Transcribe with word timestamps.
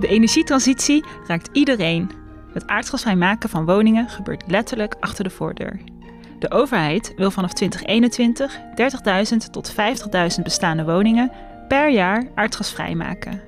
De 0.00 0.08
energietransitie 0.08 1.04
raakt 1.26 1.48
iedereen. 1.52 2.10
Het 2.52 2.66
aardgasvrij 2.66 3.16
maken 3.16 3.48
van 3.48 3.64
woningen 3.64 4.08
gebeurt 4.08 4.44
letterlijk 4.46 4.94
achter 5.00 5.24
de 5.24 5.30
voordeur. 5.30 5.80
De 6.38 6.50
overheid 6.50 7.12
wil 7.16 7.30
vanaf 7.30 7.52
2021 7.52 8.60
30.000 9.32 9.36
tot 9.50 9.74
50.000 9.74 10.42
bestaande 10.42 10.84
woningen 10.84 11.32
per 11.68 11.90
jaar 11.90 12.28
aardgasvrij 12.34 12.94
maken. 12.94 13.40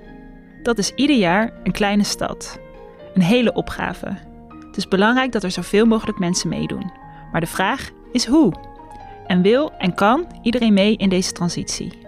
Dat 0.62 0.78
is 0.78 0.92
ieder 0.94 1.16
jaar 1.16 1.52
een 1.62 1.72
kleine 1.72 2.04
stad. 2.04 2.60
Een 3.14 3.22
hele 3.22 3.52
opgave. 3.52 4.06
Het 4.66 4.76
is 4.76 4.88
belangrijk 4.88 5.32
dat 5.32 5.42
er 5.42 5.50
zoveel 5.50 5.86
mogelijk 5.86 6.18
mensen 6.18 6.48
meedoen. 6.48 6.92
Maar 7.32 7.40
de 7.40 7.46
vraag 7.46 7.90
is 8.12 8.26
hoe? 8.26 8.52
En 9.26 9.42
wil 9.42 9.72
en 9.78 9.94
kan 9.94 10.26
iedereen 10.42 10.72
mee 10.72 10.96
in 10.96 11.08
deze 11.08 11.32
transitie? 11.32 11.98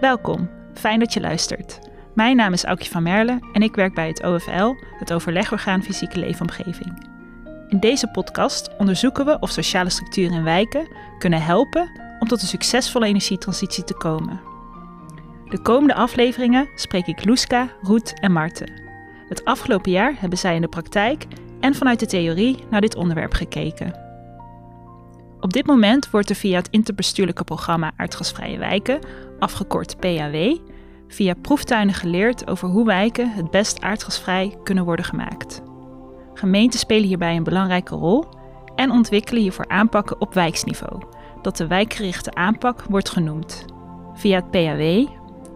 Welkom, 0.00 0.50
fijn 0.74 0.98
dat 0.98 1.12
je 1.12 1.20
luistert. 1.20 1.89
Mijn 2.20 2.36
naam 2.36 2.52
is 2.52 2.64
Aukje 2.64 2.90
van 2.90 3.02
Merle 3.02 3.38
en 3.52 3.62
ik 3.62 3.74
werk 3.74 3.94
bij 3.94 4.08
het 4.08 4.22
OFL, 4.24 4.74
het 4.98 5.12
Overlegorgaan 5.12 5.82
Fysieke 5.82 6.18
Leefomgeving. 6.18 7.06
In 7.68 7.80
deze 7.80 8.06
podcast 8.06 8.76
onderzoeken 8.78 9.24
we 9.24 9.38
of 9.38 9.50
sociale 9.50 9.90
structuren 9.90 10.36
in 10.36 10.42
wijken 10.42 10.88
kunnen 11.18 11.42
helpen 11.42 11.90
om 12.18 12.28
tot 12.28 12.42
een 12.42 12.48
succesvolle 12.48 13.06
energietransitie 13.06 13.84
te 13.84 13.94
komen. 13.94 14.40
De 15.48 15.62
komende 15.62 15.94
afleveringen 15.94 16.68
spreek 16.74 17.06
ik 17.06 17.24
Loeska, 17.24 17.68
Roet 17.82 18.20
en 18.20 18.32
Marten. 18.32 18.72
Het 19.28 19.44
afgelopen 19.44 19.90
jaar 19.90 20.14
hebben 20.18 20.38
zij 20.38 20.54
in 20.54 20.60
de 20.60 20.68
praktijk 20.68 21.26
en 21.60 21.74
vanuit 21.74 22.00
de 22.00 22.06
theorie 22.06 22.64
naar 22.70 22.80
dit 22.80 22.96
onderwerp 22.96 23.32
gekeken. 23.32 23.94
Op 25.40 25.52
dit 25.52 25.66
moment 25.66 26.10
wordt 26.10 26.30
er 26.30 26.36
via 26.36 26.56
het 26.56 26.68
interbestuurlijke 26.70 27.44
programma 27.44 27.92
Aardgasvrije 27.96 28.58
Wijken, 28.58 28.98
afgekort 29.38 29.98
PAW, 29.98 30.56
via 31.10 31.34
proeftuinen 31.34 31.94
geleerd 31.94 32.48
over 32.48 32.68
hoe 32.68 32.84
wijken 32.84 33.32
het 33.32 33.50
best 33.50 33.80
aardgasvrij 33.80 34.56
kunnen 34.62 34.84
worden 34.84 35.04
gemaakt. 35.04 35.62
Gemeenten 36.34 36.78
spelen 36.78 37.08
hierbij 37.08 37.36
een 37.36 37.44
belangrijke 37.44 37.94
rol 37.94 38.24
en 38.76 38.90
ontwikkelen 38.90 39.42
hiervoor 39.42 39.68
aanpakken 39.68 40.20
op 40.20 40.34
wijksniveau, 40.34 41.02
dat 41.42 41.56
de 41.56 41.66
wijkgerichte 41.66 42.34
aanpak 42.34 42.84
wordt 42.88 43.10
genoemd. 43.10 43.64
Via 44.14 44.36
het 44.36 44.50
PAW 44.50 45.06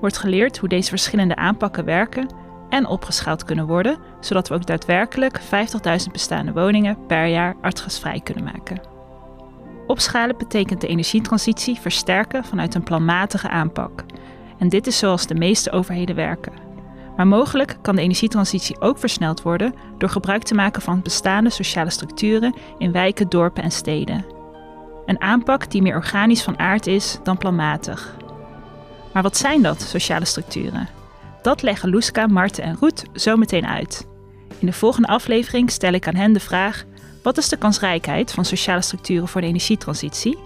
wordt 0.00 0.18
geleerd 0.18 0.58
hoe 0.58 0.68
deze 0.68 0.88
verschillende 0.88 1.36
aanpakken 1.36 1.84
werken 1.84 2.28
en 2.68 2.86
opgeschaald 2.86 3.44
kunnen 3.44 3.66
worden, 3.66 3.98
zodat 4.20 4.48
we 4.48 4.54
ook 4.54 4.66
daadwerkelijk 4.66 5.40
50.000 5.40 5.46
bestaande 6.12 6.52
woningen 6.52 7.06
per 7.06 7.26
jaar 7.26 7.56
aardgasvrij 7.60 8.20
kunnen 8.20 8.44
maken. 8.44 8.80
Opschalen 9.86 10.38
betekent 10.38 10.80
de 10.80 10.86
energietransitie 10.86 11.80
versterken 11.80 12.44
vanuit 12.44 12.74
een 12.74 12.82
planmatige 12.82 13.48
aanpak. 13.48 14.04
En 14.58 14.68
dit 14.68 14.86
is 14.86 14.98
zoals 14.98 15.26
de 15.26 15.34
meeste 15.34 15.70
overheden 15.70 16.16
werken. 16.16 16.52
Maar 17.16 17.26
mogelijk 17.26 17.76
kan 17.82 17.96
de 17.96 18.02
energietransitie 18.02 18.80
ook 18.80 18.98
versneld 18.98 19.42
worden 19.42 19.74
door 19.98 20.08
gebruik 20.08 20.42
te 20.42 20.54
maken 20.54 20.82
van 20.82 21.02
bestaande 21.02 21.50
sociale 21.50 21.90
structuren 21.90 22.54
in 22.78 22.92
wijken, 22.92 23.28
dorpen 23.28 23.62
en 23.62 23.70
steden. 23.70 24.24
Een 25.06 25.20
aanpak 25.20 25.70
die 25.70 25.82
meer 25.82 25.96
organisch 25.96 26.42
van 26.42 26.58
aard 26.58 26.86
is 26.86 27.18
dan 27.22 27.38
planmatig. 27.38 28.16
Maar 29.12 29.22
wat 29.22 29.36
zijn 29.36 29.62
dat, 29.62 29.80
sociale 29.82 30.24
structuren? 30.24 30.88
Dat 31.42 31.62
leggen 31.62 31.90
Loeska, 31.90 32.26
Marten 32.26 32.64
en 32.64 32.76
Roet 32.80 33.04
zo 33.14 33.36
meteen 33.36 33.66
uit. 33.66 34.06
In 34.58 34.66
de 34.66 34.72
volgende 34.72 35.08
aflevering 35.08 35.70
stel 35.70 35.92
ik 35.92 36.08
aan 36.08 36.14
hen 36.14 36.32
de 36.32 36.40
vraag: 36.40 36.84
wat 37.22 37.38
is 37.38 37.48
de 37.48 37.56
kansrijkheid 37.56 38.32
van 38.32 38.44
sociale 38.44 38.82
structuren 38.82 39.28
voor 39.28 39.40
de 39.40 39.46
energietransitie? 39.46 40.38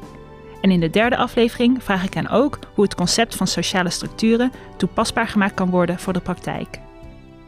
En 0.61 0.71
in 0.71 0.81
de 0.81 0.91
derde 0.91 1.17
aflevering 1.17 1.83
vraag 1.83 2.05
ik 2.05 2.15
hen 2.15 2.29
ook 2.29 2.59
hoe 2.75 2.85
het 2.85 2.95
concept 2.95 3.35
van 3.35 3.47
sociale 3.47 3.91
structuren 3.91 4.53
toepasbaar 4.77 5.29
gemaakt 5.29 5.55
kan 5.55 5.71
worden 5.71 5.99
voor 5.99 6.13
de 6.13 6.21
praktijk. 6.21 6.79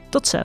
Tot 0.09 0.27
zo. 0.27 0.43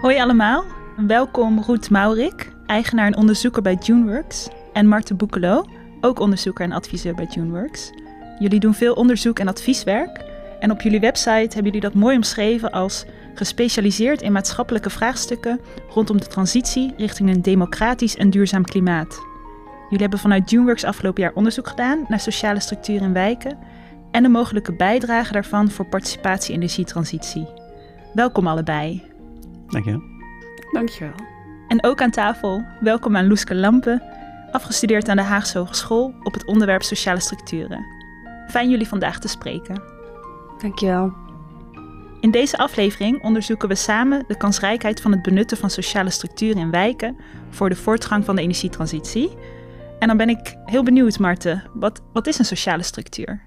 Hoi 0.00 0.20
allemaal, 0.20 0.64
welkom 1.06 1.62
Roet 1.62 1.90
Maurik, 1.90 2.52
eigenaar 2.66 3.06
en 3.06 3.16
onderzoeker 3.16 3.62
bij 3.62 3.74
JuneWorks, 3.74 4.48
en 4.72 4.86
Marten 4.86 5.16
Boekelo, 5.16 5.64
ook 6.00 6.18
onderzoeker 6.18 6.64
en 6.64 6.72
adviseur 6.72 7.14
bij 7.14 7.26
JuneWorks. 7.30 7.90
Jullie 8.38 8.60
doen 8.60 8.74
veel 8.74 8.94
onderzoek 8.94 9.38
en 9.38 9.48
advieswerk 9.48 10.24
en 10.58 10.70
op 10.70 10.80
jullie 10.80 11.00
website 11.00 11.30
hebben 11.30 11.64
jullie 11.64 11.80
dat 11.80 11.94
mooi 11.94 12.16
omschreven 12.16 12.70
als 12.70 13.04
gespecialiseerd 13.34 14.22
in 14.22 14.32
maatschappelijke 14.32 14.90
vraagstukken 14.90 15.60
rondom 15.88 16.20
de 16.20 16.26
transitie 16.26 16.94
richting 16.96 17.30
een 17.30 17.42
democratisch 17.42 18.16
en 18.16 18.30
duurzaam 18.30 18.64
klimaat. 18.64 19.26
Jullie 19.82 20.00
hebben 20.00 20.18
vanuit 20.18 20.50
JuneWorks 20.50 20.84
afgelopen 20.84 21.22
jaar 21.22 21.32
onderzoek 21.34 21.68
gedaan 21.68 22.04
naar 22.08 22.20
sociale 22.20 22.60
structuren 22.60 23.06
in 23.06 23.12
wijken 23.12 23.58
en 24.10 24.22
de 24.22 24.28
mogelijke 24.28 24.72
bijdrage 24.72 25.32
daarvan 25.32 25.70
voor 25.70 25.86
participatie 25.86 26.54
in 26.54 26.60
de 26.60 26.66
energietransitie. 26.66 27.46
Welkom 28.14 28.46
allebei. 28.46 29.02
Dankjewel. 29.66 30.02
Dankjewel. 30.72 31.14
En 31.68 31.84
ook 31.84 32.02
aan 32.02 32.10
tafel, 32.10 32.64
welkom 32.80 33.16
aan 33.16 33.26
Loeske 33.26 33.54
Lampen, 33.54 34.02
afgestudeerd 34.50 35.08
aan 35.08 35.16
de 35.16 35.22
Haagse 35.22 35.58
Hogeschool 35.58 36.14
op 36.22 36.32
het 36.32 36.44
onderwerp 36.46 36.82
sociale 36.82 37.20
structuren. 37.20 37.86
Fijn 38.48 38.70
jullie 38.70 38.88
vandaag 38.88 39.20
te 39.20 39.28
spreken. 39.28 39.97
Dankjewel. 40.58 41.12
In 42.20 42.30
deze 42.30 42.58
aflevering 42.58 43.22
onderzoeken 43.22 43.68
we 43.68 43.74
samen 43.74 44.24
de 44.28 44.36
kansrijkheid 44.36 45.00
van 45.00 45.12
het 45.12 45.22
benutten 45.22 45.56
van 45.56 45.70
sociale 45.70 46.10
structuren 46.10 46.56
in 46.56 46.70
wijken 46.70 47.16
voor 47.50 47.68
de 47.68 47.76
voortgang 47.76 48.24
van 48.24 48.36
de 48.36 48.42
energietransitie. 48.42 49.30
En 49.98 50.08
dan 50.08 50.16
ben 50.16 50.28
ik 50.28 50.56
heel 50.64 50.82
benieuwd, 50.82 51.18
Marten, 51.18 51.64
wat, 51.74 52.02
wat 52.12 52.26
is 52.26 52.38
een 52.38 52.44
sociale 52.44 52.82
structuur? 52.82 53.40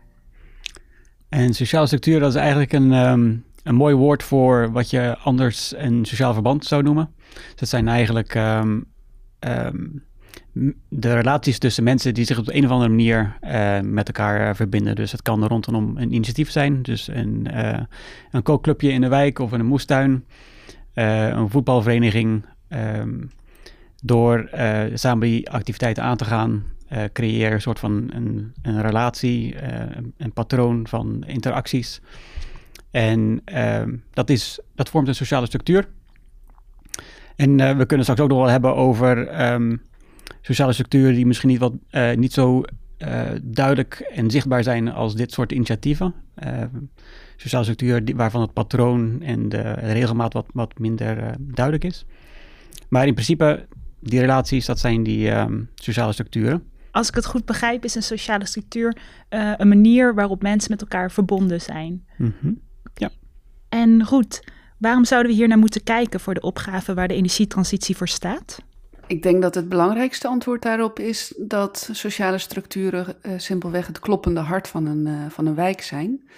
En 1.30 1.54
sociale 1.54 1.86
structuur, 1.86 2.20
dat 2.20 2.30
is 2.30 2.40
eigenlijk 2.40 2.74
een, 2.74 2.94
ehm, 2.94 3.36
een 3.64 3.76
mooi 3.76 3.96
woord 3.96 4.24
voor 4.24 4.72
wat 4.72 4.90
je 4.90 5.18
anders 5.24 5.74
een 5.78 6.06
sociaal 6.06 6.34
verband 6.34 6.66
zou 6.66 6.84
noemen. 6.84 7.14
Dus 7.34 7.56
dat 7.56 7.70
zijn 7.70 7.88
eigenlijk 7.88 8.36
ehm, 8.36 8.80
ehm, 9.40 9.86
de 10.90 11.13
relaties 11.13 11.59
tussen 11.59 11.84
mensen 11.84 12.13
die 12.13 12.25
zich 12.25 12.38
op 12.38 12.50
een 12.50 12.66
of 12.66 12.72
andere 12.72 12.90
manier 12.90 13.38
uh, 13.41 13.79
met 13.79 14.07
elkaar 14.07 14.50
uh, 14.50 14.56
verbinden. 14.56 14.96
Dus 14.96 15.12
het 15.12 15.22
kan 15.22 15.46
rondom 15.46 15.97
een 15.97 16.13
initiatief 16.13 16.52
zijn, 16.52 16.81
dus 16.81 17.07
een, 17.07 17.47
uh, 17.53 17.79
een 18.31 18.44
kookclubje 18.44 18.91
in 18.91 19.01
de 19.01 19.07
wijk 19.07 19.40
of 19.40 19.53
in 19.53 19.59
een 19.59 19.66
moestuin, 19.66 20.25
een 20.94 21.50
voetbalvereniging. 21.50 22.46
Um, 22.69 23.30
door 24.03 24.50
samen 24.94 25.28
die 25.28 25.50
activiteiten 25.50 26.03
aan 26.03 26.18
te 26.18 26.25
gaan, 26.25 26.63
creëer 27.13 27.51
een 27.51 27.62
soort 27.62 27.80
van 27.80 28.09
een, 28.13 28.53
een 28.62 28.81
relatie, 28.81 29.62
een, 29.62 30.13
een, 30.18 30.34
patroon 30.34 30.88
van 30.88 31.24
interacties. 31.28 32.01
En 32.91 33.41
ehm, 33.46 33.96
dat, 34.13 34.30
is, 34.30 34.59
dat 34.75 34.90
vormt 34.90 35.07
een 35.07 35.16
sociale 35.16 35.46
structuur. 35.46 35.88
En 37.35 37.78
we 37.78 37.85
kunnen 37.85 38.06
straks 38.06 38.22
ook 38.22 38.30
nog 38.30 38.38
wel 38.38 38.50
hebben 38.50 38.75
over 38.75 39.44
um, 39.53 39.81
sociale 40.42 40.74
structuren 40.74 41.14
die 41.14 41.26
misschien 41.26 41.50
niet, 41.50 41.59
wat, 41.59 41.74
uh, 41.92 42.14
niet 42.14 42.34
zo 42.34 42.64
uh, 42.98 43.22
duidelijk 43.42 44.00
en 44.14 44.32
zichtbaar 44.32 44.64
zijn 44.64 44.92
als 44.92 45.16
dit 45.16 45.32
soort 45.32 45.52
initiatieven. 45.52 46.14
Uh, 46.44 46.64
sociale 47.36 47.64
structuren 47.64 48.06
die, 48.06 48.16
waarvan 48.16 48.42
het 48.42 48.54
patroon 48.54 49.22
en 49.22 49.50
de 49.50 49.62
regelmaat 49.72 50.34
wat, 50.34 50.46
wat 50.54 50.80
minder 50.80 51.36
duidelijk 51.40 51.84
is. 51.84 52.06
Maar 52.90 53.08
in 53.08 53.14
principe, 53.14 53.68
die 54.00 54.20
relaties, 54.20 54.66
dat 54.66 54.80
zijn 54.80 55.04
die 55.04 55.31
um, 55.31 55.70
sociale 55.76 56.14
structuren. 56.14 56.64
Als 56.92 57.08
ik 57.08 57.16
het 57.16 57.26
goed 57.26 57.46
begrijp, 57.46 57.84
is 57.84 57.96
een 57.96 58.04
sociale 58.04 58.46
structuur 58.46 58.98
een 59.30 59.68
manier 59.68 60.14
waarop 60.14 60.42
mensen 60.42 60.72
met 60.72 60.81
elkaar 60.81 61.12
verbonden 61.12 61.62
zijn. 61.62 62.06
Mm 62.18 62.34
-hmm. 62.40 62.60
Ja. 62.94 63.10
En 63.70 64.06
goed, 64.06 64.44
waarom 64.78 65.06
zouden 65.06 65.31
we 65.31 65.38
hier 65.38 65.48
naar 65.48 65.57
moeten 65.57 65.84
kijken 65.84 66.19
voor 66.19 66.34
de 66.34 66.42
opgave 66.42 66.94
waar 66.94 67.07
de 67.07 67.13
energietransitie 67.13 67.98
voor 67.98 68.07
staat? 68.07 68.60
Ik 69.12 69.24
denk 69.24 69.42
dat 69.42 69.56
het 69.56 69.69
belangrijkste 69.69 70.28
antwoord 70.28 70.62
daarop 70.62 71.00
is 71.00 71.34
dat 71.38 71.90
sociale 71.92 72.38
structuren 72.38 73.16
uh, 73.25 73.31
simpelweg 73.38 73.88
het 73.88 74.00
kloppende 74.00 74.40
hart 74.40 74.68
van 74.68 74.86
een, 74.86 75.06
uh, 75.06 75.30
van 75.30 75.46
een 75.46 75.56
wijk 75.56 75.81
zijn. 75.81 76.30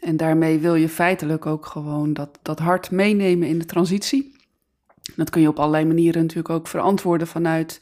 En 0.00 0.16
daarmee 0.16 0.58
wil 0.58 0.74
je 0.74 0.88
feitelijk 0.88 1.46
ook 1.46 1.66
gewoon 1.66 2.12
dat, 2.12 2.38
dat 2.42 2.58
hart 2.58 2.90
meenemen 2.90 3.48
in 3.48 3.58
de 3.58 3.64
transitie. 3.64 4.34
Dat 5.16 5.30
kun 5.30 5.40
je 5.40 5.48
op 5.48 5.58
allerlei 5.58 5.84
manieren 5.84 6.20
natuurlijk 6.20 6.50
ook 6.50 6.68
verantwoorden 6.68 7.26
vanuit 7.26 7.80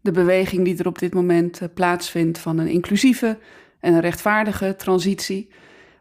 de 0.00 0.10
beweging 0.10 0.64
die 0.64 0.78
er 0.78 0.86
op 0.86 0.98
dit 0.98 1.14
moment 1.14 1.60
uh, 1.60 1.68
plaatsvindt 1.74 2.38
van 2.38 2.58
een 2.58 2.68
inclusieve 2.68 3.38
en 3.80 3.94
een 3.94 4.00
rechtvaardige 4.00 4.76
transitie. 4.76 5.48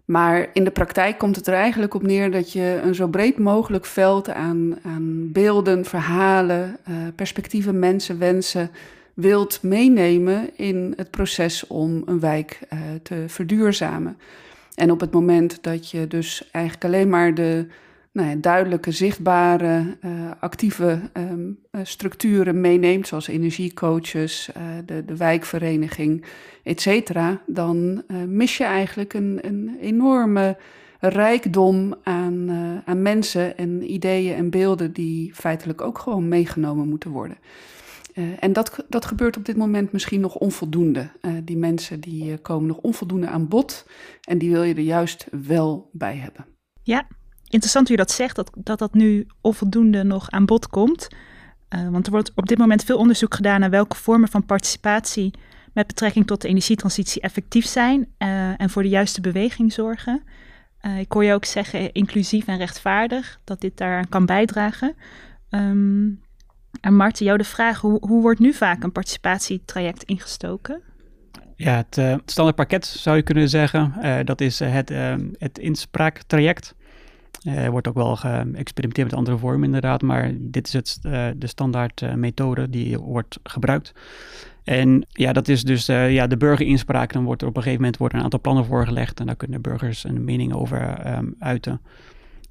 Maar 0.09 0.49
in 0.53 0.63
de 0.63 0.71
praktijk 0.71 1.17
komt 1.17 1.35
het 1.35 1.47
er 1.47 1.53
eigenlijk 1.53 1.93
op 1.93 2.01
neer 2.01 2.31
dat 2.31 2.51
je 2.51 2.79
een 2.83 2.95
zo 2.95 3.07
breed 3.07 3.37
mogelijk 3.37 3.85
veld 3.85 4.29
aan, 4.29 4.77
aan 4.83 5.31
beelden, 5.31 5.85
verhalen, 5.85 6.77
uh, 6.89 6.95
perspectieven, 7.15 7.79
mensen, 7.79 8.19
wensen 8.19 8.71
wilt 9.13 9.59
meenemen 9.61 10.49
in 10.55 10.93
het 10.97 11.11
proces 11.11 11.67
om 11.67 12.01
een 12.05 12.19
wijk 12.19 12.59
uh, 12.73 12.79
te 13.03 13.23
verduurzamen. 13.27 14.17
En 14.75 14.91
op 14.91 14.99
het 14.99 15.11
moment 15.11 15.63
dat 15.63 15.91
je 15.91 16.07
dus 16.07 16.49
eigenlijk 16.51 16.85
alleen 16.85 17.09
maar 17.09 17.33
de, 17.33 17.65
nou 18.11 18.29
ja, 18.29 18.35
duidelijke, 18.35 18.91
zichtbare, 18.91 19.97
uh, 20.05 20.31
actieve 20.39 20.99
um, 21.13 21.59
structuren 21.83 22.61
meeneemt, 22.61 23.07
zoals 23.07 23.27
energiecoaches, 23.27 24.49
uh, 24.57 24.63
de, 24.85 25.05
de 25.05 25.17
wijkvereniging, 25.17 26.25
et 26.63 26.81
cetera, 26.81 27.41
dan 27.45 28.03
mis 28.27 28.57
je 28.57 28.63
eigenlijk 28.63 29.13
een, 29.13 29.39
een 29.41 29.77
enorme 29.81 30.57
rijkdom 30.99 31.95
aan, 32.03 32.49
aan 32.85 33.01
mensen 33.01 33.57
en 33.57 33.91
ideeën 33.93 34.35
en 34.35 34.49
beelden 34.49 34.93
die 34.93 35.33
feitelijk 35.35 35.81
ook 35.81 35.97
gewoon 35.97 36.27
meegenomen 36.27 36.87
moeten 36.87 37.09
worden. 37.09 37.37
en 38.39 38.53
dat, 38.53 38.85
dat 38.89 39.05
gebeurt 39.05 39.37
op 39.37 39.45
dit 39.45 39.57
moment 39.57 39.91
misschien 39.91 40.19
nog 40.19 40.35
onvoldoende. 40.35 41.09
die 41.43 41.57
mensen 41.57 41.99
die 41.99 42.37
komen 42.37 42.67
nog 42.67 42.77
onvoldoende 42.77 43.27
aan 43.27 43.47
bod 43.47 43.85
en 44.27 44.37
die 44.37 44.51
wil 44.51 44.63
je 44.63 44.73
er 44.73 44.79
juist 44.79 45.27
wel 45.45 45.89
bij 45.91 46.15
hebben. 46.15 46.45
Ja, 46.83 47.07
interessant 47.49 47.87
hoe 47.87 47.97
je 47.97 48.03
dat 48.03 48.11
zegt, 48.11 48.35
dat 48.35 48.51
dat, 48.55 48.79
dat 48.79 48.93
nu 48.93 49.27
onvoldoende 49.41 50.03
nog 50.03 50.29
aan 50.29 50.45
bod 50.45 50.67
komt. 50.67 51.07
Uh, 51.75 51.89
want 51.89 52.05
er 52.05 52.11
wordt 52.11 52.31
op 52.35 52.47
dit 52.47 52.57
moment 52.57 52.83
veel 52.83 52.97
onderzoek 52.97 53.35
gedaan 53.35 53.59
naar 53.59 53.69
welke 53.69 53.95
vormen 53.95 54.29
van 54.29 54.45
participatie 54.45 55.33
met 55.73 55.87
betrekking 55.87 56.27
tot 56.27 56.41
de 56.41 56.47
energietransitie 56.47 57.21
effectief 57.21 57.65
zijn 57.65 57.99
uh, 57.99 58.61
en 58.61 58.69
voor 58.69 58.83
de 58.83 58.89
juiste 58.89 59.21
beweging 59.21 59.73
zorgen. 59.73 60.23
Uh, 60.81 60.99
ik 60.99 61.11
hoor 61.11 61.23
je 61.23 61.33
ook 61.33 61.45
zeggen 61.45 61.91
inclusief 61.91 62.47
en 62.47 62.57
rechtvaardig, 62.57 63.39
dat 63.43 63.61
dit 63.61 63.77
daaraan 63.77 64.09
kan 64.09 64.25
bijdragen. 64.25 64.95
Um, 65.49 66.21
en 66.81 66.95
Marten, 66.95 67.25
jou 67.25 67.37
de 67.37 67.43
vraag, 67.43 67.81
hoe, 67.81 67.97
hoe 68.07 68.21
wordt 68.21 68.39
nu 68.39 68.53
vaak 68.53 68.83
een 68.83 68.91
participatietraject 68.91 70.03
ingestoken? 70.03 70.81
Ja, 71.55 71.75
het, 71.75 71.95
het 71.95 72.31
standaard 72.31 72.57
pakket 72.57 72.85
zou 72.85 73.15
je 73.15 73.23
kunnen 73.23 73.49
zeggen. 73.49 73.93
dat 74.25 74.41
is 74.41 74.59
het, 74.59 74.91
het 75.37 75.57
inspraaktraject. 75.57 76.75
Er 77.43 77.63
uh, 77.63 77.69
wordt 77.69 77.87
ook 77.87 77.95
wel 77.95 78.15
geëxperimenteerd 78.15 79.09
met 79.09 79.13
andere 79.13 79.37
vormen 79.37 79.63
inderdaad, 79.63 80.01
maar 80.01 80.31
dit 80.37 80.67
is 80.67 80.73
het, 80.73 80.99
uh, 81.03 81.27
de 81.35 81.47
standaard 81.47 82.01
uh, 82.01 82.13
methode 82.13 82.69
die 82.69 82.97
wordt 82.97 83.39
gebruikt. 83.43 83.93
En 84.63 85.05
ja, 85.09 85.33
dat 85.33 85.47
is 85.47 85.63
dus 85.63 85.85
ja, 85.85 86.27
de 86.27 86.37
burgerinspraak. 86.37 87.13
Dan 87.13 87.23
wordt 87.23 87.41
er 87.41 87.47
op 87.47 87.55
een 87.55 87.61
gegeven 87.61 87.81
moment 87.81 87.99
worden 87.99 88.17
een 88.17 88.23
aantal 88.23 88.41
plannen 88.41 88.65
voorgelegd 88.65 89.19
en 89.19 89.25
daar 89.25 89.35
kunnen 89.35 89.61
burgers 89.61 90.03
een 90.03 90.23
mening 90.23 90.53
over 90.53 91.07
um, 91.17 91.35
uiten. 91.39 91.81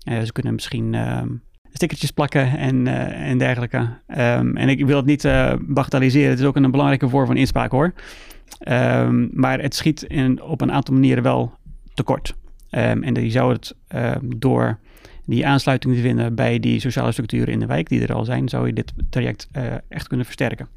ze 0.04 0.32
kunnen 0.32 0.54
misschien 0.54 0.94
um, 0.94 1.42
stickertjes 1.72 2.10
plakken 2.10 2.58
en, 2.58 2.86
en 3.12 3.38
dergelijke. 3.38 3.78
Um, 3.78 4.56
en 4.56 4.68
ik 4.68 4.86
wil 4.86 4.96
het 4.96 5.06
niet 5.06 5.22
bagatelliseren, 5.60 6.30
het 6.30 6.38
is 6.38 6.44
ook 6.44 6.56
een 6.56 6.70
belangrijke 6.70 7.08
vorm 7.08 7.26
van 7.26 7.36
inspraak 7.36 7.70
hoor. 7.70 7.92
maar 9.32 9.60
het 9.60 9.74
schiet 9.74 10.02
in, 10.02 10.42
op 10.42 10.60
een 10.60 10.72
aantal 10.72 10.94
manieren 10.94 11.22
wel 11.22 11.52
tekort. 11.94 12.34
Um, 12.70 13.02
en 13.02 13.14
die 13.14 13.30
zou 13.30 13.52
het 13.52 13.74
um, 13.94 14.38
door 14.38 14.78
die 15.24 15.46
aansluiting 15.46 15.94
te 15.94 16.00
vinden 16.00 16.34
bij 16.34 16.58
die 16.58 16.80
sociale 16.80 17.12
structuren 17.12 17.52
in 17.52 17.60
de 17.60 17.66
wijk 17.66 17.88
die 17.88 18.02
er 18.02 18.14
al 18.14 18.24
zijn, 18.24 18.48
zou 18.48 18.66
je 18.66 18.72
dit 18.72 18.92
traject 19.10 19.48
uh, 19.56 19.62
echt 19.88 20.06
kunnen 20.08 20.26
versterken. 20.26 20.68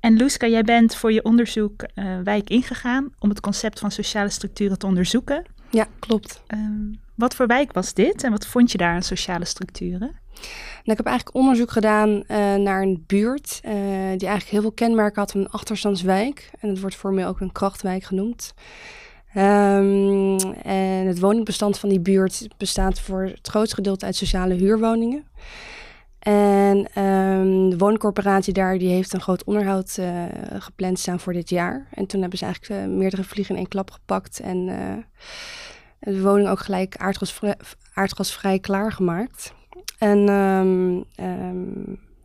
En 0.00 0.16
Loeska, 0.16 0.46
jij 0.46 0.62
bent 0.62 0.94
voor 0.94 1.12
je 1.12 1.24
onderzoek 1.24 1.84
uh, 1.94 2.18
wijk 2.24 2.50
ingegaan 2.50 3.10
om 3.18 3.28
het 3.28 3.40
concept 3.40 3.78
van 3.78 3.90
sociale 3.90 4.28
structuren 4.28 4.78
te 4.78 4.86
onderzoeken. 4.86 5.44
Ja, 5.70 5.86
klopt. 5.98 6.42
Um, 6.54 7.00
wat 7.14 7.34
voor 7.34 7.46
wijk 7.46 7.72
was 7.72 7.94
dit 7.94 8.24
en 8.24 8.30
wat 8.30 8.46
vond 8.46 8.72
je 8.72 8.78
daar 8.78 8.94
aan 8.94 9.02
sociale 9.02 9.44
structuren? 9.44 10.20
Nou, 10.84 10.92
ik 10.92 10.96
heb 10.96 11.06
eigenlijk 11.06 11.36
onderzoek 11.36 11.70
gedaan 11.70 12.08
uh, 12.08 12.54
naar 12.54 12.82
een 12.82 13.04
buurt 13.06 13.60
uh, 13.64 13.72
die 14.16 14.28
eigenlijk 14.28 14.48
heel 14.48 14.60
veel 14.60 14.72
kenmerken 14.72 15.20
had 15.20 15.30
van 15.30 15.40
een 15.40 15.50
achterstandswijk. 15.50 16.50
En 16.60 16.68
het 16.68 16.80
wordt 16.80 16.96
formeel 16.96 17.26
ook 17.26 17.40
een 17.40 17.52
krachtwijk 17.52 18.04
genoemd. 18.04 18.54
Um, 19.36 20.38
en 20.62 21.06
het 21.06 21.20
woningbestand 21.20 21.78
van 21.78 21.88
die 21.88 22.00
buurt 22.00 22.48
bestaat 22.56 23.00
voor 23.00 23.22
het 23.22 23.48
grootste 23.48 23.74
gedeelte 23.74 24.04
uit 24.04 24.16
sociale 24.16 24.54
huurwoningen. 24.54 25.24
En 26.18 27.02
um, 27.02 27.70
de 27.70 27.78
woningcorporatie 27.78 28.52
daar 28.52 28.78
die 28.78 28.88
heeft 28.88 29.12
een 29.12 29.20
groot 29.20 29.44
onderhoud 29.44 29.96
uh, 30.00 30.24
gepland 30.58 30.98
staan 30.98 31.20
voor 31.20 31.32
dit 31.32 31.50
jaar. 31.50 31.86
En 31.94 32.06
toen 32.06 32.20
hebben 32.20 32.38
ze 32.38 32.44
eigenlijk 32.44 32.82
uh, 32.82 32.96
meerdere 32.96 33.24
vliegen 33.24 33.54
in 33.54 33.60
één 33.60 33.70
klap 33.70 33.90
gepakt 33.90 34.40
en 34.40 34.68
uh, 34.68 34.96
de 35.98 36.22
woning 36.22 36.48
ook 36.48 36.60
gelijk 36.60 36.96
aardgasvrij, 36.96 37.56
aardgasvrij 37.94 38.58
klaargemaakt. 38.58 39.54
En 39.98 40.28
um, 40.28 40.96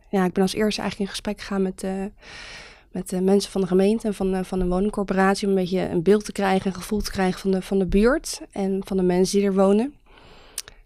ja, 0.08 0.24
ik 0.24 0.32
ben 0.32 0.42
als 0.42 0.54
eerste 0.54 0.80
eigenlijk 0.80 0.98
in 0.98 1.16
gesprek 1.16 1.40
gegaan 1.40 1.62
met 1.62 1.84
met 2.90 3.08
de 3.08 3.20
mensen 3.20 3.50
van 3.50 3.60
de 3.60 3.66
gemeente 3.66 4.06
en 4.06 4.14
van, 4.14 4.32
de, 4.32 4.44
van 4.44 4.58
de 4.58 4.66
woningcorporatie 4.66 5.48
om 5.48 5.52
een 5.52 5.60
beetje 5.60 5.88
een 5.88 6.02
beeld 6.02 6.24
te 6.24 6.32
krijgen, 6.32 6.66
een 6.66 6.76
gevoel 6.76 7.00
te 7.00 7.10
krijgen 7.10 7.40
van 7.40 7.50
de, 7.50 7.62
van 7.62 7.78
de 7.78 7.86
buurt 7.86 8.40
en 8.52 8.80
van 8.84 8.96
de 8.96 9.02
mensen 9.02 9.38
die 9.38 9.46
er 9.46 9.54
wonen. 9.54 9.94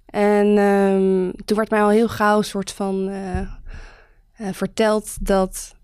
En 0.06 0.46
um, 0.46 1.32
toen 1.44 1.56
werd 1.56 1.70
mij 1.70 1.82
al 1.82 1.88
heel 1.88 2.08
gauw 2.08 2.38
een 2.38 2.44
soort 2.44 2.72
van 2.72 3.08
uh, 3.08 3.48
verteld 4.52 5.26
dat 5.26 5.74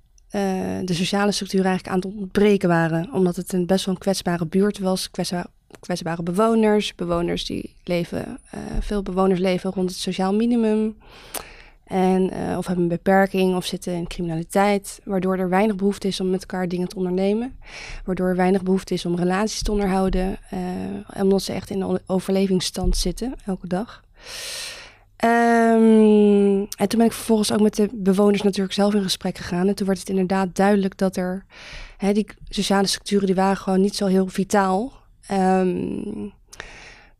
de 0.84 0.94
sociale 0.94 1.32
structuren 1.32 1.66
eigenlijk 1.66 1.96
aan 1.96 2.10
het 2.10 2.20
ontbreken 2.20 2.68
waren. 2.68 3.12
Omdat 3.12 3.36
het 3.36 3.52
een 3.52 3.66
best 3.66 3.84
wel 3.84 3.94
een 3.94 4.00
kwetsbare 4.00 4.46
buurt 4.46 4.78
was, 4.78 5.10
kwetsbare 5.80 6.22
bewoners, 6.22 6.94
bewoners 6.94 7.44
die 7.44 7.74
leven, 7.84 8.38
veel 8.80 9.02
bewoners 9.02 9.40
leven 9.40 9.70
rond 9.70 9.90
het 9.90 9.98
sociaal 9.98 10.34
minimum. 10.34 10.96
En, 11.88 12.31
uh, 12.35 12.58
of 12.58 12.67
hebben 12.67 12.85
een 12.85 12.90
beperking 12.90 13.56
of 13.56 13.64
zitten 13.64 13.93
in 13.93 14.06
criminaliteit. 14.06 15.00
Waardoor 15.05 15.38
er 15.38 15.49
weinig 15.49 15.76
behoefte 15.76 16.08
is 16.08 16.20
om 16.20 16.31
met 16.31 16.40
elkaar 16.40 16.69
dingen 16.69 16.88
te 16.88 16.96
ondernemen. 16.96 17.56
Waardoor 18.05 18.29
er 18.29 18.37
weinig 18.37 18.62
behoefte 18.62 18.94
is 18.94 19.06
om 19.06 19.17
relaties 19.17 19.62
te 19.62 19.73
onderhouden. 19.73 20.38
Uh, 20.55 21.23
omdat 21.23 21.43
ze 21.43 21.52
echt 21.52 21.70
in 21.70 21.81
een 21.81 21.99
overlevingsstand 22.06 22.96
zitten 22.96 23.35
elke 23.46 23.67
dag. 23.67 24.05
Um, 25.25 26.67
en 26.76 26.88
toen 26.88 26.99
ben 26.99 27.06
ik 27.06 27.12
vervolgens 27.12 27.52
ook 27.52 27.61
met 27.61 27.76
de 27.76 27.88
bewoners 27.93 28.43
natuurlijk 28.43 28.75
zelf 28.75 28.94
in 28.94 29.02
gesprek 29.02 29.37
gegaan. 29.38 29.69
En 29.69 29.75
toen 29.75 29.87
werd 29.87 29.99
het 29.99 30.08
inderdaad 30.08 30.56
duidelijk 30.56 30.99
dat 30.99 31.17
er... 31.17 31.44
Hè, 31.96 32.12
die 32.12 32.26
sociale 32.49 32.87
structuren 32.87 33.26
die 33.26 33.35
waren 33.35 33.56
gewoon 33.56 33.81
niet 33.81 33.96
zo 33.96 34.06
heel 34.06 34.26
vitaal. 34.26 34.93
Um, 35.32 36.32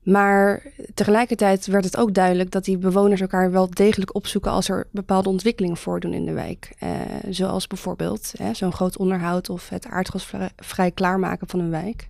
maar 0.08 0.62
tegelijkertijd 0.94 1.66
werd 1.66 1.84
het 1.84 1.96
ook 1.96 2.14
duidelijk 2.14 2.50
dat 2.50 2.64
die 2.64 2.78
bewoners 2.78 3.20
elkaar 3.20 3.50
wel 3.50 3.70
degelijk 3.70 4.14
opzoeken 4.14 4.50
als 4.50 4.69
er 4.69 4.87
bepaalde 4.90 5.28
ontwikkelingen 5.28 5.76
voordoen 5.76 6.12
in 6.12 6.25
de 6.25 6.32
wijk. 6.32 6.72
Uh, 6.82 6.90
zoals 7.28 7.66
bijvoorbeeld 7.66 8.32
zo'n 8.52 8.72
groot 8.72 8.96
onderhoud 8.96 9.50
of 9.50 9.69
het 9.69 9.87
aardgasvrij 9.87 10.90
klaarmaken 10.90 11.49
van 11.49 11.60
een 11.60 11.70
wijk. 11.70 12.08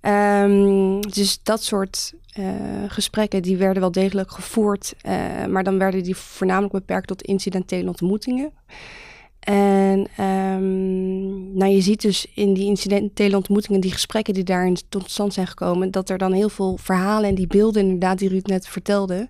Um, 0.00 1.00
dus 1.00 1.40
dat 1.42 1.62
soort 1.62 2.14
uh, 2.38 2.44
gesprekken 2.88 3.42
die 3.42 3.56
werden 3.56 3.82
wel 3.82 3.92
degelijk 3.92 4.30
gevoerd, 4.30 4.94
uh, 5.06 5.46
maar 5.46 5.64
dan 5.64 5.78
werden 5.78 6.02
die 6.02 6.16
voornamelijk 6.16 6.72
beperkt 6.72 7.06
tot 7.06 7.22
incidentele 7.22 7.88
ontmoetingen. 7.88 8.52
En 9.46 10.06
um, 10.24 11.56
nou, 11.56 11.72
je 11.72 11.80
ziet 11.80 12.00
dus 12.00 12.26
in 12.34 12.54
die 12.54 12.64
incidentele 12.64 13.36
ontmoetingen, 13.36 13.80
die 13.80 13.92
gesprekken 13.92 14.34
die 14.34 14.44
daarin 14.44 14.76
tot 14.88 15.10
stand 15.10 15.34
zijn 15.34 15.46
gekomen, 15.46 15.90
dat 15.90 16.10
er 16.10 16.18
dan 16.18 16.32
heel 16.32 16.48
veel 16.48 16.76
verhalen 16.76 17.28
en 17.28 17.34
die 17.34 17.46
beelden, 17.46 17.82
inderdaad, 17.82 18.18
die 18.18 18.28
Ruud 18.28 18.46
net 18.46 18.68
vertelde, 18.68 19.28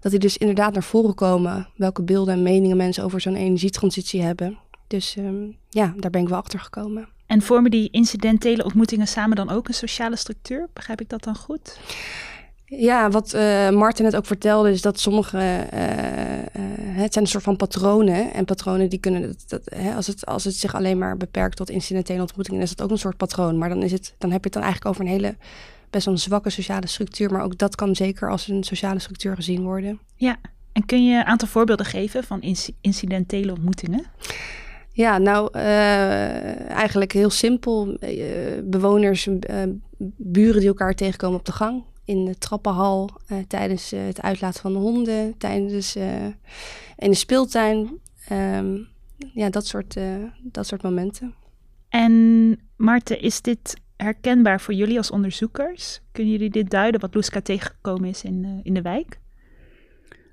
dat 0.00 0.10
die 0.10 0.20
dus 0.20 0.36
inderdaad 0.36 0.72
naar 0.72 0.82
voren 0.82 1.14
komen. 1.14 1.68
Welke 1.76 2.02
beelden 2.02 2.34
en 2.34 2.42
meningen 2.42 2.76
mensen 2.76 3.04
over 3.04 3.20
zo'n 3.20 3.34
energietransitie 3.34 4.22
hebben. 4.22 4.58
Dus 4.86 5.16
um, 5.18 5.56
ja, 5.68 5.94
daar 5.96 6.10
ben 6.10 6.22
ik 6.22 6.28
wel 6.28 6.38
achter 6.38 6.60
gekomen. 6.60 7.08
En 7.26 7.42
vormen 7.42 7.70
die 7.70 7.90
incidentele 7.90 8.64
ontmoetingen 8.64 9.06
samen 9.06 9.36
dan 9.36 9.50
ook 9.50 9.68
een 9.68 9.74
sociale 9.74 10.16
structuur? 10.16 10.68
Begrijp 10.72 11.00
ik 11.00 11.08
dat 11.08 11.24
dan 11.24 11.36
goed? 11.36 11.78
Ja, 12.70 13.10
wat 13.10 13.34
uh, 13.34 13.70
Martin 13.70 14.04
net 14.04 14.16
ook 14.16 14.26
vertelde, 14.26 14.70
is 14.70 14.82
dat 14.82 15.00
sommige. 15.00 15.36
Uh, 15.38 15.58
uh, 15.58 16.42
het 16.98 17.12
zijn 17.12 17.24
een 17.24 17.30
soort 17.30 17.44
van 17.44 17.56
patronen. 17.56 18.32
En 18.32 18.44
patronen 18.44 18.88
die 18.88 18.98
kunnen. 18.98 19.22
Dat, 19.22 19.44
dat, 19.46 19.60
hè, 19.64 19.94
als, 19.94 20.06
het, 20.06 20.26
als 20.26 20.44
het 20.44 20.54
zich 20.54 20.74
alleen 20.74 20.98
maar 20.98 21.16
beperkt 21.16 21.56
tot 21.56 21.70
incidentele 21.70 22.20
ontmoetingen, 22.20 22.62
is 22.62 22.74
dat 22.74 22.82
ook 22.82 22.90
een 22.90 22.98
soort 22.98 23.16
patroon. 23.16 23.58
Maar 23.58 23.68
dan, 23.68 23.82
is 23.82 23.92
het, 23.92 24.14
dan 24.18 24.30
heb 24.30 24.40
je 24.40 24.44
het 24.44 24.52
dan 24.52 24.62
eigenlijk 24.62 24.94
over 24.94 25.04
een 25.04 25.20
hele. 25.20 25.36
best 25.90 26.04
wel 26.04 26.14
een 26.14 26.20
zwakke 26.20 26.50
sociale 26.50 26.86
structuur. 26.86 27.32
Maar 27.32 27.42
ook 27.42 27.58
dat 27.58 27.74
kan 27.74 27.96
zeker 27.96 28.30
als 28.30 28.48
een 28.48 28.64
sociale 28.64 28.98
structuur 28.98 29.34
gezien 29.34 29.62
worden. 29.62 29.98
Ja, 30.14 30.36
en 30.72 30.86
kun 30.86 31.06
je 31.06 31.18
een 31.18 31.24
aantal 31.24 31.48
voorbeelden 31.48 31.86
geven 31.86 32.24
van 32.24 32.42
incidentele 32.80 33.52
ontmoetingen? 33.52 34.04
Ja, 34.92 35.18
nou, 35.18 35.50
uh, 35.54 36.70
eigenlijk 36.70 37.12
heel 37.12 37.30
simpel. 37.30 37.96
Uh, 38.00 38.18
bewoners, 38.64 39.26
uh, 39.26 39.36
buren 40.16 40.60
die 40.60 40.68
elkaar 40.68 40.94
tegenkomen 40.94 41.38
op 41.38 41.44
de 41.44 41.52
gang 41.52 41.84
in 42.08 42.24
de 42.24 42.38
trappenhal, 42.38 43.10
uh, 43.28 43.38
tijdens 43.48 43.92
uh, 43.92 44.06
het 44.06 44.22
uitlaten 44.22 44.60
van 44.60 44.72
de 44.72 44.78
honden, 44.78 45.38
tijdens 45.38 45.96
uh, 45.96 46.24
in 46.96 47.10
de 47.10 47.14
speeltuin. 47.14 48.00
Um, 48.32 48.88
ja, 49.34 49.50
dat 49.50 49.66
soort, 49.66 49.96
dat 50.42 50.66
soort 50.66 50.82
momenten. 50.82 51.34
En 51.88 52.58
Marten, 52.76 53.20
is 53.20 53.42
dit 53.42 53.76
herkenbaar 53.96 54.60
voor 54.60 54.74
jullie 54.74 54.96
als 54.96 55.10
onderzoekers? 55.10 56.00
Kunnen 56.12 56.32
jullie 56.32 56.50
dit 56.50 56.70
duiden, 56.70 57.00
wat 57.00 57.14
Loeska 57.14 57.40
tegengekomen 57.40 58.08
is 58.08 58.24
in, 58.24 58.60
in 58.62 58.74
de 58.74 58.82
wijk? 58.82 59.18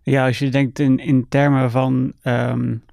Ja, 0.04 0.26
als 0.26 0.40
je 0.40 0.50
denkt 0.50 0.80
in, 0.80 0.98
in 0.98 1.28
termen 1.30 1.72
van 1.72 2.14
um, 2.24 2.84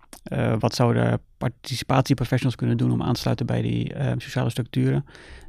wat 0.59 0.75
zouden 0.75 1.21
participatieprofessionals 1.38 2.57
kunnen 2.57 2.76
doen 2.76 2.93
om 2.93 3.02
aan 3.02 3.14
te 3.14 3.21
sluiten 3.21 3.47
bij 3.47 3.62
die 3.62 3.93
sociale 4.17 4.50
structuren, 4.50 5.05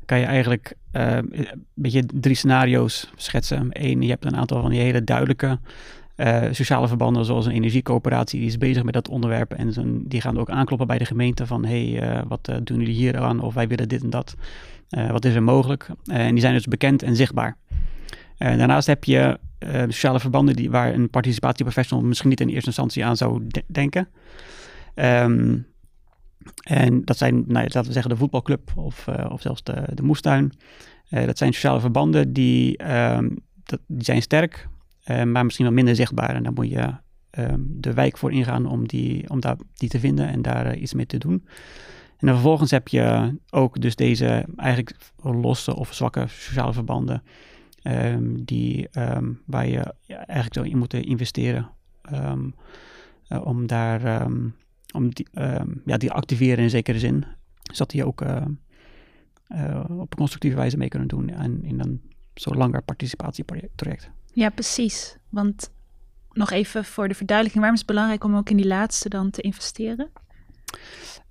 kan 0.06 0.20
je 0.20 0.26
eigenlijk 0.26 0.74
uh, 0.94 1.16
een 1.16 1.66
beetje 1.74 2.04
drie 2.14 2.36
scenario's 2.36 3.12
schetsen. 3.16 3.68
Eén, 3.70 4.02
je 4.02 4.10
hebt 4.10 4.26
een 4.26 4.36
aantal 4.36 4.62
van 4.62 4.70
die 4.70 4.80
hele 4.80 5.04
duidelijke 5.04 5.60
eh, 6.16 6.44
sociale 6.52 6.88
verbanden 6.88 7.26
zoals 7.26 7.46
een 7.46 7.52
energiecoöperatie, 7.52 8.40
die 8.40 8.48
is 8.48 8.58
bezig 8.58 8.84
met 8.84 8.94
dat 8.94 9.10
onderwerp. 9.10 9.54
En 9.54 10.04
die 10.08 10.22
gaan 10.22 10.40
ook 10.40 10.50
aankloppen 10.50 10.88
bij 10.88 10.98
de 10.98 11.06
gemeente 11.06 11.46
van, 11.48 11.66
hé, 11.66 11.92
hey, 11.92 12.10
eh, 12.18 12.24
wat 12.28 12.48
eh, 12.48 12.56
doen 12.64 12.80
jullie 12.80 12.94
hier 12.94 13.18
aan? 13.18 13.40
Of 13.40 13.54
wij 13.54 13.68
willen 13.68 13.88
dit 13.88 14.04
en 14.04 14.10
dat. 14.10 14.36
Eh, 14.90 15.12
wat 15.12 15.26
is 15.26 15.36
er 15.36 15.44
mogelijk? 15.44 15.88
Eh, 16.06 16.26
en 16.26 16.32
die 16.32 16.42
zijn 16.42 16.54
dus 16.54 16.66
bekend 16.66 17.04
en 17.04 17.16
zichtbaar. 17.16 17.58
Eh, 18.38 18.58
daarnaast 18.58 18.88
heb 18.88 19.04
je 19.04 19.40
eh, 19.58 19.82
sociale 19.82 20.20
verbanden 20.20 20.56
die, 20.56 20.72
waar 20.72 20.94
een 20.94 21.10
participatieprofessional 21.10 22.06
misschien 22.06 22.30
niet 22.30 22.42
in 22.42 22.50
eerste 22.50 22.68
instantie 22.68 23.06
aan 23.06 23.18
zou 23.18 23.42
de- 23.48 23.64
denken. 23.68 24.08
Ehm, 24.94 25.58
en 26.64 27.06
dat 27.06 27.18
zijn, 27.18 27.36
nou, 27.36 27.64
laten 27.64 27.86
we 27.86 27.92
zeggen, 27.92 28.12
de 28.12 28.18
voetbalclub 28.18 28.72
of, 28.76 29.08
eh, 29.08 29.32
of 29.32 29.42
zelfs 29.42 29.64
de, 29.64 29.84
de 29.94 30.04
moestuin. 30.04 30.52
Eh, 31.10 31.26
dat 31.26 31.38
zijn 31.38 31.54
sociale 31.54 31.80
verbanden 31.80 32.34
die, 32.34 32.78
ehm, 32.78 33.30
dat, 33.64 33.80
die 33.88 34.04
zijn 34.04 34.22
sterk, 34.22 34.68
eh, 35.04 35.24
maar 35.24 35.44
misschien 35.44 35.66
wel 35.66 35.74
minder 35.76 35.96
zichtbaar. 35.96 36.36
En 36.36 36.44
daar 36.44 36.54
moet 36.54 36.70
je 36.70 36.94
ehm, 37.30 37.60
de 37.60 37.94
wijk 37.94 38.18
voor 38.18 38.32
ingaan 38.32 38.66
om 38.66 38.88
die, 38.88 39.30
om 39.30 39.40
daar, 39.40 39.56
die 39.74 39.90
te 39.90 40.00
vinden 40.00 40.28
en 40.28 40.42
daar 40.42 40.76
iets 40.76 40.94
mee 40.94 41.06
te 41.06 41.18
doen. 41.18 41.48
En 42.18 42.28
dan 42.28 42.36
vervolgens 42.36 42.72
heb 42.72 42.88
je 42.88 43.36
ook 43.50 43.82
dus 43.82 43.96
deze 43.96 44.46
eigenlijk 44.56 44.96
losse 45.22 45.76
of 45.76 45.94
zwakke 45.94 46.26
sociale 46.28 46.74
verbanden. 46.74 47.24
die, 48.30 48.90
waar 49.46 49.68
je 49.68 49.94
eigenlijk 50.08 50.54
zou 50.54 50.68
in 50.68 50.78
moeten 50.78 51.04
investeren. 51.04 51.70
om 53.44 53.68
daar 53.68 54.28
om 54.94 55.14
die, 55.14 55.28
ehm, 55.34 55.70
ja, 55.86 55.98
die 55.98 56.12
activeren 56.12 56.64
in 56.64 56.70
zekere 56.70 57.00
zin. 57.00 57.26
Zodat 57.62 57.90
die 57.90 58.06
ook 58.06 58.22
eh, 58.22 58.46
eh, 59.48 59.86
op 59.90 60.12
een 60.12 60.18
constructieve 60.18 60.56
wijze 60.56 60.78
mee 60.78 60.88
kunnen 60.88 61.08
doen 61.08 61.30
en 61.30 61.64
in 61.64 61.80
een 61.80 62.02
zo 62.36 62.50
langer 62.50 62.82
participatietraject. 62.82 64.10
Ja, 64.34 64.50
precies. 64.50 65.18
Want 65.30 65.72
nog 66.32 66.52
even 66.52 66.86
voor 66.86 67.08
de 67.08 67.14
verduidelijking, 67.14 67.64
waarom 67.64 67.82
is 67.82 67.88
het 67.88 67.96
belangrijk 67.96 68.24
om 68.24 68.36
ook 68.36 68.50
in 68.50 68.58
die 68.58 68.68
laatste 68.68 69.10
dan 69.10 69.30
te 69.30 69.42
investeren? 69.42 70.10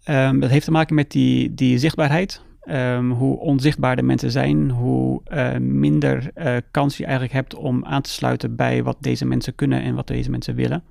Ehm, 0.02 0.38
dat 0.38 0.50
heeft 0.50 0.64
te 0.64 0.70
maken 0.70 0.94
met 0.94 1.10
die, 1.10 1.54
die 1.54 1.78
zichtbaarheid. 1.78 2.42
Ehm, 2.62 3.10
hoe 3.10 3.38
onzichtbaar 3.38 4.04
mensen 4.04 4.30
zijn, 4.30 4.70
hoe 4.70 5.20
eh, 5.24 5.56
minder 5.56 6.30
eh, 6.34 6.56
kans 6.70 6.96
je 6.96 7.04
eigenlijk 7.04 7.34
hebt 7.34 7.54
om 7.54 7.84
aan 7.84 8.02
te 8.02 8.10
sluiten 8.10 8.56
bij 8.56 8.82
wat 8.82 8.96
deze 9.00 9.24
mensen 9.24 9.54
kunnen 9.54 9.82
en 9.82 9.94
wat 9.94 10.06
deze 10.06 10.30
mensen 10.30 10.54
willen. 10.54 10.82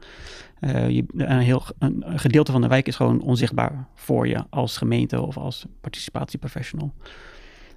Eh, 0.60 0.90
je, 0.90 1.04
een, 1.16 1.40
heel, 1.40 1.64
een 1.80 2.04
gedeelte 2.20 2.52
van 2.52 2.62
de 2.62 2.68
wijk 2.68 2.88
is 2.88 2.96
gewoon 2.96 3.22
onzichtbaar 3.22 3.88
voor 3.96 4.28
je 4.28 4.46
als 4.50 4.78
gemeente 4.78 5.22
of 5.22 5.38
als 5.38 5.66
participatieprofessional. 5.82 6.94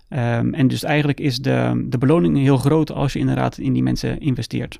Ehm, 0.08 0.54
en 0.54 0.68
dus 0.68 0.82
eigenlijk 0.82 1.20
is 1.20 1.38
de, 1.38 1.84
de 1.88 1.98
beloning 1.98 2.38
heel 2.38 2.58
groot 2.58 2.92
als 2.92 3.12
je 3.12 3.18
inderdaad 3.18 3.58
in 3.58 3.72
die 3.72 3.82
mensen 3.82 4.20
investeert. 4.20 4.78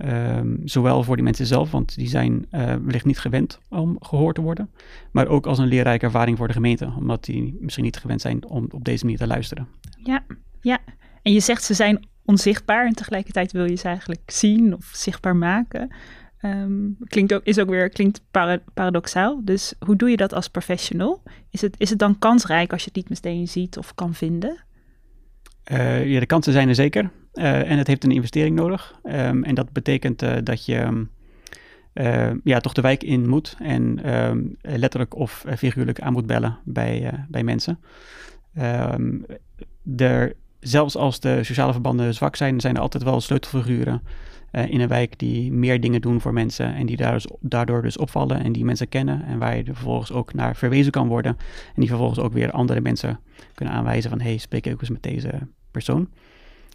Ehm, 0.00 0.56
zowel 0.64 1.02
voor 1.02 1.14
die 1.14 1.24
mensen 1.24 1.46
zelf, 1.46 1.70
want 1.70 1.94
die 1.94 2.08
zijn 2.08 2.46
eh, 2.50 2.74
wellicht 2.74 3.04
niet 3.04 3.18
gewend 3.18 3.58
om 3.68 3.96
gehoord 4.00 4.34
te 4.34 4.40
worden. 4.40 4.70
Maar 5.10 5.28
ook 5.28 5.46
als 5.46 5.58
een 5.58 5.66
leerrijke 5.66 6.04
ervaring 6.04 6.36
voor 6.36 6.46
de 6.46 6.52
gemeente, 6.52 6.92
omdat 6.96 7.24
die 7.24 7.56
misschien 7.60 7.84
niet 7.84 7.96
gewend 7.96 8.20
zijn 8.20 8.46
om 8.46 8.66
op 8.70 8.84
deze 8.84 9.04
manier 9.04 9.18
te 9.18 9.26
luisteren. 9.26 9.68
Ja, 10.04 10.24
ja. 10.60 10.78
En 11.22 11.32
je 11.32 11.40
zegt 11.40 11.62
ze 11.64 11.74
zijn 11.74 12.08
onzichtbaar 12.24 12.86
en 12.86 12.94
tegelijkertijd 12.94 13.52
wil 13.52 13.64
je 13.64 13.76
ze 13.76 13.88
eigenlijk 13.88 14.30
zien 14.30 14.74
of 14.74 14.90
zichtbaar 14.92 15.36
maken. 15.36 15.94
Ehm, 16.38 16.88
klinkt 17.04 17.34
ook, 17.34 17.44
is 17.44 17.58
ook 17.58 17.68
weer 17.68 17.88
klinkt 17.88 18.22
para- 18.30 18.62
paradoxaal. 18.74 19.44
Dus 19.44 19.74
hoe 19.78 19.96
doe 19.96 20.10
je 20.10 20.16
dat 20.16 20.34
als 20.34 20.48
professional? 20.48 21.22
Is 21.50 21.60
het, 21.60 21.74
is 21.78 21.90
het 21.90 21.98
dan 21.98 22.18
kansrijk 22.18 22.72
als 22.72 22.80
je 22.84 22.90
het 22.92 22.96
niet 22.96 23.08
meteen 23.08 23.48
ziet 23.48 23.78
of 23.78 23.94
kan 23.94 24.14
vinden? 24.14 24.64
Eh, 25.64 26.06
ja, 26.06 26.20
de 26.20 26.26
kansen 26.26 26.52
zijn 26.52 26.68
er 26.68 26.74
zeker. 26.74 27.10
Eh, 27.32 27.70
en 27.70 27.78
het 27.78 27.86
heeft 27.86 28.04
een 28.04 28.10
investering 28.10 28.56
nodig. 28.56 28.98
Ehm, 29.02 29.42
en 29.42 29.54
dat 29.54 29.72
betekent 29.72 30.22
eh, 30.22 30.36
dat 30.44 30.64
je 30.64 30.76
ehm, 30.76 31.04
eh, 31.92 32.30
ja, 32.44 32.60
toch 32.60 32.72
de 32.72 32.80
wijk 32.80 33.02
in 33.02 33.28
moet 33.28 33.56
en 33.58 34.02
ehm, 34.04 34.42
letterlijk 34.62 35.16
of 35.16 35.44
figuurlijk 35.56 36.00
aan 36.00 36.12
moet 36.12 36.26
bellen 36.26 36.58
bij, 36.64 37.24
bij 37.28 37.42
mensen. 37.42 37.78
Er, 39.96 40.32
zelfs 40.60 40.96
als 40.96 41.20
de 41.20 41.44
sociale 41.44 41.72
verbanden 41.72 42.14
zwak 42.14 42.36
zijn, 42.36 42.60
zijn 42.60 42.74
er 42.74 42.80
altijd 42.80 43.02
wel 43.02 43.20
sleutelfiguren 43.20 44.02
in 44.50 44.80
een 44.80 44.88
wijk 44.88 45.18
die 45.18 45.52
meer 45.52 45.80
dingen 45.80 46.00
doen 46.00 46.20
voor 46.20 46.32
mensen 46.32 46.74
en 46.74 46.86
die 46.86 46.96
dus- 46.96 47.26
daardoor 47.40 47.82
dus 47.82 47.96
opvallen 47.96 48.42
en 48.42 48.52
die 48.52 48.64
mensen 48.64 48.88
kennen 48.88 49.24
en 49.24 49.38
waar 49.38 49.56
je 49.56 49.64
er 49.64 49.74
vervolgens 49.74 50.12
ook 50.12 50.34
naar 50.34 50.56
verwezen 50.56 50.92
kan 50.92 51.08
worden 51.08 51.36
en 51.74 51.80
die 51.80 51.88
vervolgens 51.88 52.18
ook 52.18 52.32
weer 52.32 52.50
andere 52.50 52.80
mensen 52.80 53.20
kunnen 53.54 53.74
aanwijzen 53.74 54.10
van 54.10 54.20
hey, 54.20 54.38
spreek 54.38 54.66
ook 54.66 54.80
eens 54.80 54.90
met 54.90 55.02
deze 55.02 55.30
persoon. 55.70 56.08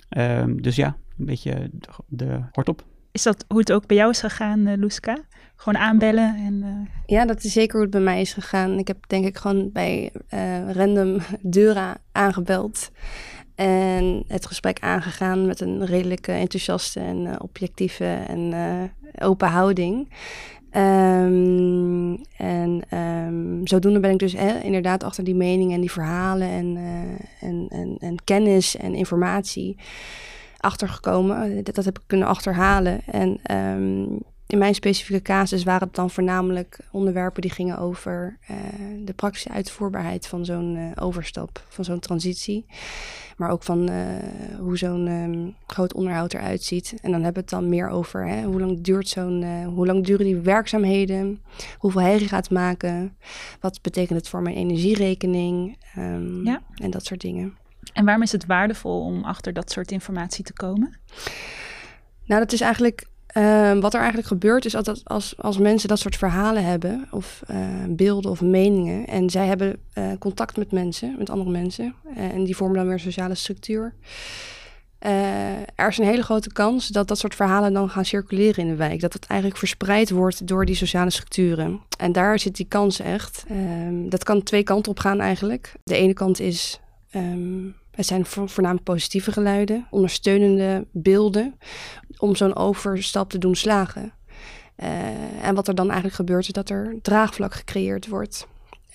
Ehm, 0.09 0.55
dus 0.55 0.75
ja, 0.75 0.97
een 1.17 1.25
beetje 1.25 1.69
de, 1.71 1.88
de 2.07 2.39
hort 2.51 2.69
op. 2.69 2.83
Is 3.12 3.24
dat 3.24 3.45
hoe 3.47 3.59
het 3.59 3.71
ook 3.71 3.88
bij 3.88 3.97
jou 3.97 4.09
is 4.09 4.19
gegaan, 4.19 4.67
uh, 4.67 4.74
Loeska? 4.77 5.17
Gewoon 5.55 5.81
aanbellen 5.81 6.35
en... 6.35 6.53
Uh... 6.63 6.88
Ja, 7.05 7.25
dat 7.25 7.43
is 7.43 7.53
zeker 7.53 7.74
hoe 7.74 7.81
het 7.81 7.91
bij 7.91 8.01
mij 8.01 8.21
is 8.21 8.33
gegaan. 8.33 8.79
Ik 8.79 8.88
heb 8.88 8.97
denk 9.07 9.25
ik 9.25 9.38
gewoon 9.38 9.71
bij 9.71 10.12
uh, 10.33 10.71
random 10.71 11.17
deuren 11.41 11.97
aangebeld. 12.12 12.91
En 13.55 14.24
het 14.27 14.45
gesprek 14.45 14.79
aangegaan 14.79 15.45
met 15.45 15.59
een 15.62 15.85
redelijk 15.85 16.27
enthousiaste 16.27 17.00
en 17.00 17.25
uh, 17.25 17.35
objectieve 17.38 18.05
en 18.27 18.39
uh, 18.51 18.83
open 19.27 19.47
houding. 19.47 20.09
Um, 20.77 22.22
en 22.38 22.82
um, 23.27 23.67
zodoende 23.67 24.00
ben 24.00 24.12
ik 24.12 24.20
dus 24.20 24.34
inderdaad 24.63 25.03
achter 25.03 25.24
die 25.24 25.36
meningen 25.36 25.74
en 25.75 25.82
die 25.82 25.91
verhalen 25.91 26.48
en, 26.48 26.75
uh, 26.75 27.50
en, 27.50 27.67
en, 27.70 27.98
en, 28.00 28.15
kennis 28.24 28.77
en 28.77 28.94
informatie 28.96 29.77
achtergekomen. 30.58 31.63
Dat, 31.63 31.75
dat 31.75 31.86
heb 31.86 31.98
ik 31.98 32.03
kunnen 32.08 32.27
achterhalen. 32.27 33.01
En 33.05 33.39
um, 33.51 34.20
in 34.48 34.58
mijn 34.58 34.75
specifieke 34.75 35.22
casus 35.22 35.64
waren 35.64 35.88
het 35.88 35.96
dan 35.96 36.10
voornamelijk 36.10 36.80
onderwerpen 36.92 37.42
die 37.42 37.52
gingen 37.52 37.78
over 37.78 38.38
uh, 38.52 38.58
de 39.06 39.14
praktische 39.14 39.50
uitvoerbaarheid 39.50 40.28
van 40.28 40.46
zo'n 40.46 40.75
uh, 40.75 40.92
overstap, 40.96 41.64
van 41.68 41.84
zo'n 41.84 42.00
transitie. 42.00 42.66
Maar 43.38 43.50
ook 43.50 43.64
van 43.64 43.90
uh, 43.90 44.06
hoe 44.60 44.78
zo'n 44.78 45.08
um, 45.08 45.56
groot 45.68 45.94
onderhoud 45.94 46.34
eruit 46.34 46.64
ziet. 46.64 46.96
En 47.02 47.12
dan 47.12 47.24
hebben 47.24 47.34
we 47.34 47.40
het 47.40 47.50
dan 47.50 47.70
meer 47.70 47.90
over 47.90 48.28
hè, 48.28 48.44
hoe 48.44 48.60
lang 48.60 48.82
duurt 48.82 49.08
zo'n, 49.08 49.64
hoe 49.64 49.86
lang 49.86 50.06
duren 50.06 50.25
die 50.25 50.36
werkzaamheden, 50.36 51.42
hoeveel 51.78 52.02
herrie 52.02 52.28
gaat 52.28 52.50
maken, 52.50 53.18
wat 53.60 53.82
betekent 53.82 54.20
het 54.20 54.30
voor 54.30 54.42
mijn 54.42 54.56
energierekening 54.56 55.78
um, 55.98 56.46
ja. 56.46 56.62
en 56.75 56.92
dat 56.92 57.06
soort 57.06 57.22
dingen. 57.22 57.58
En 57.94 58.06
waarom 58.06 58.24
is 58.24 58.32
het 58.32 58.46
waardevol 58.46 59.02
om 59.02 59.24
achter 59.24 59.54
dat 59.54 59.72
soort 59.72 59.92
informatie 59.92 60.44
te 60.44 60.54
komen? 60.54 61.00
Nou, 62.25 62.42
dat 62.42 62.52
is 62.52 62.62
eigenlijk 62.62 63.08
uh, 63.38 63.80
wat 63.80 63.94
er 63.94 64.00
eigenlijk 64.00 64.27
gebeurt 64.27 64.65
is 64.65 64.72
dat 64.72 65.01
als, 65.04 65.34
als 65.38 65.58
mensen 65.58 65.89
dat 65.89 66.00
soort 66.00 66.15
verhalen 66.15 66.65
hebben, 66.65 67.08
of 67.12 67.42
uh, 67.51 67.58
beelden 67.89 68.32
of 68.32 68.42
meningen, 68.42 69.08
en 69.08 69.30
zij 69.30 69.48
hebben 69.48 69.77
uh, 69.98 70.12
contact 70.20 70.58
met 70.58 70.72
mensen, 70.72 71.15
met 71.18 71.30
andere 71.30 71.50
mensen, 71.50 71.94
en 72.15 72.44
die 72.44 72.56
vormen 72.56 72.75
dan 72.77 72.86
weer 72.86 72.94
een 72.94 73.00
sociale 73.00 73.36
structuur. 73.36 73.94
er 75.75 75.88
is 75.88 75.98
een 75.98 76.06
hele 76.06 76.24
grote 76.24 76.51
kans 76.51 76.88
dat 76.88 77.08
dat 77.08 77.18
soort 77.18 77.36
verhalen 77.36 77.74
dan 77.74 77.89
gaan 77.89 78.06
circuleren 78.06 78.63
in 78.63 78.70
de 78.70 78.75
wijk. 78.75 79.00
Dat 79.00 79.13
het 79.13 79.25
eigenlijk 79.25 79.60
verspreid 79.60 80.10
wordt 80.10 80.48
door 80.48 80.65
die 80.65 80.75
sociale 80.75 81.10
structuren. 81.10 81.80
En 81.98 82.12
daar 82.12 82.39
zit 82.39 82.56
die 82.56 82.68
kans 82.68 83.00
echt. 83.00 83.46
Um, 83.51 84.10
dat 84.10 84.24
kan 84.24 84.44
twee 84.44 84.63
kanten 84.63 84.92
op 84.92 85.00
gaan 85.00 85.20
eigenlijk. 85.20 85.74
De 85.84 85.96
ene 85.96 86.13
kant 86.13 86.39
is 86.39 86.80
um, 87.15 87.75
het 87.96 88.06
zijn 88.06 88.25
voornamelijk 88.25 88.84
positieve 88.84 89.32
geluiden, 89.32 89.88
ondersteunende 89.90 90.88
beelden 90.92 91.60
om 92.18 92.36
zo'n 92.36 92.56
overstap 92.56 93.30
te 93.30 93.38
doen 93.38 93.56
slagen. 93.56 94.14
Uh, 94.78 95.46
en 95.46 95.56
wat 95.56 95.68
er 95.68 95.75
dan 95.75 95.86
eigenlijk 95.86 96.16
gebeurt, 96.16 96.46
is 96.46 96.54
dat 96.54 96.70
er 96.70 96.96
draagvlak 97.02 97.54
gecreëerd 97.54 98.08
wordt. 98.08 98.48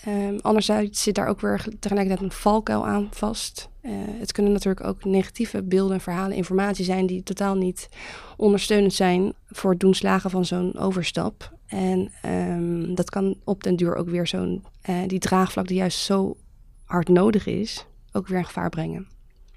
Um, 0.09 0.39
anderzijds 0.41 1.03
zit 1.03 1.15
daar 1.15 1.27
ook 1.27 1.41
weer 1.41 1.67
tegelijkertijd 1.81 2.31
een 2.31 2.37
valkuil 2.37 2.87
aan 2.87 3.09
vast. 3.11 3.69
Uh, 3.83 3.93
het 4.19 4.33
kunnen 4.33 4.53
natuurlijk 4.53 4.87
ook 4.87 5.05
negatieve 5.05 5.63
beelden, 5.63 6.01
verhalen, 6.01 6.37
informatie 6.37 6.85
zijn 6.85 7.07
die 7.07 7.23
totaal 7.23 7.55
niet 7.55 7.89
ondersteunend 8.37 8.93
zijn 8.93 9.33
voor 9.47 9.71
het 9.71 9.81
doen 9.81 9.95
slagen 9.95 10.31
van 10.31 10.45
zo'n 10.45 10.79
overstap. 10.79 11.53
En 11.67 12.13
um, 12.27 12.95
dat 12.95 13.11
kan 13.11 13.37
op 13.45 13.63
den 13.63 13.77
duur 13.77 13.95
ook 13.95 14.09
weer 14.09 14.27
zo'n, 14.27 14.65
uh, 14.89 14.97
die 15.07 15.19
draagvlak 15.19 15.67
die 15.67 15.77
juist 15.77 15.99
zo 15.99 16.37
hard 16.85 17.09
nodig 17.09 17.47
is, 17.47 17.87
ook 18.13 18.29
weer 18.29 18.39
in 18.39 18.45
gevaar 18.45 18.69
brengen. 18.69 19.09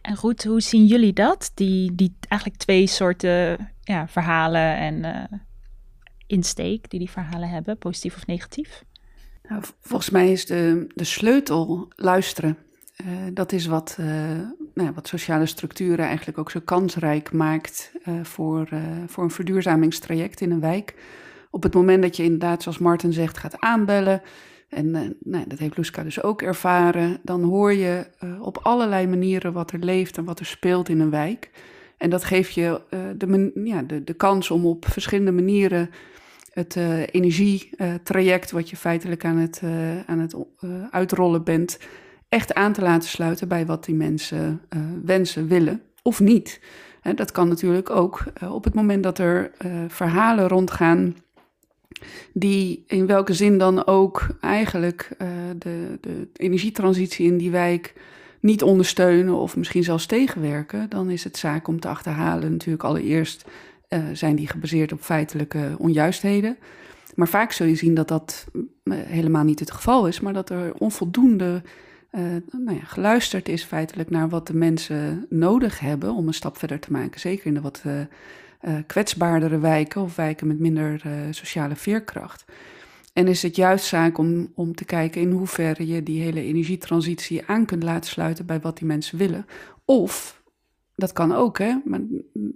En 0.01 0.15
goed, 0.15 0.43
hoe 0.43 0.61
zien 0.61 0.85
jullie 0.85 1.13
dat? 1.13 1.51
Die, 1.53 1.95
die 1.95 2.15
eigenlijk 2.27 2.61
twee 2.61 2.87
soorten 2.87 3.69
ja, 3.81 4.07
verhalen 4.07 4.77
en 4.77 5.03
uh, 5.03 5.39
insteek 6.27 6.89
die 6.89 6.99
die 6.99 7.09
verhalen 7.09 7.49
hebben, 7.49 7.77
positief 7.77 8.15
of 8.15 8.25
negatief? 8.25 8.83
Nou, 9.49 9.63
volgens 9.81 10.09
mij 10.09 10.31
is 10.31 10.45
de, 10.45 10.87
de 10.95 11.03
sleutel 11.03 11.87
luisteren. 11.95 12.57
Uh, 13.05 13.07
dat 13.33 13.51
is 13.51 13.65
wat, 13.65 13.97
uh, 13.99 14.07
nou, 14.73 14.91
wat 14.93 15.07
sociale 15.07 15.45
structuren 15.45 16.05
eigenlijk 16.05 16.37
ook 16.37 16.51
zo 16.51 16.59
kansrijk 16.65 17.31
maakt 17.31 17.91
voor, 18.21 18.69
voor 19.07 19.23
een 19.23 19.31
verduurzamingstraject 19.31 20.41
in 20.41 20.51
een 20.51 20.59
wijk. 20.59 20.95
Op 21.49 21.63
het 21.63 21.73
moment 21.73 22.01
dat 22.01 22.15
je 22.17 22.23
inderdaad, 22.23 22.61
zoals 22.63 22.77
Martin 22.77 23.13
zegt, 23.13 23.37
gaat 23.37 23.59
aanbellen, 23.59 24.21
en 24.73 24.85
uh, 24.87 25.01
nou, 25.19 25.47
dat 25.47 25.59
heeft 25.59 25.77
Luska 25.77 26.03
dus 26.03 26.23
ook 26.23 26.41
ervaren. 26.41 27.17
Dan 27.21 27.43
hoor 27.43 27.73
je 27.73 28.05
uh, 28.23 28.41
op 28.41 28.57
allerlei 28.57 29.07
manieren 29.07 29.53
wat 29.53 29.71
er 29.71 29.79
leeft 29.79 30.17
en 30.17 30.23
wat 30.23 30.39
er 30.39 30.45
speelt 30.45 30.89
in 30.89 30.99
een 30.99 31.09
wijk. 31.09 31.49
En 31.97 32.09
dat 32.09 32.23
geeft 32.23 32.53
je 32.53 32.81
de, 33.17 33.51
ja, 33.63 33.81
de, 33.81 34.03
de 34.03 34.13
kans 34.13 34.51
om 34.51 34.65
op 34.65 34.85
verschillende 34.85 35.31
manieren 35.31 35.89
het 36.51 36.75
energietraject, 37.11 38.51
wat 38.51 38.69
je 38.69 38.75
feitelijk 38.75 39.25
aan 39.25 39.37
het, 39.37 39.61
aan 40.05 40.19
het 40.19 40.35
uitrollen 40.91 41.43
bent, 41.43 41.79
echt 42.29 42.53
aan 42.53 42.73
te 42.73 42.81
laten 42.81 43.09
sluiten 43.09 43.47
bij 43.47 43.65
wat 43.65 43.85
die 43.85 43.95
mensen 43.95 44.61
wensen, 45.03 45.47
willen 45.47 45.81
of 46.01 46.19
niet. 46.19 46.61
dat 47.15 47.31
kan 47.31 47.47
natuurlijk 47.47 47.89
ook 47.89 48.23
op 48.49 48.63
het 48.63 48.73
moment 48.73 49.03
dat 49.03 49.19
er 49.19 49.51
verhalen 49.87 50.47
rondgaan 50.47 51.15
die 52.33 52.83
in 52.87 53.05
welke 53.05 53.33
zin 53.33 53.57
dan 53.57 53.87
ook 53.87 54.27
eigenlijk 54.41 55.09
uh, 55.21 55.27
de, 55.57 55.97
de 56.01 56.27
energietransitie 56.33 57.25
in 57.25 57.37
die 57.37 57.51
wijk 57.51 57.93
niet 58.39 58.63
ondersteunen 58.63 59.35
of 59.35 59.57
misschien 59.57 59.83
zelfs 59.83 60.05
tegenwerken, 60.05 60.89
dan 60.89 61.09
is 61.09 61.23
het 61.23 61.37
zaak 61.37 61.67
om 61.67 61.79
te 61.79 61.87
achterhalen. 61.87 62.51
Natuurlijk 62.51 62.83
allereerst 62.83 63.45
uh, 63.89 63.99
zijn 64.13 64.35
die 64.35 64.47
gebaseerd 64.47 64.91
op 64.91 65.01
feitelijke 65.01 65.75
onjuistheden. 65.77 66.57
Maar 67.15 67.27
vaak 67.27 67.51
zul 67.51 67.67
je 67.67 67.75
zien 67.75 67.93
dat 67.93 68.07
dat 68.07 68.45
uh, 68.53 68.95
helemaal 68.97 69.43
niet 69.43 69.59
het 69.59 69.71
geval 69.71 70.07
is, 70.07 70.19
maar 70.19 70.33
dat 70.33 70.49
er 70.49 70.73
onvoldoende 70.77 71.61
nou 72.51 72.77
ja, 72.77 72.83
geluisterd 72.83 73.49
is 73.49 73.63
feitelijk 73.63 74.09
naar 74.09 74.29
wat 74.29 74.47
de 74.47 74.55
mensen 74.55 75.25
nodig 75.29 75.79
hebben 75.79 76.13
om 76.13 76.27
een 76.27 76.33
stap 76.33 76.57
verder 76.57 76.79
te 76.79 76.91
maken. 76.91 77.19
Zeker 77.19 77.45
in 77.45 77.53
de 77.53 77.61
wat 77.61 77.83
uh, 78.67 78.75
kwetsbaardere 78.87 79.59
wijken 79.59 80.01
of 80.01 80.15
wijken 80.15 80.47
met 80.47 80.59
minder 80.59 81.01
uh, 81.05 81.11
sociale 81.29 81.75
veerkracht. 81.75 82.45
En 83.13 83.27
is 83.27 83.41
het 83.41 83.55
juist 83.55 83.85
zaak 83.85 84.17
om, 84.17 84.51
om 84.55 84.75
te 84.75 84.85
kijken 84.85 85.21
in 85.21 85.31
hoeverre 85.31 85.87
je 85.87 86.03
die 86.03 86.21
hele 86.21 86.41
energietransitie 86.41 87.45
aan 87.45 87.65
kunt 87.65 87.83
laten 87.83 88.09
sluiten 88.09 88.45
bij 88.45 88.59
wat 88.59 88.77
die 88.77 88.87
mensen 88.87 89.17
willen. 89.17 89.45
Of, 89.85 90.41
dat 90.95 91.13
kan 91.13 91.31
ook, 91.31 91.57
hè, 91.57 91.75
maar 91.85 92.01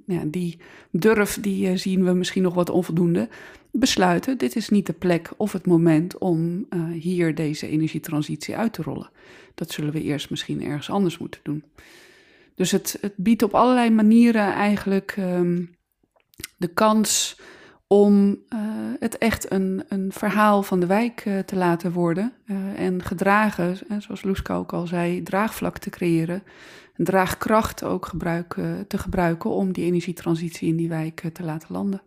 ja, 0.06 0.24
die 0.26 0.60
durf 0.92 1.38
die 1.42 1.70
uh, 1.70 1.78
zien 1.78 2.04
we 2.04 2.14
misschien 2.14 2.44
nog 2.44 2.54
wat 2.54 2.70
onvoldoende. 2.70 3.30
Besluiten, 3.72 4.38
dit 4.38 4.56
is 4.56 4.70
niet 4.70 4.86
de 4.86 4.94
plek 4.94 5.32
of 5.38 5.52
het 5.52 5.66
moment 5.66 6.18
om 6.18 6.68
hier 6.92 7.36
deze 7.36 7.68
energietransitie 7.68 8.58
uit 8.58 8.74
te 8.74 8.82
rollen. 8.82 9.10
Dat 9.56 9.72
zullen 9.72 9.94
we 9.94 10.02
eerst 10.02 10.30
misschien 10.30 10.64
ergens 10.64 10.90
anders 10.90 11.18
moeten 11.18 11.40
doen. 11.44 11.64
Dus 12.56 12.72
het, 12.72 12.98
het 13.02 13.14
biedt 13.16 13.44
op 13.44 13.54
allerlei 13.54 13.90
manieren 13.90 14.54
eigenlijk 14.54 15.16
um, 15.20 15.77
de 16.58 16.68
kans 16.68 17.40
om 17.88 18.30
uh, 18.30 18.60
het 19.00 19.18
echt 19.18 19.52
een, 19.52 19.84
een 19.90 20.12
verhaal 20.12 20.64
van 20.64 20.80
de 20.80 20.86
wijk 20.86 21.26
uh, 21.26 21.40
te 21.40 21.56
laten 21.56 21.92
worden. 21.92 22.34
Uh, 22.46 22.80
en 22.80 23.04
gedragen, 23.04 23.78
zoals 24.00 24.24
Loeska 24.24 24.56
ook 24.56 24.74
al 24.74 24.88
zei, 24.88 25.24
draagvlak 25.24 25.78
te 25.78 25.90
creëren. 25.90 26.44
Draagkracht 26.96 27.84
ook 27.84 28.06
gebruiken, 28.06 28.88
te 28.88 28.98
gebruiken 28.98 29.50
om 29.50 29.72
die 29.72 29.86
energietransitie 29.86 30.68
in 30.68 30.76
die 30.76 30.90
wijk 30.90 31.30
te 31.34 31.44
laten 31.44 31.68
landen 31.72 32.02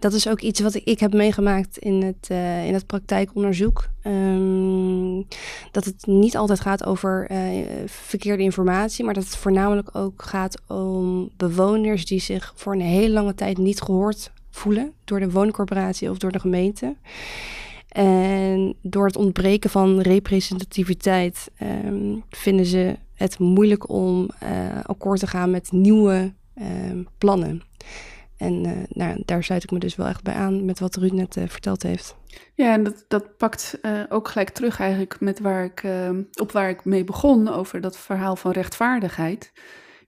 dat 0.00 0.12
is 0.12 0.28
ook 0.28 0.40
iets 0.40 0.60
wat 0.60 0.74
ik, 0.84 1.00
heb 1.00 1.12
meegemaakt 1.12 1.78
in 1.78 2.02
het, 2.02 2.28
uh, 2.32 2.66
in 2.66 2.74
het 2.74 2.86
praktijkonderzoek. 2.86 3.88
Um, 4.04 5.26
dat 5.70 5.84
het 5.84 6.06
niet 6.06 6.36
altijd 6.36 6.60
gaat 6.60 6.84
over 6.84 7.30
uh, 7.30 7.38
verkeerde 7.86 8.42
informatie, 8.42 9.04
maar 9.04 9.14
dat 9.14 9.24
het 9.24 9.36
voornamelijk 9.36 9.96
ook 9.96 10.22
gaat 10.22 10.60
om 10.66 11.30
bewoners 11.36 12.06
die 12.06 12.20
zich 12.20 12.52
voor 12.56 12.72
een 12.72 12.80
hele 12.80 13.12
lange 13.12 13.34
tijd 13.34 13.58
niet 13.58 13.80
gehoord 13.80 14.32
voelen 14.50 14.92
door 15.04 15.20
de 15.20 15.30
wooncorporatie 15.30 16.10
of 16.10 16.18
door 16.18 16.32
de 16.32 16.40
gemeente. 16.40 16.96
En 17.88 18.74
door 18.82 19.06
het 19.06 19.16
ontbreken 19.16 19.70
van 19.70 20.00
representativiteit 20.00 21.50
um, 21.84 22.22
vinden 22.30 22.66
ze 22.66 22.96
het 23.14 23.38
moeilijk 23.38 23.88
om 23.88 24.28
uh, 24.42 24.48
akkoord 24.82 25.20
te 25.20 25.26
gaan 25.26 25.50
met 25.50 25.72
nieuwe 25.72 26.32
um, 26.90 27.08
plannen. 27.18 27.62
En 28.40 28.66
uh, 28.66 28.72
nou, 28.88 29.22
daar 29.24 29.44
sluit 29.44 29.62
ik 29.62 29.70
me 29.70 29.78
dus 29.78 29.96
wel 29.96 30.06
echt 30.06 30.22
bij 30.22 30.34
aan 30.34 30.64
met 30.64 30.78
wat 30.78 30.96
Ruud 30.96 31.12
net 31.12 31.36
uh, 31.36 31.48
verteld 31.48 31.82
heeft. 31.82 32.16
Ja, 32.54 32.72
en 32.72 32.82
dat, 32.84 33.04
dat 33.08 33.36
pakt 33.36 33.78
uh, 33.82 34.00
ook 34.08 34.28
gelijk 34.28 34.50
terug 34.50 34.80
eigenlijk 34.80 35.20
met 35.20 35.40
waar 35.40 35.64
ik, 35.64 35.84
op 36.40 36.52
waar 36.52 36.68
ik 36.68 36.84
mee 36.84 37.04
begon 37.04 37.48
over 37.48 37.80
dat 37.80 37.98
verhaal 37.98 38.36
van 38.36 38.50
rechtvaardigheid. 38.50 39.52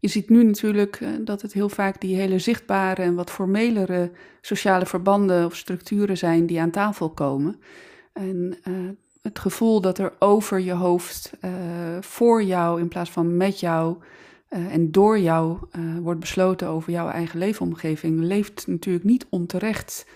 Je 0.00 0.08
ziet 0.08 0.28
nu 0.28 0.44
natuurlijk 0.44 1.00
dat 1.20 1.42
het 1.42 1.52
heel 1.52 1.68
vaak 1.68 2.00
die 2.00 2.16
hele 2.16 2.38
zichtbare 2.38 3.02
en 3.02 3.14
wat 3.14 3.30
formelere 3.30 4.10
sociale 4.40 4.86
verbanden 4.86 5.44
of 5.44 5.56
structuren 5.56 6.18
zijn 6.18 6.46
die 6.46 6.60
aan 6.60 6.70
tafel 6.70 7.10
komen. 7.10 7.60
En 8.12 8.58
het 9.22 9.38
gevoel 9.38 9.80
dat 9.80 9.98
er 9.98 10.12
over 10.18 10.60
je 10.60 10.72
hoofd, 10.72 11.32
voor 12.00 12.42
jou 12.42 12.80
in 12.80 12.88
plaats 12.88 13.10
van 13.10 13.36
met 13.36 13.60
jou, 13.60 13.96
uh, 14.52 14.74
en 14.74 14.90
door 14.90 15.18
jou 15.18 15.58
uh, 15.78 15.98
wordt 15.98 16.20
besloten 16.20 16.68
over 16.68 16.92
jouw 16.92 17.08
eigen 17.08 17.38
leefomgeving, 17.38 18.20
leeft 18.20 18.66
natuurlijk 18.66 19.04
niet 19.04 19.26
onterecht 19.28 20.06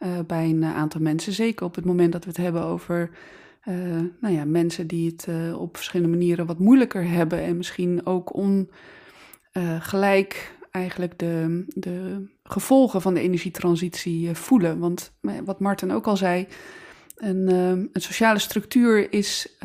uh, 0.00 0.08
bij 0.26 0.48
een 0.48 0.64
aantal 0.64 1.00
mensen. 1.00 1.32
Zeker 1.32 1.66
op 1.66 1.74
het 1.74 1.84
moment 1.84 2.12
dat 2.12 2.24
we 2.24 2.30
het 2.30 2.38
hebben 2.38 2.62
over 2.62 3.10
nou 4.20 4.34
ja, 4.34 4.44
mensen 4.44 4.86
die 4.86 5.10
het 5.16 5.28
op 5.54 5.76
verschillende 5.76 6.16
manieren 6.16 6.46
wat 6.46 6.58
moeilijker 6.58 7.08
hebben 7.08 7.42
en 7.42 7.56
misschien 7.56 8.06
ook 8.06 8.34
ongelijk 9.52 10.54
eigenlijk 10.70 11.18
de, 11.18 11.64
de 11.68 12.26
gevolgen 12.42 13.02
van 13.02 13.14
de 13.14 13.20
energietransitie 13.20 14.34
voelen. 14.34 14.78
Want 14.78 15.12
wat 15.44 15.60
Martin 15.60 15.92
ook 15.92 16.06
al 16.06 16.16
zei. 16.16 16.46
Een, 17.16 17.48
een 17.48 17.90
sociale 17.92 18.38
structuur 18.38 19.12
is 19.12 19.56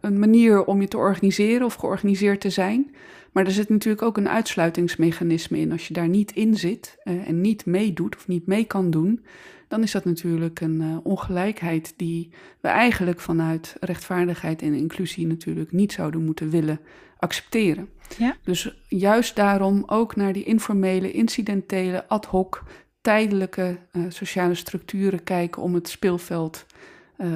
een 0.00 0.18
manier 0.18 0.64
om 0.64 0.80
je 0.80 0.88
te 0.88 0.96
organiseren 0.96 1.66
of 1.66 1.74
georganiseerd 1.74 2.40
te 2.40 2.50
zijn. 2.50 2.94
Maar 3.34 3.44
er 3.44 3.52
zit 3.52 3.68
natuurlijk 3.68 4.02
ook 4.02 4.16
een 4.16 4.28
uitsluitingsmechanisme 4.28 5.58
in. 5.58 5.72
Als 5.72 5.88
je 5.88 5.94
daar 5.94 6.08
niet 6.08 6.32
in 6.32 6.56
zit 6.56 6.96
uh, 7.04 7.28
en 7.28 7.40
niet 7.40 7.66
meedoet 7.66 8.16
of 8.16 8.28
niet 8.28 8.46
mee 8.46 8.64
kan 8.64 8.90
doen, 8.90 9.24
dan 9.68 9.82
is 9.82 9.92
dat 9.92 10.04
natuurlijk 10.04 10.60
een 10.60 10.80
uh, 10.80 10.96
ongelijkheid 11.02 11.94
die 11.96 12.30
we 12.60 12.68
eigenlijk 12.68 13.20
vanuit 13.20 13.76
rechtvaardigheid 13.80 14.62
en 14.62 14.74
inclusie 14.74 15.26
natuurlijk 15.26 15.72
niet 15.72 15.92
zouden 15.92 16.24
moeten 16.24 16.50
willen 16.50 16.80
accepteren. 17.18 17.88
Ja. 18.18 18.36
Dus 18.44 18.84
juist 18.88 19.36
daarom 19.36 19.82
ook 19.86 20.16
naar 20.16 20.32
die 20.32 20.44
informele, 20.44 21.10
incidentele, 21.10 22.08
ad 22.08 22.26
hoc, 22.26 22.62
tijdelijke 23.00 23.78
uh, 23.92 24.02
sociale 24.08 24.54
structuren 24.54 25.22
kijken 25.22 25.62
om 25.62 25.74
het 25.74 25.88
speelveld 25.88 26.66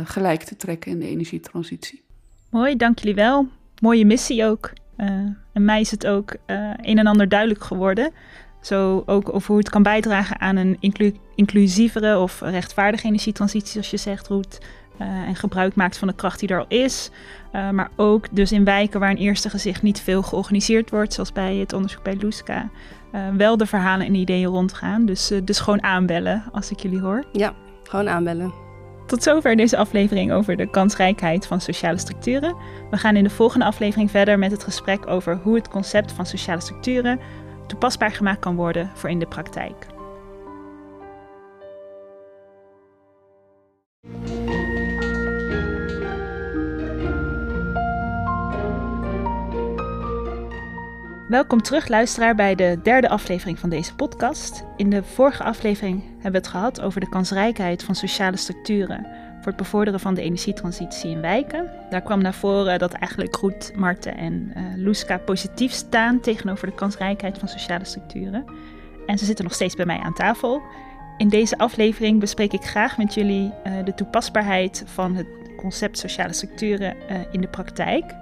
gelijk 0.05 0.43
te 0.43 0.57
trekken 0.57 0.91
in 0.91 0.99
de 0.99 1.09
energietransitie. 1.09 2.03
Mooi, 2.51 2.77
dank 2.77 2.99
jullie 2.99 3.15
wel. 3.15 3.49
Mooie 3.81 4.05
missie 4.05 4.45
ook. 4.45 4.73
Uh, 4.99 5.07
en 5.53 5.65
mij 5.65 5.81
is 5.81 5.91
het 5.91 6.07
ook 6.07 6.37
uh, 6.47 6.71
een 6.77 6.99
en 6.99 7.07
ander 7.07 7.29
duidelijk 7.29 7.63
geworden. 7.65 8.11
Zo 8.61 9.03
ook 9.07 9.35
over 9.35 9.49
hoe 9.49 9.59
het 9.59 9.71
kan 9.71 9.83
bijdragen 9.83 10.41
aan 10.41 10.57
een 10.57 10.77
inclu 10.81 11.15
inclusievere 11.35 12.19
of 12.19 12.41
rechtvaardige 12.41 13.07
energietransitie, 13.07 13.71
zoals 13.71 13.91
je 13.91 13.97
zegt, 13.97 14.27
Roet. 14.27 14.59
Uh, 15.01 15.07
en 15.07 15.35
gebruik 15.35 15.75
maakt 15.75 15.99
van 15.99 16.09
de 16.09 16.15
kracht 16.15 16.41
die 16.41 16.49
er 16.49 16.59
al 16.59 16.67
is. 16.69 17.11
maar 17.53 17.91
ook 17.97 18.27
dus 18.31 18.53
in 18.53 18.65
wijken 18.65 19.01
waar 19.01 19.11
in 19.11 19.17
eerste 19.17 19.51
gezicht 19.51 19.83
niet 19.83 20.01
veel 20.01 20.23
georganiseerd 20.23 20.91
wordt, 20.91 21.13
zoals 21.13 21.33
bij 21.33 21.57
het 21.57 21.73
onderzoek 21.73 22.03
bij 22.03 22.17
Luska. 22.17 22.71
wel 23.37 23.57
de 23.57 23.67
verhalen 23.67 24.07
en 24.07 24.15
ideeën 24.15 24.49
rondgaan. 24.49 25.07
Dus, 25.07 25.33
dus 25.45 25.59
gewoon 25.59 25.83
aanbellen 25.83 26.45
als 26.53 26.71
ik 26.71 26.81
jullie 26.81 27.01
hoor. 27.01 27.25
Ja, 27.33 27.55
gewoon 27.83 28.09
aanbellen. 28.09 28.68
Tot 29.09 29.23
zover 29.23 29.57
deze 29.57 29.77
aflevering 29.77 30.33
over 30.33 30.57
de 30.57 30.71
kansrijkheid 30.71 31.47
van 31.47 31.61
sociale 31.61 31.99
structuren. 31.99 32.57
We 32.91 32.97
gaan 32.97 33.17
in 33.17 33.25
de 33.25 33.31
volgende 33.31 33.65
aflevering 33.65 34.11
verder 34.11 34.39
met 34.39 34.51
het 34.51 34.65
gesprek 34.65 35.07
over 35.07 35.37
hoe 35.43 35.55
het 35.55 35.69
concept 35.69 36.13
van 36.13 36.27
sociale 36.27 36.61
structuren 36.61 37.21
toepasbaar 37.67 38.11
gemaakt 38.11 38.41
kan 38.41 38.57
worden 38.57 38.91
voor 38.95 39.11
in 39.11 39.19
de 39.19 39.27
praktijk. 39.27 39.87
Welkom 51.29 51.63
terug, 51.63 51.89
luisteraar, 51.89 52.35
bij 52.35 52.55
de 52.55 52.79
derde 52.83 53.09
aflevering 53.09 53.59
van 53.59 53.71
deze 53.71 53.95
podcast. 53.95 54.65
In 54.77 54.91
de 54.91 55.03
vorige 55.03 55.43
aflevering 55.43 56.03
hebben 56.23 56.41
we 56.41 56.47
het 56.47 56.57
gehad 56.57 56.81
over 56.81 57.01
de 57.01 57.09
kansrijkheid 57.09 57.83
van 57.83 57.95
sociale 57.95 58.37
structuren 58.37 59.07
voor 59.37 59.47
het 59.47 59.57
bevorderen 59.57 60.01
van 60.01 60.15
de 60.15 60.23
energietransitie 60.23 61.11
in 61.11 61.21
wijken. 61.21 61.71
Daar 61.91 62.03
kwam 62.03 62.23
naar 62.23 62.35
voren 62.35 62.79
dat 62.79 62.93
eigenlijk 62.93 63.37
Roet, 63.37 63.73
Marten 63.77 64.17
en 64.17 64.53
uh, 64.57 64.63
Luska 64.77 65.19
positief 65.19 65.73
staan 65.73 66.21
tegenover 66.21 66.67
de 66.67 66.75
kansrijkheid 66.75 67.39
van 67.39 67.49
sociale 67.49 67.85
structuren. 67.85 68.45
En 69.07 69.19
ze 69.19 69.25
zitten 69.25 69.45
nog 69.45 69.55
steeds 69.55 69.75
bij 69.75 69.87
mij 69.87 69.99
aan 69.99 70.15
tafel. 70.15 70.63
In 71.17 71.29
deze 71.29 71.59
aflevering 71.59 72.21
bespreek 72.21 72.53
ik 72.53 72.63
graag 72.63 72.99
met 72.99 73.15
jullie 73.15 73.53
uh, 73.67 73.73
de 73.85 73.95
toepasbaarheid 73.95 74.83
van 74.87 75.15
het 75.15 75.27
concept 75.57 75.99
sociale 75.99 76.33
structuren 76.33 76.97
uh, 76.97 77.17
in 77.31 77.41
de 77.41 77.49
praktijk. 77.49 78.15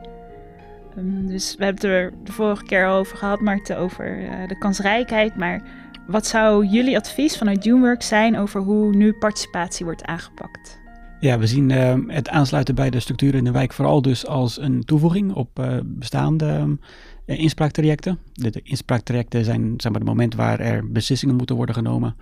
Um, 0.99 1.27
dus 1.27 1.57
we 1.57 1.65
hebben 1.65 1.91
het 1.91 1.93
er 1.93 2.13
de 2.25 2.33
vorige 2.33 2.65
keer 2.65 2.87
al 2.87 2.99
over 2.99 3.17
gehad, 3.17 3.41
Marten, 3.41 3.79
over 3.79 4.19
de 4.47 4.59
kansrijkheid. 4.59 5.37
Maar 5.37 5.63
wat 6.07 6.27
zou 6.27 6.67
jullie 6.67 6.97
advies 6.97 7.39
vanuit 7.39 7.63
Doomwork 7.63 8.03
zijn 8.03 8.39
over 8.39 8.61
hoe 8.61 8.95
nu 8.95 9.13
participatie 9.13 9.85
wordt 9.85 10.05
aangepakt? 10.05 10.79
Ja, 11.21 11.39
we 11.39 11.47
zien 11.47 11.71
uh, 11.71 11.95
het 12.07 12.29
aansluiten 12.29 12.75
bij 12.75 12.91
de 12.91 13.01
structuren 13.01 13.39
in 13.39 13.45
de 13.45 13.51
wijk 13.51 13.73
vooral 13.73 14.03
dus 14.03 14.27
als 14.27 14.61
een 14.61 14.85
toevoeging 14.85 15.33
op 15.33 15.59
uh, 15.59 15.79
bestaande 15.85 16.77
uh, 17.27 17.39
inspraaktrajecten. 17.39 18.19
De, 18.33 18.61
inspraaktrajecten 18.63 19.45
zijn 19.45 19.75
zeg 19.77 19.93
maar, 19.93 20.01
het 20.01 20.09
moment 20.09 20.35
waar 20.35 20.61
er 20.61 20.93
beslissingen 20.93 21.37
moeten 21.37 21.57
worden 21.57 21.75
genomen. 21.75 22.17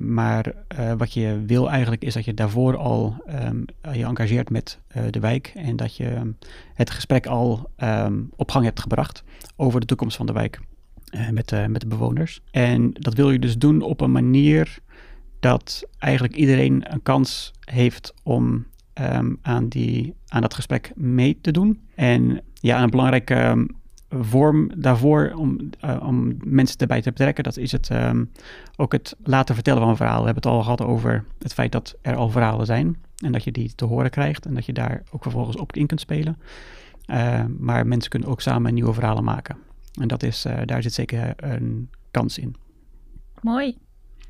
maar 0.00 0.54
wat 0.96 1.12
je 1.12 1.42
wil 1.46 1.70
eigenlijk 1.70 2.04
is 2.04 2.14
dat 2.14 2.24
je 2.24 2.34
daarvoor 2.34 2.76
al 2.76 3.14
um, 3.46 3.64
je 3.92 4.04
engageert 4.04 4.50
met 4.50 4.78
de 5.10 5.20
wijk 5.20 5.52
en 5.54 5.76
dat 5.76 5.96
je 5.96 6.16
um, 6.16 6.36
het 6.74 6.90
gesprek 6.90 7.26
al 7.26 7.70
op 8.36 8.50
gang 8.50 8.64
hebt 8.64 8.80
gebracht 8.80 9.24
over 9.56 9.80
de 9.80 9.86
toekomst 9.86 10.16
van 10.16 10.26
de 10.26 10.32
wijk 10.32 10.60
met, 11.30 11.68
met 11.68 11.80
de 11.80 11.86
bewoners. 11.86 12.40
En 12.50 12.90
dat 12.92 13.14
wil 13.14 13.30
je 13.30 13.38
dus 13.38 13.58
doen 13.58 13.82
op 13.82 14.00
een 14.00 14.12
manier 14.12 14.78
dat 15.40 15.84
eigenlijk 15.98 16.34
iedereen 16.34 16.92
een 16.92 17.02
kans 17.02 17.52
heeft 17.64 18.14
om 18.22 18.66
um, 18.94 19.38
aan, 19.42 19.68
die, 19.68 20.14
aan 20.28 20.40
dat 20.40 20.54
gesprek 20.54 20.92
mee 20.94 21.38
te 21.40 21.50
doen. 21.50 21.80
En 21.94 22.40
ja, 22.54 22.82
een 22.82 22.90
belangrijke 22.90 23.34
um, 23.34 23.68
vorm 24.08 24.70
daarvoor 24.76 25.32
om, 25.36 25.70
uh, 25.84 26.02
om 26.06 26.36
mensen 26.44 26.78
erbij 26.78 27.02
te 27.02 27.10
betrekken, 27.10 27.44
dat 27.44 27.56
is 27.56 27.72
het 27.72 27.88
um, 27.90 28.30
ook 28.76 28.92
het 28.92 29.16
laten 29.22 29.54
vertellen 29.54 29.82
van 29.82 29.96
verhaal. 29.96 30.18
We 30.18 30.24
hebben 30.24 30.42
het 30.42 30.52
al 30.52 30.62
gehad 30.62 30.82
over 30.82 31.24
het 31.38 31.52
feit 31.52 31.72
dat 31.72 31.96
er 32.02 32.16
al 32.16 32.28
verhalen 32.28 32.66
zijn 32.66 32.96
en 33.16 33.32
dat 33.32 33.44
je 33.44 33.52
die 33.52 33.74
te 33.74 33.84
horen 33.84 34.10
krijgt 34.10 34.46
en 34.46 34.54
dat 34.54 34.66
je 34.66 34.72
daar 34.72 35.02
ook 35.10 35.22
vervolgens 35.22 35.56
op 35.56 35.72
in 35.76 35.86
kunt 35.86 36.00
spelen. 36.00 36.38
Maar 37.58 37.86
mensen 37.86 38.10
kunnen 38.10 38.28
ook 38.28 38.40
samen 38.40 38.74
nieuwe 38.74 38.92
verhalen 38.92 39.24
maken. 39.24 39.56
En 40.00 40.08
dat 40.08 40.22
is, 40.22 40.46
uh, 40.46 40.60
daar 40.64 40.82
zit 40.82 40.92
zeker 40.92 41.32
een 41.36 41.90
kans 42.10 42.38
in. 42.38 42.56
Mooi. 43.40 43.78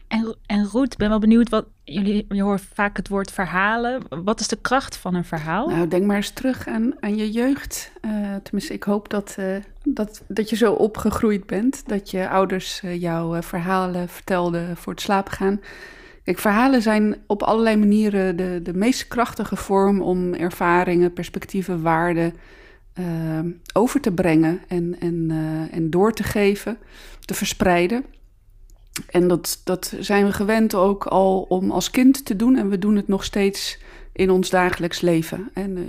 En, 0.09 0.37
en 0.47 0.65
Roet, 0.65 0.97
ben 0.97 1.09
wel 1.09 1.19
benieuwd 1.19 1.49
wat 1.49 1.67
jullie, 1.85 2.27
je 2.29 2.43
hoort 2.43 2.61
vaak 2.75 2.97
het 2.97 3.09
woord 3.09 3.31
verhalen. 3.31 4.03
Wat 4.09 4.41
is 4.41 4.49
de 4.49 4.57
kracht 4.57 4.97
van 4.97 5.15
een 5.15 5.25
verhaal? 5.25 5.69
Nou, 5.69 5.89
denk 5.89 6.05
maar 6.05 6.17
eens 6.17 6.31
terug 6.31 6.67
aan, 6.67 6.93
aan 7.01 7.17
je 7.17 7.31
jeugd. 7.31 7.93
Uh, 8.03 8.37
tenminste, 8.43 8.75
ik 8.75 8.83
hoop 8.83 9.09
dat, 9.09 9.37
uh, 9.39 9.57
dat, 9.85 10.23
dat 10.29 10.51
je 10.51 10.57
zo 10.57 10.73
opgegroeid 10.73 11.47
bent. 11.47 11.89
Dat 11.89 12.11
je 12.11 12.29
ouders 12.29 12.83
uh, 12.83 13.01
jouw 13.01 13.43
verhalen 13.43 14.09
vertelden 14.09 14.77
voor 14.77 14.93
het 14.93 15.03
slapen 15.03 15.33
gaan. 15.33 15.61
Kijk, 16.25 16.39
verhalen 16.39 16.83
zijn 16.83 17.17
op 17.27 17.43
allerlei 17.43 17.77
manieren 17.77 18.37
de, 18.37 18.61
de 18.63 18.75
meest 18.75 19.09
krachtige 19.09 19.57
vorm 19.57 20.01
om 20.01 20.35
ervaringen, 20.35 21.13
perspectieven, 21.13 21.83
waarden 21.83 22.35
over 23.73 24.01
te 24.01 24.13
brengen 24.13 24.61
en, 24.69 24.97
en, 25.01 25.31
en 25.71 25.91
door 25.91 26.13
te 26.13 26.23
geven, 26.23 26.79
te 27.21 27.35
verspreiden. 27.35 28.05
En 29.11 29.29
dat, 29.29 29.61
dat 29.65 29.95
zijn 29.99 30.25
we 30.25 30.33
gewend 30.33 30.75
ook 30.75 31.05
al 31.05 31.41
om 31.49 31.71
als 31.71 31.91
kind 31.91 32.25
te 32.25 32.37
doen. 32.37 32.57
En 32.57 32.69
we 32.69 32.79
doen 32.79 32.97
het 32.97 33.09
nog 33.09 33.25
steeds 33.25 33.79
in 34.13 34.31
ons 34.31 34.51
dagelijks 34.51 35.01
leven. 35.01 35.51
En 35.55 35.77
uh, 35.77 35.85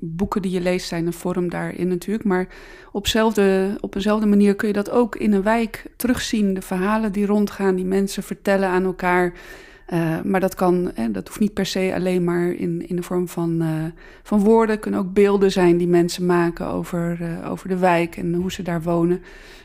boeken 0.00 0.42
die 0.42 0.50
je 0.50 0.60
leest 0.60 0.88
zijn 0.88 1.06
een 1.06 1.12
vorm 1.12 1.50
daarin 1.50 1.88
natuurlijk. 1.88 2.24
Maar 2.24 2.48
op, 2.92 3.06
zelfde, 3.06 3.76
op 3.80 3.94
eenzelfde 3.94 4.26
manier 4.26 4.54
kun 4.54 4.68
je 4.68 4.74
dat 4.74 4.90
ook 4.90 5.16
in 5.16 5.32
een 5.32 5.42
wijk 5.42 5.84
terugzien. 5.96 6.54
De 6.54 6.62
verhalen 6.62 7.12
die 7.12 7.26
rondgaan, 7.26 7.74
die 7.74 7.84
mensen 7.84 8.22
vertellen 8.22 8.68
aan 8.68 8.84
elkaar. 8.84 9.32
Uh, 9.92 10.20
maar 10.24 10.40
dat 10.40 10.54
kan, 10.54 10.90
hè, 10.94 11.10
dat 11.10 11.28
hoeft 11.28 11.40
niet 11.40 11.54
per 11.54 11.66
se 11.66 11.92
alleen 11.94 12.24
maar 12.24 12.50
in, 12.50 12.88
in 12.88 12.96
de 12.96 13.02
vorm 13.02 13.28
van, 13.28 13.62
uh, 13.62 13.68
van 14.22 14.40
woorden. 14.40 14.70
Het 14.74 14.80
kunnen 14.80 15.00
ook 15.00 15.12
beelden 15.12 15.52
zijn 15.52 15.76
die 15.76 15.88
mensen 15.88 16.26
maken 16.26 16.66
over, 16.66 17.18
over 17.44 17.68
de 17.68 17.76
wijk 17.76 18.16
en 18.16 18.34
hoe 18.34 18.52
ze 18.52 18.62
daar 18.62 18.82
wonen. 18.82 19.22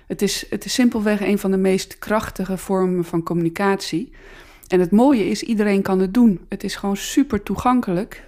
Het 0.07 0.21
is, 0.21 0.45
het 0.49 0.65
is 0.65 0.73
simpelweg 0.73 1.21
een 1.21 1.39
van 1.39 1.51
de 1.51 1.57
meest 1.57 1.99
krachtige 1.99 2.57
vormen 2.57 3.05
van 3.05 3.23
communicatie. 3.23 4.11
En 4.67 4.79
het 4.79 4.91
mooie 4.91 5.29
is, 5.29 5.43
iedereen 5.43 5.81
kan 5.81 5.99
het 5.99 6.13
doen. 6.13 6.39
Het 6.49 6.63
is 6.63 6.75
gewoon 6.75 6.97
super 6.97 7.43
toegankelijk. 7.43 8.23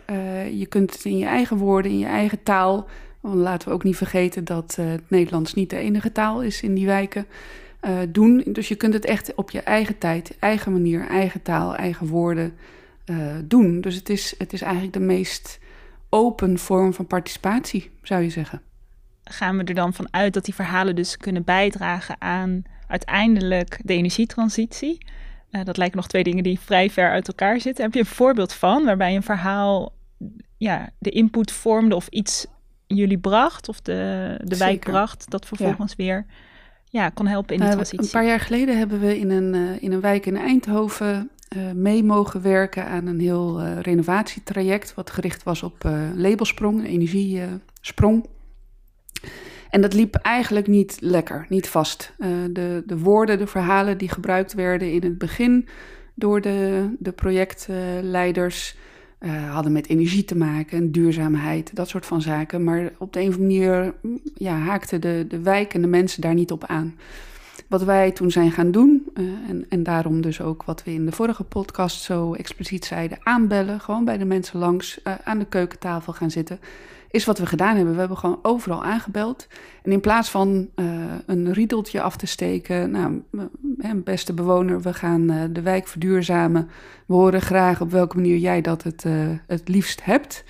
Je 0.51 0.65
kunt 0.69 0.93
het 0.93 1.05
in 1.05 1.17
je 1.17 1.25
eigen 1.25 1.57
woorden, 1.57 1.91
in 1.91 1.99
je 1.99 2.05
eigen 2.05 2.43
taal. 2.43 2.87
Want 3.19 3.35
laten 3.35 3.67
we 3.67 3.73
ook 3.73 3.83
niet 3.83 3.95
vergeten 3.97 4.43
dat 4.45 4.77
het 4.81 5.01
Nederlands 5.07 5.53
niet 5.53 5.69
de 5.69 5.77
enige 5.77 6.11
taal 6.11 6.41
is 6.43 6.61
in 6.61 6.73
die 6.73 6.85
wijken. 6.85 7.25
Uh, 7.87 7.99
doen. 8.07 8.43
Dus 8.47 8.67
je 8.67 8.75
kunt 8.75 8.93
het 8.93 9.05
echt 9.05 9.35
op 9.35 9.51
je 9.51 9.61
eigen 9.61 9.97
tijd, 9.97 10.37
eigen 10.39 10.71
manier, 10.71 11.07
eigen 11.07 11.41
taal, 11.41 11.75
eigen 11.75 12.07
woorden 12.07 12.53
doen. 13.43 13.81
Dus 13.81 13.95
het 13.95 14.09
is, 14.09 14.35
het 14.37 14.53
is 14.53 14.61
eigenlijk 14.61 14.93
de 14.93 14.99
meest 14.99 15.59
open 16.09 16.59
vorm 16.59 16.93
van 16.93 17.07
participatie, 17.07 17.91
zou 18.01 18.21
je 18.21 18.29
zeggen 18.29 18.61
gaan 19.25 19.57
we 19.57 19.63
er 19.63 19.73
dan 19.73 19.93
vanuit 19.93 20.33
dat 20.33 20.45
die 20.45 20.53
verhalen 20.53 20.95
dus 20.95 21.17
kunnen 21.17 21.43
bijdragen 21.43 22.21
aan 22.21 22.63
uiteindelijk 22.87 23.79
de 23.83 23.93
energietransitie. 23.93 24.97
Uh, 25.51 25.63
dat 25.63 25.77
lijken 25.77 25.97
nog 25.97 26.07
twee 26.07 26.23
dingen 26.23 26.43
die 26.43 26.59
vrij 26.59 26.89
ver 26.89 27.11
uit 27.11 27.27
elkaar 27.27 27.59
zitten. 27.59 27.83
Heb 27.83 27.93
je 27.93 27.99
een 27.99 28.05
voorbeeld 28.05 28.53
van 28.53 28.85
waarbij 28.85 29.15
een 29.15 29.23
verhaal 29.23 29.93
ja, 30.57 30.89
de 30.99 31.09
input 31.09 31.51
vormde 31.51 31.95
of 31.95 32.07
iets 32.07 32.45
jullie 32.87 33.17
bracht 33.17 33.69
of 33.69 33.81
de, 33.81 34.39
de 34.43 34.57
wijk 34.57 34.79
bracht, 34.79 35.29
dat 35.29 35.45
vervolgens 35.45 35.93
ja. 35.97 36.03
weer 36.03 36.25
ja, 36.95 37.09
kon 37.09 37.27
helpen 37.27 37.55
in 37.55 37.59
de 37.61 37.65
uh, 37.65 37.71
transitie? 37.71 38.05
Een 38.05 38.11
paar 38.11 38.25
jaar 38.25 38.39
geleden 38.39 38.77
hebben 38.77 38.99
we 38.99 39.19
in 39.19 39.29
een, 39.29 39.53
uh, 39.53 39.83
in 39.83 39.91
een 39.91 40.01
wijk 40.01 40.25
in 40.25 40.37
Eindhoven 40.37 41.29
mee 41.73 42.03
mogen 42.03 42.41
werken 42.41 42.85
aan 42.85 43.07
een 43.07 43.19
heel 43.19 43.63
renovatietraject, 43.63 44.93
wat 44.93 45.09
gericht 45.09 45.43
was 45.43 45.63
op 45.63 45.83
labelsprong, 46.15 46.85
energiesprong. 46.85 48.25
En 49.75 49.81
dat 49.81 49.93
liep 49.93 50.15
eigenlijk 50.15 50.67
niet 50.67 50.97
lekker, 50.99 51.45
niet 51.49 51.69
vast. 51.69 52.13
Uh, 52.17 52.27
de, 52.51 52.83
de 52.85 52.97
woorden, 52.97 53.37
de 53.37 53.47
verhalen 53.47 53.97
die 53.97 54.09
gebruikt 54.09 54.53
werden 54.53 54.91
in 54.91 55.03
het 55.03 55.17
begin 55.17 55.67
door 56.13 56.41
de, 56.41 56.89
de 56.99 57.11
projectleiders 57.11 58.75
uh, 58.75 58.81
hadden 59.51 59.71
met 59.71 59.87
energie 59.87 60.25
te 60.25 60.37
maken, 60.37 60.91
duurzaamheid, 60.91 61.75
dat 61.75 61.89
soort 61.89 62.05
van 62.05 62.21
zaken. 62.21 62.63
Maar 62.63 62.91
op 62.97 63.13
de 63.13 63.21
een 63.21 63.27
of 63.27 63.35
andere 63.35 63.59
manier 63.59 63.93
ja, 64.35 64.57
haakten 64.57 65.01
de, 65.01 65.25
de 65.27 65.39
wijk 65.39 65.73
en 65.73 65.81
de 65.81 65.87
mensen 65.87 66.21
daar 66.21 66.33
niet 66.33 66.51
op 66.51 66.65
aan. 66.65 66.95
Wat 67.67 67.83
wij 67.83 68.11
toen 68.11 68.31
zijn 68.31 68.51
gaan 68.51 68.71
doen, 68.71 69.07
uh, 69.13 69.49
en, 69.49 69.65
en 69.69 69.83
daarom 69.83 70.21
dus 70.21 70.41
ook 70.41 70.63
wat 70.63 70.83
we 70.83 70.93
in 70.93 71.05
de 71.05 71.11
vorige 71.11 71.43
podcast 71.43 72.01
zo 72.03 72.33
expliciet 72.33 72.85
zeiden, 72.85 73.17
aanbellen, 73.23 73.79
gewoon 73.79 74.05
bij 74.05 74.17
de 74.17 74.25
mensen 74.25 74.59
langs 74.59 74.99
aan 75.23 75.39
de 75.39 75.45
keukentafel 75.45 76.13
gaan 76.13 76.31
zitten 76.31 76.59
is 77.15 77.25
wat 77.25 77.39
we 77.39 77.45
gedaan 77.45 77.75
hebben. 77.75 77.93
We 77.93 77.99
hebben 77.99 78.17
gewoon 78.17 78.39
overal 78.41 78.83
aangebeld. 78.83 79.47
En 79.83 79.91
in 79.91 79.99
plaats 79.99 80.29
van 80.29 80.69
uh, 80.75 80.85
een 81.25 81.53
riedeltje 81.53 82.01
af 82.01 82.17
te 82.17 82.25
steken, 82.25 82.91
nou, 82.91 83.21
beste 84.03 84.33
bewoner, 84.33 84.81
we 84.81 84.93
gaan 84.93 85.31
uh, 85.31 85.43
de 85.51 85.61
wijk 85.61 85.87
verduurzamen. 85.87 86.69
We 87.05 87.13
horen 87.13 87.41
graag 87.41 87.81
op 87.81 87.91
welke 87.91 88.15
manier 88.15 88.37
jij 88.37 88.61
dat 88.61 88.83
het, 88.83 89.03
uh, 89.03 89.13
het 89.47 89.67
liefst 89.67 90.03
hebt. 90.03 90.43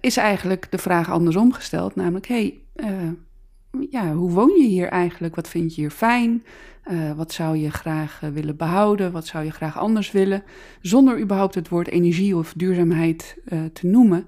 is 0.00 0.16
eigenlijk 0.16 0.70
de 0.70 0.78
vraag 0.78 1.10
andersom 1.10 1.52
gesteld, 1.52 1.94
namelijk, 1.94 2.26
hey, 2.26 2.58
ja, 3.90 4.12
hoe 4.12 4.30
woon 4.30 4.52
je 4.56 4.66
hier 4.66 4.88
eigenlijk? 4.88 5.34
Wat 5.34 5.48
vind 5.48 5.74
je 5.74 5.80
hier 5.80 5.90
fijn? 5.90 6.42
wat 7.16 7.32
zou 7.32 7.56
je 7.56 7.70
graag 7.70 8.20
willen 8.32 8.56
behouden? 8.56 9.12
Wat 9.12 9.26
zou 9.26 9.44
je 9.44 9.50
graag 9.50 9.78
anders 9.78 10.10
willen? 10.10 10.42
Zonder 10.80 11.20
überhaupt 11.20 11.54
het 11.54 11.68
woord 11.68 11.88
energie 11.88 12.36
of 12.36 12.52
duurzaamheid 12.56 13.36
te 13.72 13.86
noemen. 13.86 14.26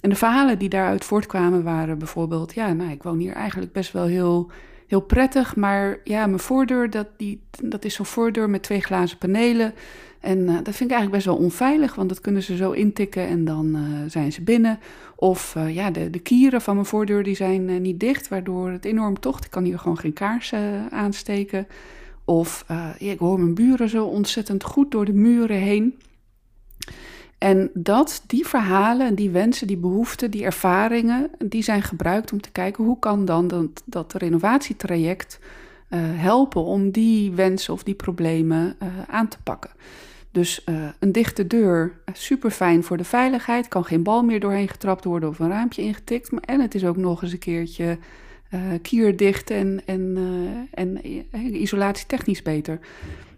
En 0.00 0.10
de 0.10 0.16
verhalen 0.16 0.58
die 0.58 0.68
daaruit 0.68 1.04
voortkwamen 1.04 1.62
waren 1.62 1.98
bijvoorbeeld, 1.98 2.54
ja, 2.54 2.72
nou, 2.72 2.90
ik 2.90 3.02
woon 3.02 3.18
hier 3.18 3.32
eigenlijk 3.32 3.72
best 3.72 3.92
wel 3.92 4.04
heel, 4.04 4.50
heel 4.86 5.00
prettig, 5.00 5.56
maar 5.56 5.98
ja, 6.04 6.26
mijn 6.26 6.38
voordeur, 6.38 6.90
dat, 6.90 7.06
die, 7.16 7.40
dat 7.62 7.84
is 7.84 7.94
zo'n 7.94 8.06
voordeur 8.06 8.50
met 8.50 8.62
twee 8.62 8.80
glazen 8.80 9.18
panelen. 9.18 9.74
En 10.20 10.38
uh, 10.38 10.46
dat 10.46 10.74
vind 10.74 10.90
ik 10.90 10.96
eigenlijk 10.96 11.10
best 11.10 11.24
wel 11.26 11.36
onveilig, 11.36 11.94
want 11.94 12.08
dat 12.08 12.20
kunnen 12.20 12.42
ze 12.42 12.56
zo 12.56 12.70
intikken 12.70 13.26
en 13.26 13.44
dan 13.44 13.76
uh, 13.76 13.82
zijn 14.06 14.32
ze 14.32 14.42
binnen. 14.42 14.78
Of 15.16 15.54
uh, 15.56 15.74
ja, 15.74 15.90
de, 15.90 16.10
de 16.10 16.18
kieren 16.18 16.60
van 16.60 16.74
mijn 16.74 16.86
voordeur 16.86 17.22
die 17.22 17.34
zijn 17.34 17.82
niet 17.82 18.00
dicht, 18.00 18.28
waardoor 18.28 18.70
het 18.70 18.84
enorm 18.84 19.20
tocht. 19.20 19.44
Ik 19.44 19.50
kan 19.50 19.64
hier 19.64 19.78
gewoon 19.78 19.98
geen 19.98 20.12
kaars 20.12 20.54
aansteken. 20.90 21.66
Of 22.24 22.64
ik 22.98 23.18
hoor 23.18 23.38
mijn 23.38 23.54
buren 23.54 23.88
zo 23.88 24.04
ontzettend 24.04 24.64
goed 24.64 24.90
door 24.90 25.04
de 25.04 25.12
muren 25.12 25.56
heen. 25.56 25.94
En 27.40 27.70
dat, 27.74 28.22
die 28.26 28.46
verhalen, 28.46 29.14
die 29.14 29.30
wensen, 29.30 29.66
die 29.66 29.76
behoeften, 29.76 30.30
die 30.30 30.44
ervaringen, 30.44 31.30
die 31.38 31.62
zijn 31.62 31.82
gebruikt 31.82 32.32
om 32.32 32.40
te 32.40 32.50
kijken 32.50 32.84
hoe 32.84 32.98
kan 32.98 33.24
dan 33.24 33.48
dat, 33.48 33.82
dat 33.84 34.12
renovatietraject 34.12 35.38
uh, 35.40 36.00
helpen 36.02 36.64
om 36.64 36.90
die 36.90 37.32
wensen 37.32 37.72
of 37.72 37.82
die 37.82 37.94
problemen 37.94 38.76
uh, 38.82 38.88
aan 39.06 39.28
te 39.28 39.36
pakken. 39.42 39.70
Dus 40.30 40.62
uh, 40.68 40.88
een 40.98 41.12
dichte 41.12 41.46
deur, 41.46 41.92
super 42.12 42.50
fijn 42.50 42.84
voor 42.84 42.96
de 42.96 43.04
veiligheid, 43.04 43.68
kan 43.68 43.84
geen 43.84 44.02
bal 44.02 44.22
meer 44.22 44.40
doorheen 44.40 44.68
getrapt 44.68 45.04
worden 45.04 45.28
of 45.28 45.38
een 45.38 45.48
raampje 45.48 45.82
ingetikt. 45.82 46.30
Maar, 46.32 46.42
en 46.44 46.60
het 46.60 46.74
is 46.74 46.84
ook 46.84 46.96
nog 46.96 47.22
eens 47.22 47.32
een 47.32 47.38
keertje 47.38 47.98
kierdicht 48.82 49.50
en, 49.50 49.82
en, 49.84 50.18
en 50.70 51.06
isolatietechnisch 51.62 52.42
beter 52.42 52.80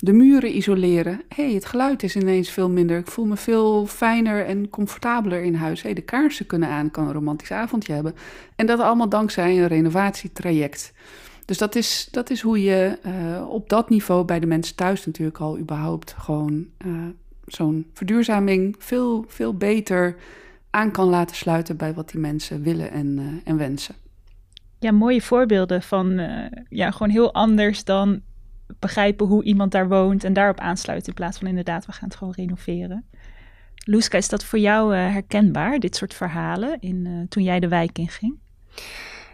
de 0.03 0.13
muren 0.13 0.57
isoleren. 0.57 1.23
Hey, 1.29 1.53
het 1.53 1.65
geluid 1.65 2.03
is 2.03 2.17
ineens 2.17 2.51
veel 2.51 2.71
minder. 2.71 2.99
Ik 2.99 3.07
voel 3.07 3.25
me 3.25 3.37
veel 3.37 3.87
fijner 3.87 4.47
en 4.47 4.69
comfortabeler 4.71 5.43
in 5.43 5.55
huis. 5.55 5.83
Hey, 5.83 5.95
de 5.95 6.01
kaarsen 6.01 6.47
kunnen 6.47 6.69
aan, 6.69 6.87
ik 6.87 6.93
kan 6.93 7.07
een 7.07 7.13
romantisch 7.13 7.53
avondje 7.53 7.93
hebben. 7.93 8.15
En 8.57 8.67
dat 8.67 8.81
allemaal 8.81 9.09
dankzij 9.09 9.59
een 9.59 9.67
renovatietraject. 9.67 10.93
Dus 11.45 11.59
dat 11.59 11.75
is, 11.75 12.09
dat 12.11 12.31
is 12.31 12.41
hoe 12.41 12.63
je 12.63 12.99
uh, 13.07 13.49
op 13.49 13.69
dat 13.69 13.89
niveau 13.89 14.25
bij 14.25 14.41
de 14.41 14.47
mensen 14.47 14.77
thuis 14.77 15.07
natuurlijk 15.07 15.39
al 15.39 15.59
überhaupt 15.59 16.15
gewoon 16.19 16.67
uh, 16.87 16.93
zo'n 17.47 17.87
verduurzaming 17.93 18.77
veel, 18.79 19.25
veel 19.29 19.55
beter 19.55 20.17
aan 20.71 20.91
kan 20.91 21.09
laten 21.09 21.37
sluiten 21.37 21.77
bij 21.77 21.95
wat 21.95 22.11
die 22.11 22.21
mensen 22.21 22.63
willen 22.63 22.91
en, 22.91 23.19
uh, 23.19 23.25
en 23.45 23.57
wensen. 23.57 23.95
Ja, 24.83 24.93
mooie 24.93 25.23
voorbeelden 25.23 25.83
van 25.83 26.19
uh, 26.19 26.47
ja, 26.69 26.91
gewoon 26.91 27.11
heel 27.11 27.35
anders 27.35 27.85
dan 27.85 28.21
begrijpen 28.79 29.27
hoe 29.27 29.45
iemand 29.45 29.73
daar 29.73 29.89
woont 29.89 30.25
en 30.25 30.33
daarop 30.33 30.59
aansluiten 30.61 31.09
in 31.09 31.15
plaats 31.15 31.39
van 31.39 31.47
inderdaad, 31.47 31.87
we 31.87 31.93
gaan 31.93 32.09
het 32.09 32.17
gewoon 32.17 32.33
renoveren. 32.37 33.05
Loeska, 33.85 34.19
is 34.19 34.29
dat 34.29 34.45
voor 34.45 34.59
jou 34.59 34.95
uh, 34.95 35.13
herkenbaar, 35.13 35.79
dit 35.79 35.97
soort 35.97 36.15
verhalen, 36.15 36.81
in, 36.81 37.27
toen 37.29 37.43
jij 37.43 37.61
de 37.61 37.69
wijk 37.69 37.99
inging? 37.99 38.39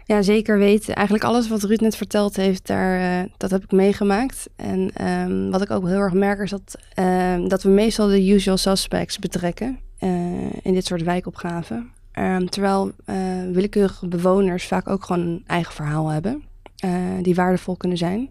Ja, 0.05 0.21
zeker 0.21 0.57
weten. 0.57 0.95
Eigenlijk 0.95 1.25
alles 1.25 1.47
wat 1.47 1.63
Ruud 1.63 1.79
net 1.79 1.95
verteld 1.95 2.35
heeft, 2.35 2.67
daar, 2.67 3.27
dat 3.37 3.51
heb 3.51 3.63
ik 3.63 3.71
meegemaakt. 3.71 4.49
En 4.55 5.07
um, 5.07 5.51
wat 5.51 5.61
ik 5.61 5.71
ook 5.71 5.87
heel 5.87 5.99
erg 5.99 6.13
merk 6.13 6.39
is 6.39 6.49
dat, 6.49 6.75
uh, 6.99 7.47
dat 7.47 7.63
we 7.63 7.69
meestal 7.69 8.07
de 8.07 8.29
usual 8.29 8.57
suspects 8.57 9.19
betrekken 9.19 9.79
in 10.61 10.73
dit 10.73 10.85
soort 10.85 11.03
wijkopgaven. 11.03 11.91
Um, 12.19 12.49
terwijl 12.49 12.91
willekeurige 13.51 14.07
bewoners 14.07 14.67
vaak 14.67 14.87
ook 14.87 15.05
gewoon 15.05 15.27
een 15.27 15.43
eigen 15.47 15.73
verhaal 15.73 16.07
hebben, 16.07 16.43
die 17.21 17.35
waardevol 17.35 17.75
kunnen 17.75 17.97
zijn. 17.97 18.29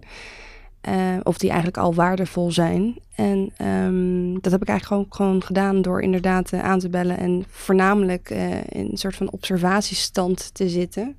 of 1.22 1.38
die 1.38 1.48
eigenlijk 1.48 1.78
al 1.78 1.94
waardevol 1.94 2.52
zijn. 2.52 2.98
En 3.14 3.52
um, 3.66 4.40
dat 4.40 4.52
heb 4.52 4.62
ik 4.62 4.68
eigenlijk 4.68 4.86
gewoon, 4.86 5.06
gewoon 5.08 5.42
gedaan 5.42 5.82
door 5.82 6.02
inderdaad 6.02 6.52
aan 6.52 6.78
te 6.78 6.88
bellen 6.88 7.18
en 7.18 7.44
voornamelijk 7.48 8.30
in 8.68 8.88
een 8.90 8.96
soort 8.96 9.16
van 9.16 9.30
observatiestand 9.30 10.54
te 10.54 10.68
zitten. 10.68 11.16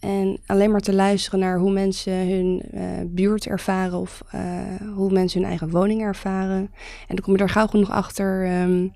En 0.00 0.38
alleen 0.46 0.70
maar 0.70 0.80
te 0.80 0.94
luisteren 0.94 1.40
naar 1.40 1.58
hoe 1.58 1.72
mensen 1.72 2.12
hun 2.12 2.62
uh, 2.74 2.80
buurt 3.06 3.46
ervaren 3.46 3.98
of 3.98 4.22
uh, 4.34 4.40
hoe 4.94 5.12
mensen 5.12 5.40
hun 5.40 5.48
eigen 5.48 5.70
woning 5.70 6.02
ervaren. 6.02 6.70
En 7.08 7.14
dan 7.14 7.20
kom 7.20 7.36
je 7.36 7.42
er 7.42 7.48
gauw 7.48 7.66
genoeg 7.66 7.90
achter 7.90 8.60
um, 8.60 8.92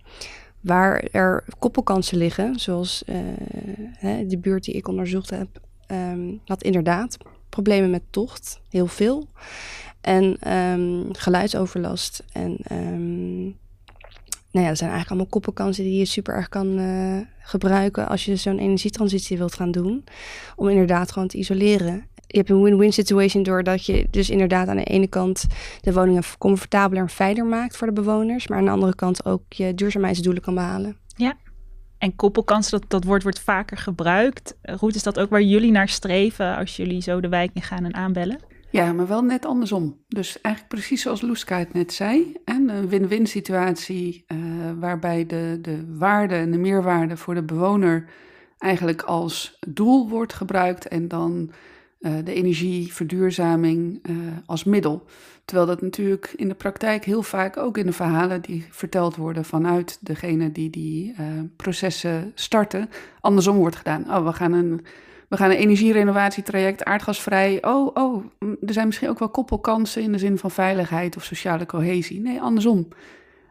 waar 0.62 1.05
er 1.11 1.44
koppelkansen 1.59 2.18
liggen. 2.18 2.61
Zoals 2.61 3.03
uh, 3.07 3.18
de 4.29 4.38
buurt 4.38 4.64
die 4.64 4.75
ik 4.75 4.88
onderzocht 4.88 5.31
heb, 5.31 5.61
um, 5.87 6.40
had 6.44 6.62
inderdaad 6.62 7.16
problemen 7.48 7.90
met 7.90 8.03
tocht, 8.11 8.61
heel 8.70 8.87
veel. 8.87 9.29
En 10.01 10.53
um, 10.53 11.09
geluidsoverlast 11.12 12.25
en 12.33 12.57
nou 14.53 14.64
ja, 14.64 14.70
dat 14.70 14.79
zijn 14.79 14.90
eigenlijk 14.90 15.09
allemaal 15.09 15.40
koppelkansen 15.40 15.85
die 15.85 15.98
je 15.98 16.05
super 16.05 16.35
erg 16.35 16.48
kan 16.48 16.79
uh, 16.79 17.18
gebruiken 17.38 18.09
als 18.09 18.25
je 18.25 18.37
zo'n 18.37 18.59
energietransitie 18.59 19.38
wilt 19.38 19.55
gaan 19.55 19.70
doen. 19.70 20.05
Om 20.57 20.68
inderdaad 20.68 21.12
gewoon 21.12 21.29
te 21.29 21.38
isoleren. 21.38 22.07
Je 22.33 22.38
hebt 22.38 22.51
een 22.51 22.62
win-win 22.62 22.92
situation 22.92 23.42
doordat 23.42 23.87
je 23.87 24.07
dus 24.11 24.31
inderdaad 24.31 24.68
aan 24.68 24.77
de 24.77 24.85
ene 24.85 25.07
kant 25.07 25.47
de 25.81 25.92
woningen 25.92 26.23
comfortabeler 26.38 27.03
en 27.03 27.09
veiliger 27.09 27.49
maakt 27.49 27.77
voor 27.77 27.87
de 27.87 27.92
bewoners. 27.92 28.49
Maar 28.49 28.59
aan 28.59 28.64
de 28.64 28.71
andere 28.71 28.95
kant 28.95 29.25
ook 29.25 29.42
je 29.49 29.75
duurzaamheidsdoelen 29.75 30.42
kan 30.42 30.55
behalen. 30.55 30.97
Ja, 31.16 31.37
en 31.99 32.16
koppelkansen, 32.16 32.81
dat, 32.81 32.90
dat 32.90 33.05
woord 33.05 33.23
wordt 33.23 33.40
vaker 33.40 33.77
gebruikt. 33.77 34.57
Roet, 34.62 34.95
is 34.95 35.03
dat 35.03 35.18
ook 35.18 35.31
waar 35.31 35.42
jullie 35.42 35.71
naar 35.71 35.88
streven 35.88 36.57
als 36.57 36.77
jullie 36.77 37.01
zo 37.01 37.21
de 37.21 37.29
wijk 37.29 37.51
in 37.55 37.62
gaan 37.62 37.85
en 37.85 37.95
aanbellen? 37.95 38.38
Ja, 38.71 38.92
maar 38.92 39.07
wel 39.07 39.23
net 39.23 39.47
andersom. 39.47 40.05
Dus 40.09 40.40
eigenlijk 40.40 40.75
precies 40.75 41.03
zoals 41.03 41.21
Loeska 41.21 41.59
het 41.59 41.73
net 41.73 41.92
zei. 41.92 42.37
En 42.45 42.68
een 42.68 42.88
win-win 42.88 43.27
situatie 43.27 44.25
uh, 44.29 44.38
waarbij 44.79 45.27
de, 45.27 45.59
de 45.61 45.97
waarde 45.99 46.35
en 46.35 46.51
de 46.51 46.59
meerwaarde 46.59 47.16
voor 47.16 47.35
de 47.35 47.42
bewoner 47.42 48.05
eigenlijk 48.59 49.03
als 49.03 49.59
doel 49.68 50.09
wordt 50.09 50.33
gebruikt 50.33 50.88
en 50.88 51.09
dan 51.09 51.51
uh, 52.03 52.12
de 52.25 52.35
energieverduurzaming 52.35 54.01
uh, 54.03 54.17
als 54.47 54.65
middel. 54.65 55.05
Terwijl 55.45 55.67
dat 55.67 55.83
natuurlijk 55.83 56.33
in 56.37 56.49
de 56.49 56.55
praktijk 56.55 57.05
heel 57.05 57.23
vaak 57.23 57.57
ook 57.57 57.79
in 57.79 57.87
de 57.87 57.93
verhalen 57.93 58.41
die 58.41 58.67
verteld 58.71 59.17
worden 59.17 59.45
vanuit 59.45 59.99
degene 60.01 60.53
die 60.53 60.71
die 60.71 61.15
processen 61.57 62.33
starten, 62.35 62.88
andersom 63.21 63.57
wordt 63.57 63.77
gedaan. 63.77 64.05
Oh, 64.11 64.25
we 64.25 64.33
gaan 64.33 64.53
een 64.53 64.81
we 65.29 65.37
gaan 65.37 65.51
een 65.51 65.57
energierenovatietraject, 65.57 66.85
aardgasvrij. 66.85 67.65
Oh, 67.65 67.91
oh, 67.95 68.25
er 68.38 68.73
zijn 68.73 68.87
misschien 68.87 69.09
ook 69.09 69.19
wel 69.19 69.29
koppelkansen 69.29 70.03
in 70.03 70.12
de 70.12 70.19
zin 70.19 70.38
van 70.38 70.51
veiligheid 70.51 71.17
of 71.17 71.25
sociale 71.25 71.67
cohesie. 71.67 72.21
Nee, 72.21 72.41
andersom. 72.41 72.88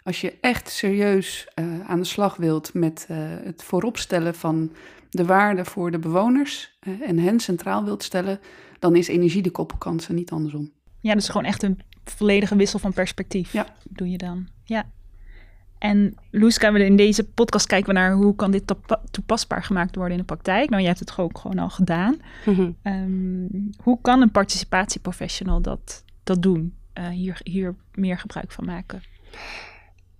Als 0.04 0.22
je 0.22 0.34
echt 0.42 0.70
serieus 0.70 1.48
aan 1.88 2.00
de 2.00 2.06
slag 2.06 2.36
wilt 2.36 2.74
met 2.74 3.08
het 3.44 3.64
vooropstellen 3.64 4.36
van 4.36 4.72
de 5.12 5.26
waarde 5.26 5.66
voor 5.66 5.92
de 5.92 6.00
bewoners 6.00 6.78
uh, 6.88 7.10
en 7.10 7.20
hen 7.20 7.40
centraal 7.40 7.84
wilt 7.84 8.04
stellen, 8.04 8.40
dan 8.80 8.96
is 8.96 9.08
energie 9.08 9.42
de 9.42 9.52
koppelkansen, 9.52 10.16
niet 10.16 10.32
andersom. 10.32 10.72
Ja, 11.00 11.14
dus 11.14 11.30
gewoon 11.30 11.46
echt 11.46 11.64
een 11.64 11.80
volledige 12.04 12.56
wissel 12.56 12.80
van 12.80 12.94
perspectief. 12.94 13.54
Ja. 13.54 13.66
Doe 13.90 14.10
je 14.10 14.18
dan. 14.18 14.48
Ja. 14.64 14.86
En 15.78 16.16
Loeska, 16.32 16.76
in 16.76 16.96
deze 16.96 17.24
podcast 17.24 17.68
kijken 17.68 17.94
we 17.94 18.00
naar 18.00 18.14
hoe 18.14 18.36
kan 18.36 18.52
dit 18.52 18.76
toepasbaar 19.12 19.64
gemaakt 19.64 19.96
worden 19.96 20.14
in 20.14 20.20
de 20.20 20.26
praktijk. 20.26 20.70
Nou, 20.70 20.82
jij 20.82 20.92
hebt 20.92 21.10
het 21.10 21.18
ook 21.18 21.38
gewoon 21.38 21.60
al 21.60 21.70
gedaan. 21.70 22.18
Mm-hmm. 22.46 22.76
Um, 22.84 23.70
hoe 23.84 24.00
kan 24.02 24.22
een 24.22 24.32
participatieprofessional 24.32 25.62
dat, 25.62 26.04
dat 26.24 26.42
doen? 26.42 26.76
Uh, 26.98 27.08
hier, 27.08 27.40
hier 27.44 27.76
meer 27.94 28.18
gebruik 28.18 28.52
van 28.52 28.66
maken? 28.66 29.02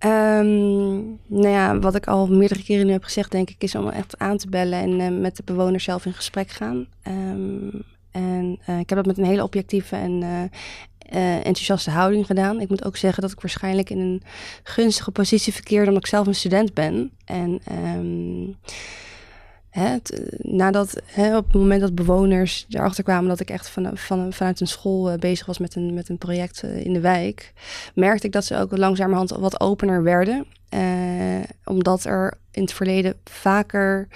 Um, 0.04 1.18
nou 1.26 1.48
ja, 1.48 1.78
wat 1.78 1.94
ik 1.94 2.06
al 2.06 2.26
meerdere 2.26 2.62
keren 2.62 2.86
nu 2.86 2.92
heb 2.92 3.04
gezegd, 3.04 3.30
denk 3.30 3.50
ik, 3.50 3.62
is 3.62 3.74
om 3.74 3.88
echt 3.88 4.18
aan 4.18 4.36
te 4.36 4.48
bellen 4.48 4.78
en 4.78 5.00
uh, 5.00 5.20
met 5.20 5.36
de 5.36 5.42
bewoners 5.44 5.84
zelf 5.84 6.06
in 6.06 6.12
gesprek 6.12 6.50
gaan. 6.50 6.86
Um, 7.08 7.82
en 8.10 8.58
uh, 8.68 8.78
ik 8.78 8.88
heb 8.88 8.98
dat 8.98 9.06
met 9.06 9.18
een 9.18 9.24
hele 9.24 9.42
objectieve 9.42 9.96
en 9.96 10.22
uh, 11.12 11.36
enthousiaste 11.36 11.90
houding 11.90 12.26
gedaan. 12.26 12.60
Ik 12.60 12.68
moet 12.68 12.84
ook 12.84 12.96
zeggen 12.96 13.22
dat 13.22 13.32
ik 13.32 13.40
waarschijnlijk 13.40 13.90
in 13.90 13.98
een 13.98 14.22
gunstige 14.62 15.10
positie 15.10 15.52
verkeerde 15.52 15.86
omdat 15.86 16.02
ik 16.02 16.10
zelf 16.10 16.26
een 16.26 16.34
student 16.34 16.74
ben. 16.74 17.10
En 17.24 17.60
um, 17.96 18.56
hè, 19.72 19.96
nadat, 20.38 21.02
hè, 21.04 21.36
op 21.36 21.44
het 21.44 21.54
moment 21.54 21.80
dat 21.80 21.94
bewoners 21.94 22.66
erachter 22.68 23.04
kwamen 23.04 23.28
dat 23.28 23.40
ik 23.40 23.50
echt 23.50 23.68
van, 23.68 23.90
van, 23.94 24.32
vanuit 24.32 24.60
een 24.60 24.66
school 24.66 25.12
uh, 25.12 25.18
bezig 25.18 25.46
was 25.46 25.58
met 25.58 25.74
een, 25.74 25.94
met 25.94 26.08
een 26.08 26.18
project 26.18 26.62
uh, 26.64 26.84
in 26.84 26.92
de 26.92 27.00
wijk, 27.00 27.52
merkte 27.94 28.26
ik 28.26 28.32
dat 28.32 28.44
ze 28.44 28.56
ook 28.56 28.76
langzamerhand 28.76 29.30
wat 29.30 29.60
opener 29.60 30.02
werden. 30.02 30.46
omdat 31.64 32.04
er 32.04 32.38
in 32.50 32.62
het 32.62 32.72
verleden 32.72 33.14
vaker 33.24 34.08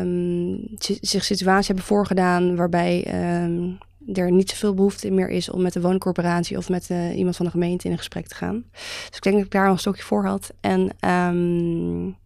um, 0.00 0.60
zich 1.00 1.24
situaties 1.24 1.66
hebben 1.66 1.84
voorgedaan 1.84 2.56
waarbij 2.56 3.06
um, 3.44 3.78
er 4.14 4.32
niet 4.32 4.50
zoveel 4.50 4.74
behoefte 4.74 5.10
meer 5.10 5.28
is 5.28 5.50
om 5.50 5.62
met 5.62 5.72
de 5.72 5.80
wooncorporatie 5.80 6.56
of 6.56 6.68
met 6.68 6.88
iemand 7.14 7.36
van 7.36 7.44
de 7.44 7.50
gemeente 7.50 7.86
in 7.86 7.92
een 7.92 7.98
gesprek 7.98 8.26
te 8.26 8.34
gaan. 8.34 8.64
Dus 9.08 9.16
ik 9.16 9.22
denk 9.22 9.36
dat 9.36 9.44
ik 9.44 9.50
daar 9.50 9.66
al 9.66 9.72
een 9.72 9.78
stokje 9.78 10.02
voor 10.02 10.24
had. 10.24 10.52
En, 10.60 10.90
um, 11.10 12.16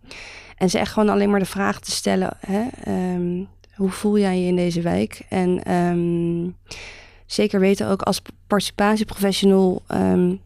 en 0.58 0.70
ze 0.70 0.78
echt 0.78 0.92
gewoon 0.92 1.08
alleen 1.08 1.30
maar 1.30 1.40
de 1.40 1.46
vraag 1.46 1.80
te 1.80 1.90
stellen: 1.90 2.36
hè, 2.46 2.64
um, 3.14 3.48
hoe 3.74 3.90
voel 3.90 4.18
jij 4.18 4.40
je 4.40 4.46
in 4.46 4.56
deze 4.56 4.80
wijk? 4.80 5.22
En 5.28 5.74
um, 5.74 6.56
zeker 7.26 7.60
weten 7.60 7.88
ook 7.88 8.02
als 8.02 8.22
participatieprofessional 8.46 9.82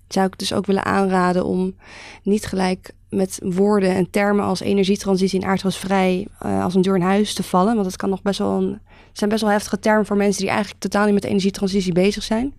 zou 0.09 0.27
ik 0.27 0.39
dus 0.39 0.53
ook 0.53 0.67
willen 0.67 0.85
aanraden 0.85 1.45
om 1.45 1.75
niet 2.23 2.47
gelijk 2.47 2.93
met 3.09 3.39
woorden 3.43 3.95
en 3.95 4.11
termen 4.11 4.45
als 4.45 4.61
energietransitie 4.61 5.41
en 5.41 5.49
aardgasvrij 5.49 6.27
uh, 6.47 6.65
als 6.65 6.75
een 6.75 6.83
deur 6.83 6.97
in 6.97 7.03
huis 7.03 7.35
te 7.35 7.43
vallen. 7.43 7.75
Want 7.75 7.87
het 7.87 7.97
kan 7.97 8.11
nog 8.11 8.23
best 8.23 8.39
wel 8.39 8.61
een 8.61 8.81
zijn 9.13 9.31
best 9.31 9.43
wel 9.43 9.51
heftige 9.51 9.79
termen 9.79 10.07
voor 10.07 10.17
mensen 10.17 10.41
die 10.41 10.51
eigenlijk 10.51 10.81
totaal 10.81 11.05
niet 11.05 11.13
met 11.13 11.23
de 11.23 11.29
energietransitie 11.29 11.93
bezig 11.93 12.23
zijn. 12.23 12.55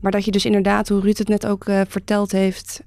Maar 0.00 0.12
dat 0.12 0.24
je 0.24 0.30
dus 0.30 0.44
inderdaad, 0.44 0.88
hoe 0.88 1.00
Ruud 1.00 1.18
het 1.18 1.28
net 1.28 1.46
ook 1.46 1.66
uh, 1.66 1.80
verteld 1.88 2.32
heeft, 2.32 2.82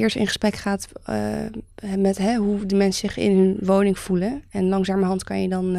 eerst 0.00 0.16
in 0.16 0.26
gesprek 0.26 0.54
gaat 0.54 0.88
uh, 1.10 1.96
met 1.96 2.18
hè, 2.18 2.36
hoe 2.36 2.66
de 2.66 2.76
mensen 2.76 3.08
zich 3.08 3.16
in 3.16 3.36
hun 3.36 3.56
woning 3.60 3.98
voelen. 3.98 4.42
En 4.50 4.68
langzamerhand 4.68 5.24
kan 5.24 5.42
je 5.42 5.48
dan 5.48 5.76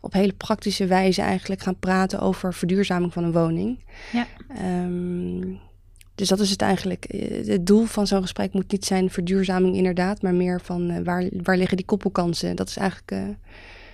op 0.00 0.12
hele 0.12 0.32
praktische 0.32 0.86
wijze 0.86 1.22
eigenlijk 1.22 1.60
gaan 1.60 1.78
praten 1.78 2.20
over 2.20 2.54
verduurzaming 2.54 3.12
van 3.12 3.24
een 3.24 3.32
woning. 3.32 3.78
Ja. 4.12 4.26
Um, 4.84 5.58
dus 6.14 6.28
dat 6.28 6.40
is 6.40 6.50
het 6.50 6.62
eigenlijk. 6.62 7.04
Het 7.46 7.66
doel 7.66 7.84
van 7.84 8.06
zo'n 8.06 8.22
gesprek 8.22 8.52
moet 8.52 8.72
niet 8.72 8.84
zijn 8.84 9.10
verduurzaming 9.10 9.76
inderdaad, 9.76 10.22
maar 10.22 10.34
meer 10.34 10.60
van 10.60 10.90
uh, 10.90 10.98
waar, 11.04 11.28
waar 11.42 11.56
liggen 11.56 11.76
die 11.76 11.86
koppelkansen. 11.86 12.56
Dat 12.56 12.68
is 12.68 12.76
eigenlijk 12.76 13.12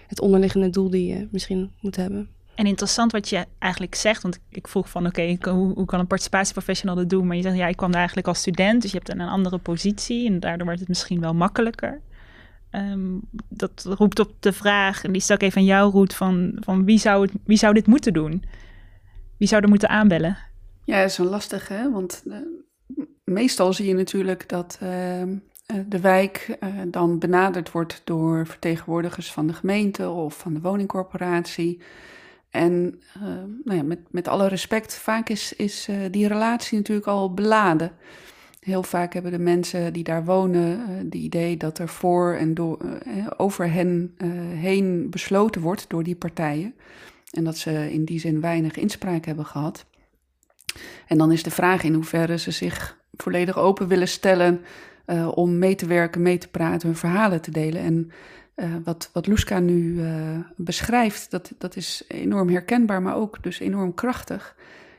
het 0.06 0.20
onderliggende 0.20 0.70
doel 0.70 0.90
die 0.90 1.06
je 1.06 1.28
misschien 1.30 1.70
moet 1.80 1.96
hebben. 1.96 2.28
En 2.54 2.66
interessant 2.66 3.12
wat 3.12 3.28
je 3.28 3.46
eigenlijk 3.58 3.94
zegt, 3.94 4.22
want 4.22 4.38
ik 4.48 4.68
vroeg 4.68 4.88
van 4.88 5.06
oké, 5.06 5.36
hoe, 5.50 5.84
kan 5.84 6.00
een 6.00 6.06
participatieprofessional 6.06 6.96
dat 6.96 7.08
doen? 7.08 7.26
Maar 7.26 7.36
je 7.36 7.42
zegt 7.42 7.56
ja, 7.56 7.66
ik 7.66 7.76
kwam 7.76 7.90
daar 7.90 7.98
eigenlijk 7.98 8.28
als 8.28 8.38
student, 8.38 8.82
dus 8.82 8.90
je 8.90 8.96
hebt 8.96 9.10
een 9.10 9.20
andere 9.20 9.58
positie 9.58 10.26
en 10.26 10.40
daardoor 10.40 10.64
wordt 10.64 10.80
het 10.80 10.88
misschien 10.88 11.20
wel 11.20 11.34
makkelijker. 11.34 12.00
Um, 12.70 13.20
dat 13.48 13.86
roept 13.98 14.18
op 14.18 14.32
de 14.40 14.52
vraag, 14.52 15.04
en 15.04 15.12
die 15.12 15.20
stel 15.20 15.36
ik 15.36 15.42
even 15.42 15.60
aan 15.60 15.66
jou, 15.66 15.92
Roet, 15.92 16.14
van, 16.14 16.56
van 16.60 16.84
wie, 16.84 16.98
zou 16.98 17.22
het, 17.22 17.32
wie 17.44 17.56
zou 17.56 17.74
dit 17.74 17.86
moeten 17.86 18.12
doen? 18.12 18.44
Wie 19.38 19.48
zou 19.48 19.62
er 19.62 19.68
moeten 19.68 19.88
aanbellen? 19.88 20.38
Ja, 20.84 21.00
dat 21.00 21.10
is 21.10 21.18
een 21.18 21.26
lastig, 21.26 21.68
hè? 21.68 21.90
Want 21.90 22.22
uh, 22.26 22.36
meestal 23.24 23.72
zie 23.72 23.86
je 23.86 23.94
natuurlijk 23.94 24.48
dat 24.48 24.78
uh, 24.82 24.88
de 25.86 26.00
wijk 26.00 26.56
uh, 26.60 26.68
dan 26.86 27.18
benaderd 27.18 27.70
wordt 27.70 28.02
door 28.04 28.46
vertegenwoordigers 28.46 29.32
van 29.32 29.46
de 29.46 29.52
gemeente 29.52 30.08
of 30.08 30.38
van 30.38 30.54
de 30.54 30.60
woningcorporatie. 30.60 31.80
En 32.54 33.00
uh, 33.16 33.22
nou 33.64 33.76
ja, 33.76 33.82
met, 33.82 33.98
met 34.10 34.28
alle 34.28 34.48
respect, 34.48 34.94
vaak 34.94 35.28
is, 35.28 35.52
is 35.52 35.88
uh, 35.88 35.96
die 36.10 36.28
relatie 36.28 36.78
natuurlijk 36.78 37.06
al 37.06 37.34
beladen. 37.34 37.92
Heel 38.60 38.82
vaak 38.82 39.12
hebben 39.12 39.32
de 39.32 39.38
mensen 39.38 39.92
die 39.92 40.04
daar 40.04 40.24
wonen 40.24 40.78
uh, 40.78 40.86
de 41.04 41.18
idee 41.18 41.56
dat 41.56 41.78
er 41.78 41.88
voor 41.88 42.34
en 42.34 42.54
door, 42.54 42.78
over 43.36 43.72
hen 43.72 44.14
heen 44.54 45.10
besloten 45.10 45.60
wordt 45.60 45.84
door 45.88 46.02
die 46.02 46.16
partijen. 46.16 46.74
En 47.30 47.44
dat 47.44 47.56
ze 47.56 47.92
in 47.92 48.04
die 48.04 48.20
zin 48.20 48.40
weinig 48.40 48.76
inspraak 48.76 49.24
hebben 49.24 49.46
gehad. 49.46 49.86
En 51.06 51.18
dan 51.18 51.32
is 51.32 51.42
de 51.42 51.50
vraag 51.50 51.82
in 51.82 51.94
hoeverre 51.94 52.38
ze 52.38 52.50
zich 52.50 52.98
volledig 53.12 53.58
open 53.58 53.88
willen 53.88 54.08
stellen 54.08 54.60
om 55.34 55.58
mee 55.58 55.74
te 55.74 55.86
werken, 55.86 56.22
mee 56.22 56.38
te 56.38 56.48
praten, 56.48 56.88
hun 56.88 56.96
verhalen 56.96 57.40
te 57.40 57.50
delen. 57.50 57.82
En 57.82 58.10
uh, 58.56 58.74
wat, 58.84 59.10
wat 59.12 59.26
Luska 59.26 59.58
nu 59.58 59.92
uh, 59.92 60.10
beschrijft, 60.56 61.30
dat, 61.30 61.52
dat 61.58 61.76
is 61.76 62.04
enorm 62.08 62.48
herkenbaar, 62.48 63.02
maar 63.02 63.16
ook 63.16 63.42
dus 63.42 63.58
enorm 63.58 63.94
krachtig. 63.94 64.56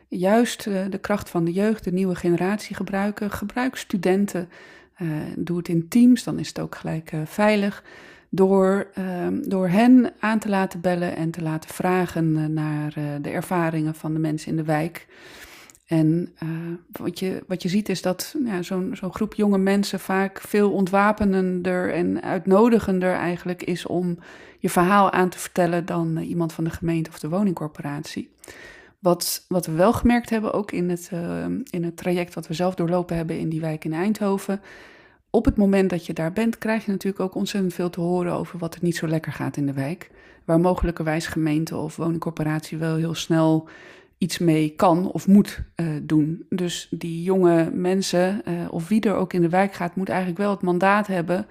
Juist 0.08 0.66
uh, 0.66 0.86
de 0.90 0.98
kracht 0.98 1.30
van 1.30 1.46
de 1.46 1.52
jeugd, 1.52 1.84
de 1.84 1.92
nieuwe 1.92 2.16
generatie 2.16 2.76
gebruiken. 2.76 3.32
Gebruik 3.32 3.76
studenten, 3.76 4.50
doe 5.36 5.58
het 5.58 5.68
in 5.68 5.88
teams, 5.88 6.24
dan 6.24 6.40
is 6.40 6.48
het 6.48 6.60
ook 6.60 6.76
gelijk 6.76 7.12
veilig. 7.26 7.84
Door, 8.30 8.88
ehm, 8.94 9.42
door 9.42 9.68
hen 9.68 10.14
aan 10.20 10.40
te 10.40 10.50
laten 10.50 10.82
bellen 10.82 11.16
en 11.16 11.32
te 11.32 11.42
laten 11.42 11.70
vragen 11.70 12.54
naar 12.54 12.94
de 13.22 13.30
ervaringen 13.30 13.96
van 13.96 14.14
de 14.14 14.20
mensen 14.20 14.50
in 14.50 14.56
de 14.58 14.64
wijk. 14.64 15.08
En 15.86 16.34
uh, 16.44 16.50
wat, 16.92 17.20
je, 17.20 17.44
wat 17.48 17.62
je 17.62 17.70
ziet 17.70 17.90
is 17.90 18.02
dat 18.02 18.36
zo'n 18.62 18.92
zo'n 18.96 19.14
groep 19.14 19.34
jonge 19.34 19.58
mensen 19.58 20.00
vaak 20.00 20.42
veel 20.42 20.72
ontwapenender 20.72 21.94
en 21.94 22.22
uitnodigender 22.22 23.14
eigenlijk 23.14 23.64
is 23.64 23.86
om 23.86 24.18
je 24.60 24.70
verhaal 24.70 25.12
aan 25.12 25.30
te 25.30 25.40
vertellen 25.40 25.86
dan 25.86 26.18
uh, 26.18 26.30
iemand 26.30 26.54
van 26.54 26.64
de 26.64 26.70
gemeente 26.70 27.10
of 27.10 27.20
de 27.20 27.30
woningcorporatie. 27.30 28.30
Wat, 29.00 29.46
wat 29.48 29.66
we 29.66 29.72
wel 29.72 29.94
gemerkt 29.94 30.30
hebben, 30.30 30.54
ook 30.54 30.72
in 30.72 30.90
het, 30.90 31.10
uh, 31.14 31.46
in 31.70 31.84
het 31.84 31.98
traject 31.98 32.34
wat 32.34 32.48
we 32.48 32.54
zelf 32.54 32.76
doorlopen 32.76 33.16
hebben 33.16 33.40
in 33.40 33.50
die 33.50 33.62
wijk 33.62 33.86
in 33.86 33.94
Eindhoven. 33.94 34.62
Op 35.30 35.46
het 35.46 35.58
moment 35.58 35.90
dat 35.90 36.06
je 36.06 36.14
daar 36.14 36.34
bent, 36.34 36.58
krijg 36.58 36.86
je 36.86 36.92
natuurlijk 36.92 37.24
ook 37.24 37.36
ontzettend 37.36 37.74
veel 37.74 37.90
te 37.90 38.02
horen 38.02 38.34
over 38.34 38.60
wat 38.60 38.76
er 38.76 38.84
niet 38.84 38.96
zo 38.96 39.08
lekker 39.08 39.32
gaat 39.32 39.58
in 39.58 39.66
de 39.66 39.74
wijk. 39.74 40.12
Waar 40.46 40.60
mogelijkerwijs 40.60 41.28
gemeente 41.28 41.76
of 41.76 41.96
woningcorporatie 41.96 42.78
wel 42.78 42.96
heel 42.96 43.14
snel 43.16 43.70
iets 44.18 44.38
mee 44.38 44.70
kan 44.70 45.12
of 45.12 45.28
moet 45.28 45.60
uh, 45.76 45.88
doen. 46.04 46.46
Dus 46.50 46.88
die 46.92 47.24
jonge 47.24 47.72
mensen, 47.72 48.42
uh, 48.48 48.54
of 48.70 48.88
wie 48.88 49.02
er 49.02 49.16
ook 49.16 49.34
in 49.34 49.42
de 49.42 49.50
wijk 49.50 49.74
gaat, 49.74 49.96
moet 49.96 50.10
eigenlijk 50.10 50.40
wel 50.40 50.52
het 50.52 50.62
mandaat 50.62 51.08
hebben 51.08 51.48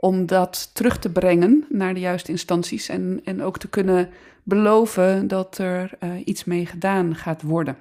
om 0.00 0.26
dat 0.26 0.70
terug 0.74 0.98
te 0.98 1.12
brengen 1.12 1.64
naar 1.68 1.94
de 1.94 2.00
juiste 2.00 2.30
instanties 2.30 2.88
en, 2.88 3.20
en 3.24 3.42
ook 3.42 3.58
te 3.58 3.68
kunnen 3.68 4.08
beloven 4.42 5.28
dat 5.28 5.58
er 5.58 5.90
uh, 6.00 6.10
iets 6.24 6.44
mee 6.44 6.66
gedaan 6.66 7.14
gaat 7.14 7.42
worden. 7.42 7.76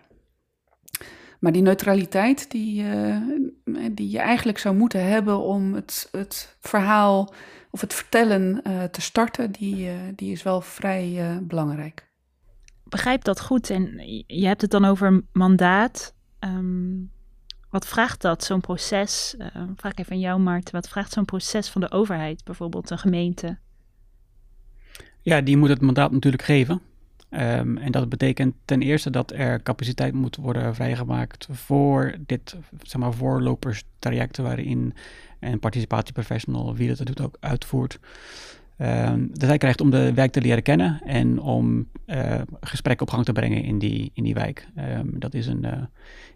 Maar 1.39 1.51
die 1.51 1.61
neutraliteit 1.61 2.51
die, 2.51 2.83
die 3.91 4.09
je 4.09 4.19
eigenlijk 4.19 4.57
zou 4.57 4.75
moeten 4.75 5.07
hebben 5.07 5.39
om 5.39 5.73
het, 5.73 6.07
het 6.11 6.57
verhaal 6.59 7.33
of 7.69 7.81
het 7.81 7.93
vertellen 7.93 8.61
te 8.91 9.01
starten, 9.01 9.51
die, 9.51 9.89
die 10.15 10.31
is 10.31 10.43
wel 10.43 10.61
vrij 10.61 11.39
belangrijk 11.41 12.05
begrijp 12.95 13.23
dat 13.23 13.41
goed. 13.41 13.69
En 13.69 14.01
je 14.27 14.47
hebt 14.47 14.61
het 14.61 14.71
dan 14.71 14.85
over 14.85 15.21
mandaat. 15.31 16.13
Um, 16.39 17.11
wat 17.69 17.87
vraagt 17.87 18.21
dat, 18.21 18.43
zo'n 18.43 18.61
proces? 18.61 19.35
Uh, 19.37 19.47
vraag 19.75 19.95
even 19.95 20.11
aan 20.11 20.19
jou, 20.19 20.39
Maarten. 20.39 20.73
Wat 20.73 20.89
vraagt 20.89 21.11
zo'n 21.11 21.25
proces 21.25 21.69
van 21.69 21.81
de 21.81 21.91
overheid, 21.91 22.43
bijvoorbeeld 22.43 22.89
een 22.89 22.97
gemeente? 22.97 23.57
Ja, 25.21 25.41
die 25.41 25.57
moet 25.57 25.69
het 25.69 25.81
mandaat 25.81 26.11
natuurlijk 26.11 26.43
geven. 26.43 26.81
Um, 27.29 27.77
en 27.77 27.91
dat 27.91 28.09
betekent 28.09 28.55
ten 28.65 28.81
eerste 28.81 29.09
dat 29.09 29.31
er 29.31 29.63
capaciteit 29.63 30.13
moet 30.13 30.35
worden 30.35 30.75
vrijgemaakt 30.75 31.47
voor 31.51 32.15
dit, 32.19 32.55
zeg 32.81 33.01
maar, 33.01 33.13
voorloperstraject 33.13 34.37
waarin 34.37 34.93
een 35.39 35.59
participatieprofessional, 35.59 36.75
wie 36.75 36.95
dat 36.95 37.05
doet, 37.05 37.21
ook 37.21 37.37
uitvoert. 37.39 37.99
Um, 38.77 39.29
dat 39.31 39.49
hij 39.49 39.57
krijgt 39.57 39.81
om 39.81 39.89
de 39.89 40.13
wijk 40.13 40.31
te 40.31 40.41
leren 40.41 40.63
kennen 40.63 41.01
en 41.05 41.39
om 41.39 41.87
uh, 42.05 42.41
gesprekken 42.59 43.07
op 43.07 43.13
gang 43.13 43.25
te 43.25 43.31
brengen 43.31 43.63
in 43.63 43.79
die, 43.79 44.11
in 44.13 44.23
die 44.23 44.33
wijk. 44.33 44.67
Um, 44.77 45.19
dat 45.19 45.33
is 45.33 45.47
een 45.47 45.63
uh, 45.63 45.71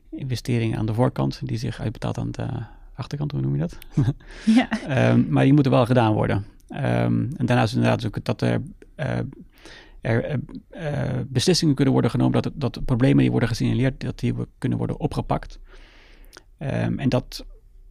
investering 0.09 0.77
aan 0.77 0.85
de 0.85 0.93
voorkant 0.93 1.41
die 1.43 1.57
zich 1.57 1.79
uitbetaalt 1.79 2.17
aan 2.17 2.31
de 2.31 2.47
achterkant, 2.93 3.31
hoe 3.31 3.41
noem 3.41 3.55
je 3.55 3.59
dat? 3.59 3.77
ja. 4.45 5.11
um, 5.11 5.27
maar 5.33 5.43
die 5.43 5.53
moeten 5.53 5.71
wel 5.71 5.85
gedaan 5.85 6.13
worden. 6.13 6.45
en 6.67 7.35
daarnaast 7.37 7.75
inderdaad 7.75 8.05
ook 8.05 8.25
dat 8.25 8.41
er, 8.41 8.61
uh, 8.97 9.17
er 10.01 10.39
beslissingen 11.27 11.75
kunnen 11.75 11.93
worden 11.93 12.11
genomen, 12.11 12.41
dat, 12.41 12.51
dat 12.55 12.85
problemen 12.85 13.21
die 13.21 13.31
worden 13.31 13.49
gesignaleerd, 13.49 14.01
dat 14.01 14.19
die 14.19 14.33
kunnen 14.57 14.77
worden 14.77 14.99
opgepakt. 14.99 15.59
en 16.57 17.09
dat, 17.09 17.45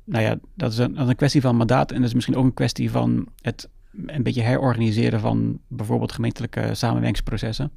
nou 0.04 0.24
ja, 0.24 0.38
dat 0.54 0.72
is 0.72 0.78
een, 0.78 1.00
een 1.00 1.16
kwestie 1.16 1.40
van 1.40 1.56
mandaat 1.56 1.90
en 1.90 1.96
dat 1.96 2.08
is 2.08 2.14
misschien 2.14 2.36
ook 2.36 2.44
een 2.44 2.54
kwestie 2.54 2.90
van 2.90 3.26
het 3.40 3.68
een 4.06 4.22
beetje 4.22 4.42
herorganiseren 4.42 5.20
van 5.20 5.60
bijvoorbeeld 5.68 6.12
gemeentelijke 6.12 6.74
samenwerkingsprocessen. 6.74 7.72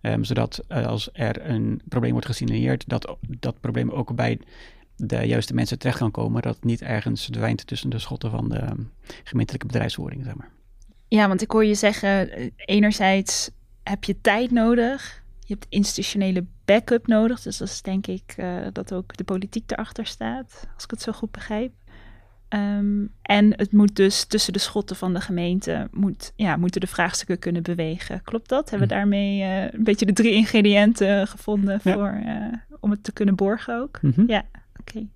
Um, 0.00 0.24
zodat 0.24 0.64
uh, 0.68 0.86
als 0.86 1.08
er 1.12 1.50
een 1.50 1.80
probleem 1.88 2.12
wordt 2.12 2.26
gesignaleerd, 2.26 2.88
dat 2.88 3.16
dat 3.28 3.60
probleem 3.60 3.90
ook 3.90 4.14
bij 4.14 4.38
de 4.96 5.16
juiste 5.16 5.54
mensen 5.54 5.78
terecht 5.78 5.98
kan 5.98 6.10
komen. 6.10 6.42
Dat 6.42 6.54
het 6.54 6.64
niet 6.64 6.82
ergens 6.82 7.24
verdwijnt 7.24 7.66
tussen 7.66 7.90
de 7.90 7.98
schotten 7.98 8.30
van 8.30 8.48
de 8.48 8.64
gemeentelijke 9.24 9.66
bedrijfsvoering, 9.66 10.24
zeg 10.24 10.34
maar. 10.34 10.50
Ja, 11.08 11.28
want 11.28 11.42
ik 11.42 11.50
hoor 11.50 11.64
je 11.64 11.74
zeggen, 11.74 12.30
eh, 12.30 12.50
enerzijds 12.56 13.50
heb 13.82 14.04
je 14.04 14.20
tijd 14.20 14.50
nodig. 14.50 15.22
Je 15.40 15.54
hebt 15.54 15.66
institutionele 15.68 16.46
backup 16.64 17.06
nodig. 17.06 17.42
Dus 17.42 17.56
dat 17.56 17.68
is 17.68 17.82
denk 17.82 18.06
ik 18.06 18.34
uh, 18.36 18.66
dat 18.72 18.92
ook 18.92 19.16
de 19.16 19.24
politiek 19.24 19.70
erachter 19.70 20.06
staat, 20.06 20.66
als 20.74 20.84
ik 20.84 20.90
het 20.90 21.02
zo 21.02 21.12
goed 21.12 21.30
begrijp. 21.30 21.72
Um, 22.54 23.12
en 23.22 23.52
het 23.56 23.72
moet 23.72 23.96
dus 23.96 24.24
tussen 24.24 24.52
de 24.52 24.58
schotten 24.58 24.96
van 24.96 25.14
de 25.14 25.20
gemeente, 25.20 25.88
moet, 25.90 26.32
ja, 26.36 26.56
moeten 26.56 26.80
de 26.80 26.86
vraagstukken 26.86 27.38
kunnen 27.38 27.62
bewegen. 27.62 28.22
Klopt 28.22 28.48
dat? 28.48 28.70
Hebben 28.70 28.88
we 28.88 28.94
hm. 28.94 29.00
daarmee 29.00 29.40
uh, 29.40 29.72
een 29.72 29.84
beetje 29.84 30.06
de 30.06 30.12
drie 30.12 30.32
ingrediënten 30.32 31.26
gevonden 31.26 31.80
ja. 31.82 31.92
voor, 31.92 32.22
uh, 32.24 32.52
om 32.80 32.90
het 32.90 33.04
te 33.04 33.12
kunnen 33.12 33.34
borgen 33.34 33.80
ook? 33.80 33.98
Mm 34.02 34.12
-hmm. 34.14 34.28
Ja, 34.28 34.44
oké. 34.80 34.98
Okay. 34.98 35.08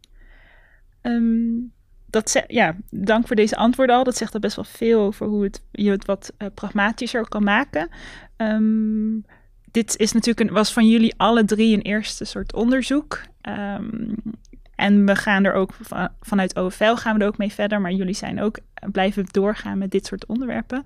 Um, 1.14 1.72
dat 2.06 2.44
ja, 2.46 2.76
dank 2.90 3.26
voor 3.26 3.36
deze 3.36 3.56
antwoorden 3.56 3.96
al. 3.96 4.04
Dat 4.04 4.16
zegt 4.16 4.34
al 4.34 4.40
best 4.40 4.56
wel 4.56 4.64
veel 4.64 5.00
over 5.00 5.26
hoe 5.26 5.44
het, 5.44 5.62
je 5.70 5.90
het 5.90 6.04
wat 6.04 6.32
uh, 6.38 6.48
pragmatischer 6.54 7.28
kan 7.28 7.44
maken. 7.44 7.88
Um, 8.36 9.24
dit 9.70 9.96
is 9.96 10.12
natuurlijk 10.12 10.48
een, 10.48 10.54
was 10.54 10.72
van 10.72 10.88
jullie 10.88 11.14
alle 11.16 11.44
drie 11.44 11.76
een 11.76 11.82
eerste 11.82 12.24
soort 12.24 12.54
onderzoek. 12.54 13.22
Um, 13.48 14.14
en 14.76 15.06
we 15.06 15.16
gaan 15.16 15.44
er 15.44 15.52
ook 15.52 15.72
van, 15.80 16.08
vanuit 16.20 16.56
OFL 16.56 16.94
gaan 16.94 17.16
we 17.16 17.22
er 17.22 17.28
ook 17.28 17.38
mee 17.38 17.52
verder, 17.52 17.80
maar 17.80 17.92
jullie 17.92 18.14
zijn 18.14 18.40
ook 18.40 18.58
blijven 18.92 19.26
doorgaan 19.30 19.78
met 19.78 19.90
dit 19.90 20.06
soort 20.06 20.26
onderwerpen. 20.26 20.84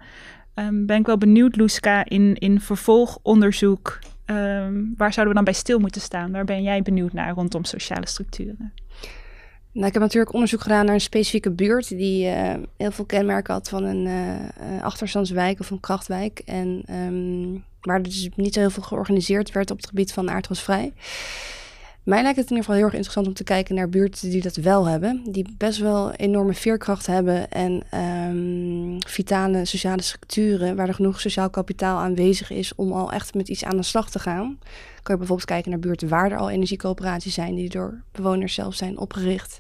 Um, 0.55 0.87
ben 0.87 0.99
ik 0.99 1.07
wel 1.07 1.19
benieuwd, 1.19 1.57
Loeska, 1.57 2.05
in, 2.05 2.35
in 2.35 2.61
vervolgonderzoek, 2.61 3.99
um, 4.27 4.95
waar 4.97 5.13
zouden 5.13 5.29
we 5.29 5.35
dan 5.35 5.45
bij 5.45 5.53
stil 5.53 5.79
moeten 5.79 6.01
staan? 6.01 6.33
Waar 6.33 6.45
ben 6.45 6.63
jij 6.63 6.83
benieuwd 6.83 7.13
naar 7.13 7.35
rondom 7.35 7.65
sociale 7.65 8.07
structuren? 8.07 8.73
Nou, 9.73 9.87
ik 9.87 9.93
heb 9.93 10.03
natuurlijk 10.03 10.33
onderzoek 10.33 10.61
gedaan 10.61 10.85
naar 10.85 10.95
een 10.95 11.01
specifieke 11.01 11.51
buurt 11.51 11.89
die 11.89 12.27
uh, 12.27 12.55
heel 12.77 12.91
veel 12.91 13.05
kenmerken 13.05 13.55
had 13.55 13.69
van 13.69 13.85
een 13.85 14.07
uh, 14.07 14.83
achterstandswijk 14.83 15.61
of 15.61 15.71
een 15.71 15.81
krachtwijk. 15.81 16.39
En 16.39 16.83
um, 16.91 17.65
waar 17.81 18.03
dus 18.03 18.29
niet 18.37 18.55
zo 18.55 18.61
heel 18.61 18.71
veel 18.71 18.83
georganiseerd 18.83 19.53
werd 19.53 19.71
op 19.71 19.77
het 19.77 19.87
gebied 19.87 20.13
van 20.13 20.31
aardgasvrij. 20.31 20.93
Mij 22.11 22.23
lijkt 22.23 22.39
het 22.39 22.51
in 22.51 22.57
ieder 22.57 22.65
geval 22.65 22.75
heel 22.75 22.85
erg 22.85 22.95
interessant 22.95 23.27
om 23.27 23.35
te 23.35 23.45
kijken 23.45 23.75
naar 23.75 23.89
buurten 23.89 24.31
die 24.31 24.43
dat 24.43 24.57
wel 24.57 24.85
hebben. 24.85 25.23
Die 25.25 25.55
best 25.57 25.79
wel 25.79 26.13
enorme 26.13 26.55
veerkracht 26.55 27.07
hebben 27.07 27.51
en 27.51 27.83
um, 27.95 28.97
vitale 29.07 29.65
sociale 29.65 30.03
structuren 30.03 30.77
waar 30.77 30.89
er 30.89 30.95
genoeg 30.95 31.21
sociaal 31.21 31.51
kapitaal 31.51 31.99
aanwezig 31.99 32.51
is 32.51 32.75
om 32.75 32.93
al 32.93 33.13
echt 33.13 33.35
met 33.35 33.49
iets 33.49 33.65
aan 33.65 33.77
de 33.77 33.83
slag 33.83 34.11
te 34.11 34.19
gaan. 34.19 34.59
Kan 35.03 35.15
je 35.15 35.17
bijvoorbeeld 35.17 35.45
kijken 35.45 35.71
naar 35.71 35.81
buurten 35.81 36.09
waar 36.09 36.33
er 36.33 36.39
al 36.39 36.51
energiecoöperaties 36.51 37.35
zijn 37.35 37.55
die 37.55 37.69
door 37.69 38.03
bewoners 38.13 38.55
zelf 38.55 38.75
zijn 38.75 38.99
opgericht. 38.99 39.59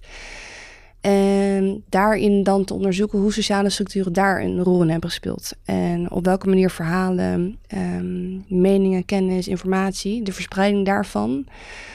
En 1.00 1.84
daarin 1.88 2.42
dan 2.42 2.64
te 2.64 2.74
onderzoeken 2.74 3.18
hoe 3.18 3.32
sociale 3.32 3.70
structuren 3.70 4.12
daar 4.12 4.40
een 4.40 4.62
rol 4.62 4.82
in 4.82 4.88
hebben 4.88 5.08
gespeeld. 5.10 5.52
En 5.64 6.10
op 6.10 6.24
welke 6.24 6.48
manier 6.48 6.70
verhalen, 6.70 7.58
um, 7.74 8.44
meningen, 8.48 9.04
kennis, 9.04 9.48
informatie, 9.48 10.22
de 10.22 10.32
verspreiding 10.32 10.86
daarvan 10.86 11.46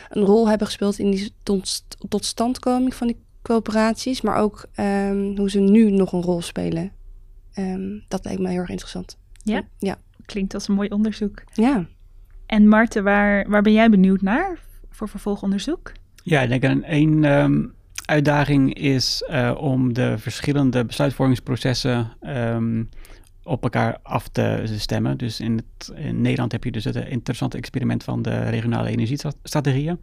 een 0.09 0.23
rol 0.23 0.49
hebben 0.49 0.67
gespeeld 0.67 0.99
in 0.99 1.11
die 1.11 1.31
tot, 1.43 1.83
totstandkoming 2.09 2.93
van 2.93 3.07
die 3.07 3.17
coöperaties, 3.41 4.21
maar 4.21 4.37
ook 4.37 4.65
um, 4.79 5.37
hoe 5.37 5.49
ze 5.49 5.59
nu 5.59 5.91
nog 5.91 6.13
een 6.13 6.21
rol 6.21 6.41
spelen. 6.41 6.91
Um, 7.59 8.03
dat 8.07 8.25
lijkt 8.25 8.41
me 8.41 8.49
heel 8.49 8.59
erg 8.59 8.69
interessant. 8.69 9.17
Ja? 9.43 9.61
ja, 9.79 9.97
klinkt 10.25 10.53
als 10.53 10.67
een 10.67 10.75
mooi 10.75 10.89
onderzoek. 10.89 11.43
Ja. 11.53 11.85
En 12.45 12.67
Marten, 12.67 13.03
waar, 13.03 13.49
waar 13.49 13.61
ben 13.61 13.73
jij 13.73 13.89
benieuwd 13.89 14.21
naar 14.21 14.59
voor 14.89 15.09
vervolgonderzoek? 15.09 15.91
Ja, 16.23 16.41
ik 16.41 16.49
denk 16.49 16.65
aan 16.65 16.83
één 16.83 17.23
um, 17.23 17.74
uitdaging 18.05 18.73
is 18.73 19.23
uh, 19.29 19.51
om 19.57 19.93
de 19.93 20.17
verschillende 20.17 20.85
besluitvormingsprocessen 20.85 22.11
op 23.43 23.63
elkaar 23.63 23.97
af 24.03 24.27
te 24.27 24.63
stemmen. 24.77 25.17
Dus 25.17 25.39
in, 25.39 25.55
het, 25.55 25.93
Nederland 26.13 26.51
heb 26.51 26.63
je 26.63 26.71
dus 26.71 26.83
het 26.83 26.95
interessante 26.95 27.57
experiment 27.57 28.03
van 28.03 28.21
de 28.21 28.49
regionale 28.49 28.89
energiestrategieën. 28.89 29.99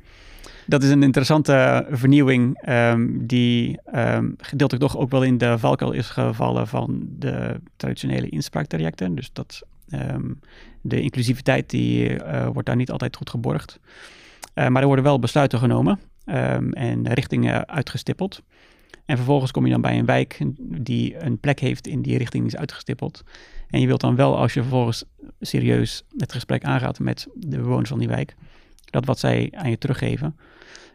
Dat 0.66 0.82
is 0.82 0.90
een 0.90 1.02
interessante 1.02 1.86
vernieuwing 1.90 2.58
ehm, 2.60 3.08
die 3.26 3.78
um, 3.94 4.34
gedeeltelijk 4.38 4.90
toch 4.90 5.00
ook 5.00 5.10
wel 5.10 5.22
in 5.22 5.38
de 5.38 5.58
valkuil 5.58 5.92
is 5.92 6.08
gevallen 6.10 6.68
van 6.68 7.06
de 7.08 7.60
traditionele 7.76 8.28
inspraaktrajecten. 8.28 9.14
Dus 9.14 9.32
dat 9.32 9.62
de 10.80 11.00
inclusiviteit 11.00 11.70
die 11.70 12.10
uh, 12.10 12.46
wordt 12.46 12.66
daar 12.66 12.76
niet 12.76 12.90
altijd 12.90 13.16
goed 13.16 13.30
geborgd. 13.30 13.80
Maar 14.54 14.80
er 14.80 14.86
worden 14.86 15.04
wel 15.04 15.18
besluiten 15.18 15.58
genomen 15.58 15.98
en 16.24 17.12
richtingen 17.12 17.68
uitgestippeld. 17.68 18.42
En 19.04 19.16
vervolgens 19.16 19.50
kom 19.50 19.64
je 19.64 19.72
dan 19.72 19.80
bij 19.80 19.98
een 19.98 20.06
wijk 20.06 20.38
die 20.58 21.24
een 21.24 21.38
plek 21.38 21.60
heeft 21.60 21.86
in 21.86 22.02
die 22.02 22.18
richting 22.18 22.46
is 22.46 22.56
uitgestippeld. 22.56 23.22
En 23.68 23.80
je 23.80 23.86
wilt 23.86 24.00
dan 24.00 24.16
wel, 24.16 24.36
als 24.38 24.54
je 24.54 24.60
vervolgens 24.60 25.04
serieus 25.40 26.04
het 26.16 26.32
gesprek 26.32 26.64
aangaat 26.64 26.98
met 26.98 27.26
de 27.34 27.56
bewoners 27.56 27.88
van 27.88 27.98
die 27.98 28.08
wijk, 28.08 28.34
dat 28.84 29.04
wat 29.04 29.18
zij 29.18 29.52
aan 29.56 29.70
je 29.70 29.78
teruggeven 29.78 30.36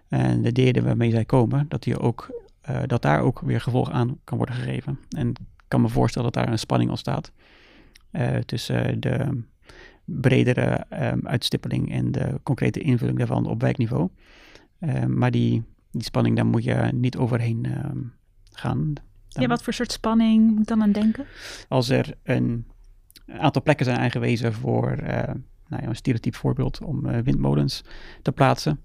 en 0.08 0.42
de 0.42 0.52
deden 0.52 0.84
waarmee 0.84 1.12
zij 1.12 1.26
komen, 1.26 1.66
dat, 1.68 1.84
die 1.84 2.00
ook, 2.00 2.48
uh, 2.70 2.80
dat 2.86 3.02
daar 3.02 3.22
ook 3.22 3.40
weer 3.40 3.62
gevolg 3.62 3.92
aan 3.92 4.20
kan 4.24 4.38
worden 4.38 4.56
gegeven. 4.56 5.00
En 5.10 5.30
ik 5.30 5.66
kan 5.68 5.82
me 5.82 5.90
voorstellen 5.90 6.32
dat 6.32 6.44
daar 6.44 6.52
een 6.52 6.60
spanning 6.60 6.90
ontstaat 6.90 7.32
uh, 8.12 8.38
tussen 8.38 9.00
de 9.00 9.44
bredere 10.06 10.86
um, 10.94 11.28
uitstippeling 11.28 11.92
en 11.92 12.12
de 12.12 12.40
concrete 12.44 12.80
invulling 12.80 13.18
daarvan 13.18 13.46
op 13.46 13.62
wijkniveau. 13.62 14.10
Uh, 14.80 15.06
maar 15.06 15.32
die, 15.32 15.64
die 15.92 16.04
spanning, 16.04 16.36
daar 16.36 16.46
moet 16.46 16.64
je 16.64 16.90
niet 16.94 17.18
overheen 17.18 17.66
ehm, 17.66 17.98
gaan. 18.52 18.94
Dan, 19.28 19.44
ja, 19.44 19.48
wat 19.48 19.64
voor 19.64 19.74
soort 19.74 19.92
spanning 19.92 20.56
moet 20.56 20.68
dan 20.68 20.82
aan 20.82 20.92
denken? 20.92 21.26
Als 21.68 21.90
er 21.90 22.18
een 22.24 22.66
aantal 23.28 23.62
plekken 23.62 23.86
zijn 23.86 23.98
aangewezen 23.98 24.54
voor 24.54 24.96
nou 25.68 25.84
ja, 25.84 25.90
een 25.90 25.96
stereotyp 25.96 26.36
voorbeeld 26.36 26.82
om 26.82 27.06
uh, 27.06 27.20
windmolens 27.20 27.84
te 28.22 28.32
plaatsen. 28.32 28.80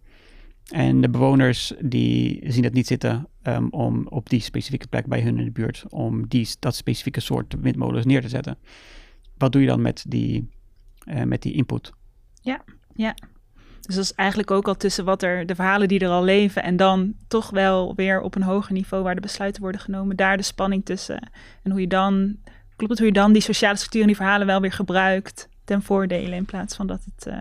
En 0.70 1.00
de 1.00 1.10
bewoners 1.10 1.72
die 1.80 2.50
zien 2.52 2.64
het 2.64 2.72
niet 2.72 2.86
zitten 2.86 3.28
um, 3.42 3.68
om 3.70 4.06
op 4.06 4.28
die 4.28 4.40
specifieke 4.40 4.88
plek 4.88 5.06
bij 5.06 5.22
hun 5.22 5.38
in 5.38 5.44
de 5.44 5.50
buurt, 5.50 5.84
om 5.88 6.28
die, 6.28 6.48
dat 6.58 6.74
specifieke 6.74 7.20
soort 7.20 7.54
windmolens 7.60 8.04
neer 8.04 8.20
te 8.20 8.28
zetten. 8.28 8.58
Wat 9.38 9.52
doe 9.52 9.60
je 9.60 9.66
dan 9.66 9.82
met 9.82 10.04
die, 10.08 10.48
met 11.24 11.42
die 11.42 11.52
input? 11.52 11.92
Ja, 12.40 12.64
ja. 12.94 13.14
Dus 13.86 13.94
dat 13.94 14.04
is 14.04 14.14
eigenlijk 14.14 14.50
ook 14.50 14.68
al 14.68 14.76
tussen 14.76 15.04
wat 15.04 15.22
er, 15.22 15.46
de 15.46 15.54
verhalen 15.54 15.88
die 15.88 15.98
er 15.98 16.08
al 16.08 16.24
leven 16.24 16.62
en 16.62 16.76
dan 16.76 17.14
toch 17.28 17.50
wel 17.50 17.94
weer 17.94 18.20
op 18.20 18.34
een 18.34 18.42
hoger 18.42 18.72
niveau 18.72 19.04
waar 19.04 19.14
de 19.14 19.20
besluiten 19.20 19.62
worden 19.62 19.80
genomen, 19.80 20.16
daar 20.16 20.36
de 20.36 20.42
spanning 20.42 20.84
tussen. 20.84 21.30
En 21.62 21.70
hoe 21.70 21.80
je 21.80 21.86
dan, 21.86 22.36
klopt 22.76 22.90
het, 22.90 22.98
hoe 22.98 23.08
je 23.08 23.12
dan 23.12 23.32
die 23.32 23.42
sociale 23.42 23.76
structuur 23.76 24.00
en 24.00 24.06
die 24.06 24.16
verhalen 24.16 24.46
wel 24.46 24.60
weer 24.60 24.72
gebruikt 24.72 25.48
ten 25.64 25.82
voordele 25.82 26.36
in 26.36 26.44
plaats 26.44 26.76
van 26.76 26.86
dat 26.86 27.04
het 27.04 27.26
uh, 27.26 27.34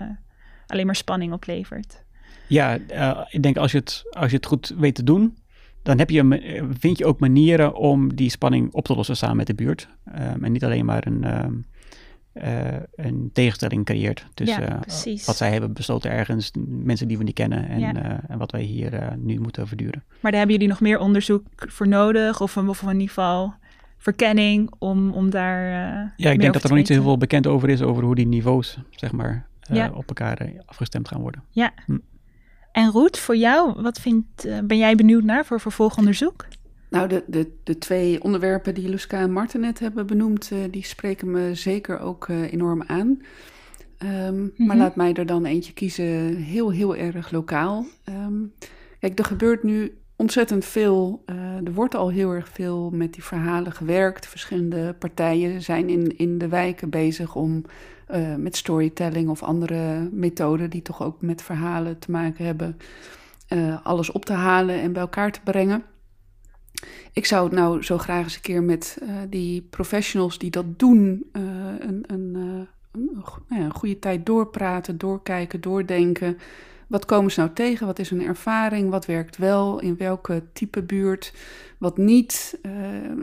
alleen 0.68 0.86
maar 0.86 0.96
spanning 0.96 1.34
oplevert. 1.34 2.04
Ja, 2.48 2.78
uh, 2.92 3.22
ik 3.30 3.44
denk 3.44 3.58
als 3.58 3.72
je, 3.72 3.78
het, 3.78 4.04
als 4.10 4.30
je 4.30 4.36
het 4.36 4.46
goed 4.46 4.74
weet 4.78 4.96
te 4.96 5.04
doen, 5.04 5.38
dan 5.84 5.98
heb 5.98 6.10
je, 6.10 6.68
vind 6.80 6.98
je 6.98 7.06
ook 7.06 7.20
manieren 7.20 7.76
om 7.76 8.16
die 8.16 8.30
spanning 8.30 8.74
op 8.74 8.86
te 8.86 8.96
lossen 8.96 9.18
samen 9.18 9.38
met 9.38 9.48
de 9.48 9.54
buurt. 9.54 9.88
Um, 10.08 10.44
en 10.44 10.52
niet 10.52 10.64
alleen 10.64 10.86
maar 10.86 11.08
een, 11.08 11.24
uh, 11.24 11.46
een 12.95 13.29
tegenstelling 13.34 13.86
creëert 13.86 14.25
tussen 14.34 14.61
ja, 14.61 14.79
wat 15.25 15.38
zij 15.38 15.51
hebben 15.51 15.73
besloten 15.73 16.11
ergens, 16.11 16.51
mensen 16.67 17.07
die 17.07 17.17
we 17.17 17.23
niet 17.23 17.34
kennen 17.34 17.67
en, 17.67 17.79
ja. 17.79 18.21
en 18.27 18.38
wat 18.38 18.51
wij 18.51 18.61
hier 18.61 19.17
nu 19.17 19.39
moeten 19.39 19.67
verduren. 19.67 20.03
Maar 20.19 20.32
daar 20.32 20.39
hebben 20.39 20.51
jullie 20.51 20.71
nog 20.71 20.82
meer 20.82 20.99
onderzoek 20.99 21.43
voor 21.55 21.88
nodig 21.88 22.41
of, 22.41 22.57
of 22.57 22.82
in 22.82 22.91
ieder 22.91 23.07
geval 23.07 23.53
verkenning 24.01 24.71
om, 24.77 25.11
om 25.11 25.29
daar. 25.29 25.65
Uh, 25.65 26.09
ja, 26.15 26.32
ik 26.32 26.39
denk 26.39 26.53
dat 26.53 26.63
er 26.63 26.69
nog 26.69 26.77
niet 26.77 26.88
zo 26.88 26.93
heel 26.93 27.03
veel 27.03 27.17
bekend 27.17 27.47
over 27.47 27.69
is 27.69 27.82
over 27.82 28.03
hoe 28.03 28.15
die 28.15 28.27
niveaus, 28.27 28.77
zeg 28.89 29.11
maar, 29.11 29.47
uh, 29.71 29.77
ja. 29.77 29.91
op 29.93 30.07
elkaar 30.07 30.45
uh, 30.45 30.59
afgestemd 30.65 31.07
gaan 31.07 31.21
worden. 31.21 31.43
Ja. 31.49 31.71
Hm. 31.86 31.97
En 32.71 32.91
Roet, 32.91 33.17
voor 33.19 33.36
jou, 33.36 33.82
wat 33.82 33.99
vindt, 33.99 34.47
ben 34.63 34.77
jij 34.77 34.95
benieuwd 34.95 35.23
naar 35.23 35.45
voor 35.45 35.59
vervolgonderzoek? 35.59 36.45
Nou, 36.92 37.08
de, 37.08 37.24
de, 37.28 37.52
de 37.64 37.78
twee 37.78 38.24
onderwerpen 38.24 38.74
die 38.74 38.89
Luska 38.89 39.20
en 39.20 39.32
Marten 39.32 39.60
net 39.60 39.80
hebben 39.80 40.08
benoemd, 40.08 40.52
die 40.72 40.86
spreken 40.86 41.32
me 41.32 41.56
zeker 41.56 42.00
ook 42.00 42.28
enorm 42.28 42.84
aan. 42.88 43.08
Um, 43.08 44.34
mm 44.34 44.52
-hmm. 44.56 44.66
Maar 44.66 44.78
laat 44.78 44.96
mij 44.96 45.14
er 45.14 45.26
dan 45.26 45.46
eentje 45.46 45.74
kiezen, 45.74 46.36
heel, 46.36 46.70
heel 46.70 46.96
erg 46.96 47.32
lokaal. 47.32 47.86
Um, 48.10 48.54
kijk, 49.00 49.20
er 49.20 49.26
gebeurt 49.26 49.64
nu 49.64 49.94
ontzettend 50.16 50.66
veel. 50.66 51.24
Uh, 51.26 51.36
er 51.66 51.74
wordt 51.74 51.96
al 51.96 52.10
heel 52.10 52.32
erg 52.32 52.50
veel 52.50 52.89
met 52.89 53.14
die 53.14 53.24
verhalen 53.24 53.72
gewerkt. 53.72 54.28
Verschillende 54.28 54.96
partijen 55.00 55.62
zijn 55.62 55.89
in, 55.89 56.18
in 56.18 56.38
de 56.38 56.48
wijken 56.48 56.89
bezig 56.89 57.36
om 57.36 57.66
uh, 58.12 58.36
met 58.36 58.56
storytelling 58.56 59.30
of 59.30 59.44
andere 59.44 60.10
methoden 60.12 60.70
die 60.70 60.82
toch 60.82 61.04
ook 61.04 61.22
met 61.22 61.42
verhalen 61.42 62.00
te 62.00 62.12
maken 62.12 62.46
hebben, 62.46 62.78
uh, 63.50 63.86
alles 63.86 64.12
op 64.12 64.26
te 64.26 64.34
halen 64.34 64.82
en 64.82 64.94
bij 64.94 65.02
elkaar 65.02 65.32
te 65.32 65.42
brengen. 65.44 65.84
Ik 67.13 67.26
zou 67.26 67.43
het 67.43 67.53
nou 67.53 67.84
zo 67.84 67.97
graag 67.97 68.24
eens 68.24 68.36
een 68.36 68.41
keer 68.41 68.63
met 68.63 68.97
die 69.30 69.61
professionals 69.69 70.38
die 70.38 70.51
dat 70.51 70.80
doen, 70.80 71.30
een, 71.32 71.43
een, 71.88 72.03
een, 72.07 72.36
een, 72.91 73.24
nou 73.47 73.61
ja, 73.61 73.65
een 73.65 73.74
goede 73.74 73.99
tijd 73.99 74.26
doorpraten, 74.26 74.97
doorkijken, 74.97 75.61
doordenken. 75.61 76.38
Wat 76.88 77.05
komen 77.05 77.32
ze 77.32 77.39
nou 77.39 77.53
tegen? 77.53 77.86
Wat 77.88 77.99
is 77.99 78.09
hun 78.09 78.26
ervaring? 78.26 78.89
Wat 78.89 79.05
werkt 79.05 79.38
wel? 79.38 79.80
In 79.80 79.97
welke 79.97 80.43
type 80.53 80.84
buurt? 80.84 81.34
Wat 81.78 81.97
niet? 81.97 82.59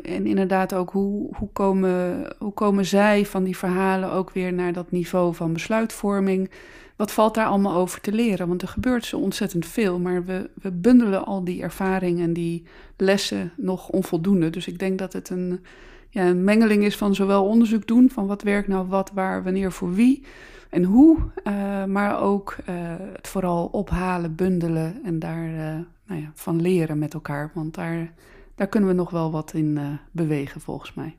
En 0.03 0.27
inderdaad 0.27 0.75
ook 0.75 0.91
hoe, 0.91 1.37
hoe, 1.37 1.49
komen, 1.53 2.27
hoe 2.39 2.53
komen 2.53 2.85
zij 2.85 3.27
van 3.27 3.45
die 3.45 3.57
verhalen 3.57 4.13
ook 4.13 4.31
weer 4.31 4.53
naar 4.53 4.73
dat 4.73 4.91
niveau 4.91 5.35
van 5.35 5.53
besluitvorming? 5.53 6.51
Wat 6.99 7.13
valt 7.13 7.35
daar 7.35 7.47
allemaal 7.47 7.75
over 7.75 8.01
te 8.01 8.13
leren? 8.13 8.49
Want 8.49 8.63
er 8.63 8.69
gebeurt 8.69 9.05
zo 9.05 9.19
ontzettend 9.19 9.67
veel, 9.67 9.99
maar 9.99 10.25
we, 10.25 10.51
we 10.63 10.71
bundelen 10.71 11.25
al 11.25 11.45
die 11.45 11.63
ervaring 11.63 12.21
en 12.21 12.33
die 12.33 12.67
lessen 12.97 13.53
nog 13.57 13.89
onvoldoende. 13.89 14.51
Dus 14.51 14.67
ik 14.67 14.79
denk 14.79 14.99
dat 14.99 15.13
het 15.13 15.31
een, 15.31 15.65
ja, 16.11 16.27
een 16.27 16.45
mengeling 16.45 16.85
is 16.85 16.97
van 16.97 17.15
zowel 17.15 17.47
onderzoek 17.47 17.87
doen, 17.87 18.11
van 18.11 18.27
wat 18.27 18.43
werkt 18.43 18.69
nou 18.69 18.87
wat, 18.87 19.11
waar, 19.15 19.43
wanneer, 19.43 19.73
voor 19.73 19.95
wie 19.95 20.25
en 20.71 20.85
hoe, 20.85 21.19
uh, 21.45 21.85
maar 21.85 22.21
ook 22.21 22.57
uh, 22.69 22.75
het 23.13 23.29
vooral 23.29 23.67
ophalen, 23.67 24.35
bundelen 24.35 25.01
en 25.05 25.19
daar 25.19 25.49
uh, 25.49 25.59
nou 26.07 26.21
ja, 26.21 26.31
van 26.35 26.61
leren 26.61 26.99
met 26.99 27.15
elkaar. 27.15 27.51
Want 27.55 27.75
daar, 27.75 28.13
daar 28.55 28.69
kunnen 28.69 28.89
we 28.89 28.95
nog 28.95 29.11
wel 29.11 29.31
wat 29.31 29.53
in 29.53 29.99
bewegen, 30.13 30.61
volgens 30.61 30.95
mij. 30.95 31.19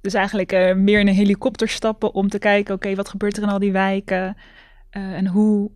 Dus 0.00 0.14
eigenlijk 0.14 0.74
meer 0.76 1.00
in 1.00 1.08
een 1.08 1.14
helikopter 1.14 1.68
stappen 1.68 2.14
om 2.14 2.28
te 2.28 2.38
kijken, 2.38 2.74
oké, 2.74 2.94
wat 2.94 3.08
gebeurt 3.08 3.36
er 3.36 3.42
in 3.42 3.48
al 3.48 3.58
die 3.58 3.72
wijken? 3.72 4.36
En 4.90 5.26
hoe 5.26 5.70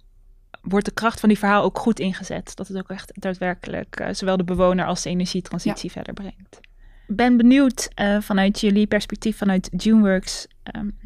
wordt 0.62 0.86
de 0.86 0.92
kracht 0.92 1.20
van 1.20 1.28
die 1.28 1.38
verhaal 1.38 1.62
ook 1.62 1.78
goed 1.78 2.00
ingezet? 2.00 2.56
Dat 2.56 2.68
het 2.68 2.76
ook 2.76 2.90
echt 2.90 3.12
daadwerkelijk 3.14 4.08
zowel 4.10 4.36
de 4.36 4.44
bewoner 4.44 4.86
als 4.86 5.02
de 5.02 5.10
energietransitie 5.10 5.90
ja. 5.94 5.94
verder 5.94 6.14
brengt. 6.14 6.60
Ik 7.08 7.16
ben 7.16 7.36
benieuwd 7.36 7.88
vanuit 8.20 8.60
jullie 8.60 8.86
perspectief, 8.86 9.36
vanuit 9.36 9.68
Juneworks, 9.76 10.46
um, 10.76 10.98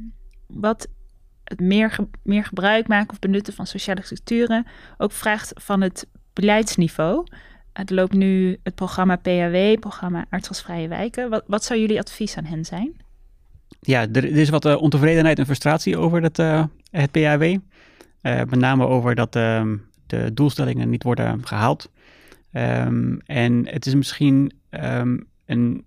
wat 0.46 0.88
het 1.44 1.60
meer, 1.60 1.90
ge 1.90 2.08
meer 2.22 2.44
gebruik 2.44 2.88
maken 2.88 3.10
of 3.10 3.18
benutten 3.18 3.54
van 3.54 3.66
sociale 3.66 4.02
structuren 4.02 4.66
ook 4.96 5.12
vraagt 5.12 5.52
van 5.54 5.80
het 5.80 6.06
beleidsniveau. 6.32 7.26
Er 7.72 7.94
loopt 7.94 8.12
nu 8.12 8.58
het 8.62 8.74
programma 8.74 9.16
PAW, 9.16 9.78
programma 9.78 10.26
Aardgasvrije 10.30 10.88
Wijken. 10.88 11.30
Wat, 11.30 11.44
wat 11.46 11.64
zou 11.64 11.80
jullie 11.80 11.98
advies 11.98 12.36
aan 12.36 12.44
hen 12.44 12.64
zijn? 12.64 12.96
Ja, 13.80 14.00
er, 14.00 14.24
er 14.24 14.36
is 14.36 14.48
wat 14.48 14.64
uh, 14.64 14.82
ontevredenheid 14.82 15.38
en 15.38 15.44
frustratie 15.44 15.98
over 15.98 16.22
het, 16.22 16.38
uh, 16.38 16.64
het 16.90 17.10
PAW. 17.10 17.56
Eh, 18.26 18.36
met 18.36 18.58
name 18.58 18.86
over 18.86 19.14
dat 19.14 19.36
ehm, 19.36 19.76
de 20.06 20.30
doelstellingen 20.34 20.90
niet 20.90 21.02
worden 21.02 21.46
gehaald. 21.46 21.90
Um, 22.52 23.20
en 23.26 23.68
het 23.68 23.86
is 23.86 23.94
misschien 23.94 24.52
um, 24.70 25.26
een 25.44 25.86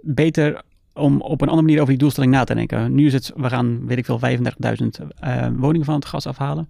beter 0.00 0.62
om 0.92 1.20
op 1.20 1.40
een 1.40 1.48
andere 1.48 1.66
manier 1.66 1.80
over 1.80 1.92
die 1.92 2.02
doelstelling 2.02 2.32
na 2.32 2.44
te 2.44 2.54
denken. 2.54 2.94
Nu 2.94 3.06
is 3.06 3.12
het, 3.12 3.32
we 3.36 3.48
gaan, 3.48 3.86
weet 3.86 3.98
ik 3.98 4.04
veel, 4.04 4.20
35.000 4.20 5.06
uh, 5.24 5.46
woningen 5.56 5.84
van 5.84 5.94
het 5.94 6.04
gas 6.04 6.26
afhalen. 6.26 6.68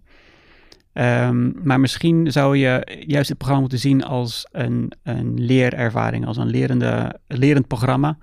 Maar 1.63 1.81
misschien 1.81 2.33
zou 2.33 2.57
je 2.57 3.03
juist 3.07 3.29
het 3.29 3.39
programma 3.39 3.61
moeten 3.61 3.79
zien 3.79 4.05
als 4.05 4.47
een, 4.53 4.93
een 5.03 5.41
leerervaring, 5.41 6.27
als 6.27 6.37
een 6.37 6.51
lerende, 6.51 7.21
lerend 7.27 7.67
programma 7.67 8.19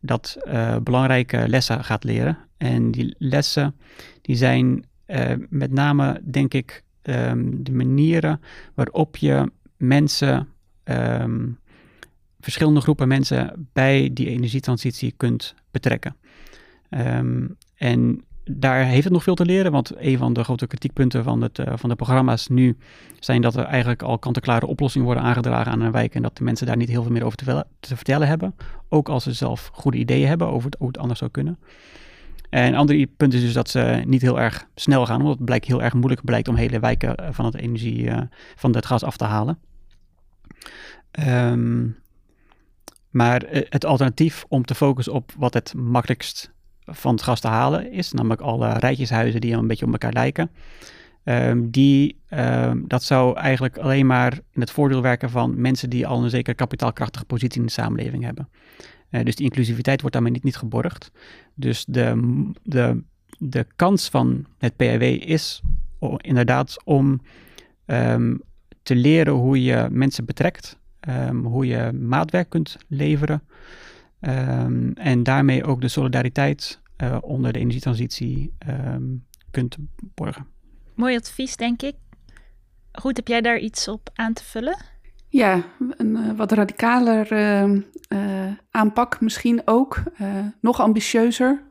dat 0.00 0.36
uh, 0.46 0.76
belangrijke 0.82 1.48
lessen 1.48 1.84
gaat 1.84 2.04
leren. 2.04 2.38
En 2.56 2.90
die 2.90 3.14
lessen 3.18 3.74
die 4.22 4.36
zijn 4.36 4.84
uh, 5.10 5.32
met 5.48 5.72
name, 5.72 6.20
denk 6.24 6.54
ik, 6.54 6.84
um, 7.02 7.62
de 7.64 7.72
manieren 7.72 8.40
waarop 8.74 9.16
je 9.16 9.50
mensen 9.76 10.48
um, 10.84 11.58
verschillende 12.40 12.80
groepen 12.80 13.08
mensen 13.08 13.68
bij 13.72 14.10
die 14.12 14.28
energietransitie 14.28 15.14
kunt 15.16 15.54
betrekken. 15.70 16.16
Um, 16.90 17.56
en 17.76 18.24
daar 18.44 18.84
heeft 18.84 19.04
het 19.04 19.12
nog 19.12 19.22
veel 19.22 19.34
te 19.34 19.44
leren, 19.44 19.72
want 19.72 19.92
een 19.96 20.18
van 20.18 20.32
de 20.32 20.44
grote 20.44 20.66
kritiekpunten 20.66 21.24
van, 21.24 21.40
het, 21.40 21.58
uh, 21.58 21.72
van 21.74 21.88
de 21.88 21.96
programma's 21.96 22.48
nu 22.48 22.76
zijn 23.18 23.42
dat 23.42 23.56
er 23.56 23.64
eigenlijk 23.64 24.02
al 24.02 24.18
kant-en-klare 24.18 24.66
oplossingen 24.66 25.06
worden 25.06 25.24
aangedragen 25.24 25.72
aan 25.72 25.80
een 25.80 25.92
wijk 25.92 26.14
en 26.14 26.22
dat 26.22 26.36
de 26.36 26.44
mensen 26.44 26.66
daar 26.66 26.76
niet 26.76 26.88
heel 26.88 27.02
veel 27.02 27.12
meer 27.12 27.24
over 27.24 27.38
te, 27.38 27.66
te 27.80 27.96
vertellen 27.96 28.28
hebben. 28.28 28.54
Ook 28.88 29.08
als 29.08 29.22
ze 29.22 29.32
zelf 29.32 29.70
goede 29.72 29.98
ideeën 29.98 30.28
hebben 30.28 30.48
over 30.48 30.70
hoe 30.78 30.88
het 30.88 30.98
anders 30.98 31.18
zou 31.18 31.30
kunnen. 31.30 31.58
En 32.50 32.66
een 32.66 32.74
ander 32.74 33.06
punt 33.06 33.34
is 33.34 33.40
dus 33.40 33.52
dat 33.52 33.70
ze 33.70 34.02
niet 34.06 34.22
heel 34.22 34.40
erg 34.40 34.66
snel 34.74 35.06
gaan, 35.06 35.20
omdat 35.20 35.36
het 35.36 35.44
blijkt 35.44 35.66
heel 35.66 35.82
erg 35.82 35.94
moeilijk 35.94 36.24
blijkt 36.24 36.48
om 36.48 36.54
hele 36.54 36.80
wijken 36.80 37.34
van 37.34 37.44
het 37.44 37.54
energie, 37.54 38.10
van 38.56 38.74
het 38.74 38.86
gas 38.86 39.02
af 39.02 39.16
te 39.16 39.24
halen. 39.24 39.58
Ehm, 41.10 41.86
maar 43.10 43.42
het 43.48 43.84
alternatief 43.84 44.44
om 44.48 44.64
te 44.64 44.74
focussen 44.74 45.12
op 45.14 45.32
wat 45.36 45.54
het 45.54 45.74
makkelijkst 45.74 46.52
van 46.84 47.12
het 47.12 47.22
gas 47.22 47.40
te 47.40 47.48
halen 47.48 47.92
is, 47.92 48.12
namelijk 48.12 48.40
alle 48.40 48.72
rijtjeshuizen 48.72 49.40
die 49.40 49.54
een 49.54 49.66
beetje 49.66 49.86
op 49.86 49.92
elkaar 49.92 50.12
lijken. 50.12 50.50
Ehm, 51.24 51.70
die, 51.70 52.20
ehm, 52.28 52.78
dat 52.86 53.02
zou 53.02 53.36
eigenlijk 53.36 53.78
alleen 53.78 54.06
maar 54.06 54.32
in 54.32 54.60
het 54.60 54.70
voordeel 54.70 55.02
werken 55.02 55.30
van 55.30 55.60
mensen 55.60 55.90
die 55.90 56.06
al 56.06 56.24
een 56.24 56.30
zekere 56.30 56.56
kapitaalkrachtige 56.56 57.24
positie 57.24 57.60
in 57.60 57.66
de 57.66 57.72
samenleving 57.72 58.24
hebben. 58.24 58.48
Uh, 59.10 59.24
dus 59.24 59.36
die 59.36 59.44
inclusiviteit 59.44 60.00
wordt 60.00 60.14
daarmee 60.14 60.32
niet, 60.32 60.44
niet 60.44 60.56
geborgd. 60.56 61.10
Dus 61.54 61.84
de, 61.84 62.50
de, 62.62 63.02
de 63.38 63.66
kans 63.76 64.08
van 64.08 64.46
het 64.58 64.76
PAW 64.76 65.02
is 65.02 65.62
inderdaad 66.16 66.84
om 66.84 67.20
um, 67.86 68.42
te 68.82 68.94
leren 68.94 69.32
hoe 69.32 69.62
je 69.62 69.88
mensen 69.90 70.24
betrekt, 70.24 70.78
hoe 71.42 71.66
je 71.66 71.92
maatwerk 71.92 72.48
kunt 72.48 72.76
leveren 72.88 73.42
en 74.94 75.22
daarmee 75.22 75.64
ook 75.64 75.80
de 75.80 75.88
solidariteit 75.88 76.80
uh, 77.02 77.18
onder 77.20 77.52
de 77.52 77.58
energietransitie 77.58 78.52
kunt 79.50 79.76
borgen. 80.14 80.46
Mooi 80.94 81.16
advies, 81.16 81.56
denk 81.56 81.82
ik. 81.82 81.94
Goed, 82.92 83.16
heb 83.16 83.28
jij 83.28 83.40
daar 83.40 83.58
iets 83.58 83.88
op 83.88 84.10
aan 84.14 84.32
te 84.32 84.44
vullen? 84.44 84.76
Ja, 85.30 85.62
een 85.96 86.16
uh, 86.16 86.30
wat 86.36 86.52
radicaler 86.52 87.32
uh, 87.32 87.62
uh, 87.62 87.78
aanpak 88.70 89.20
misschien 89.20 89.62
ook. 89.64 90.02
nog 90.60 90.80
ambitieuzer. 90.80 91.62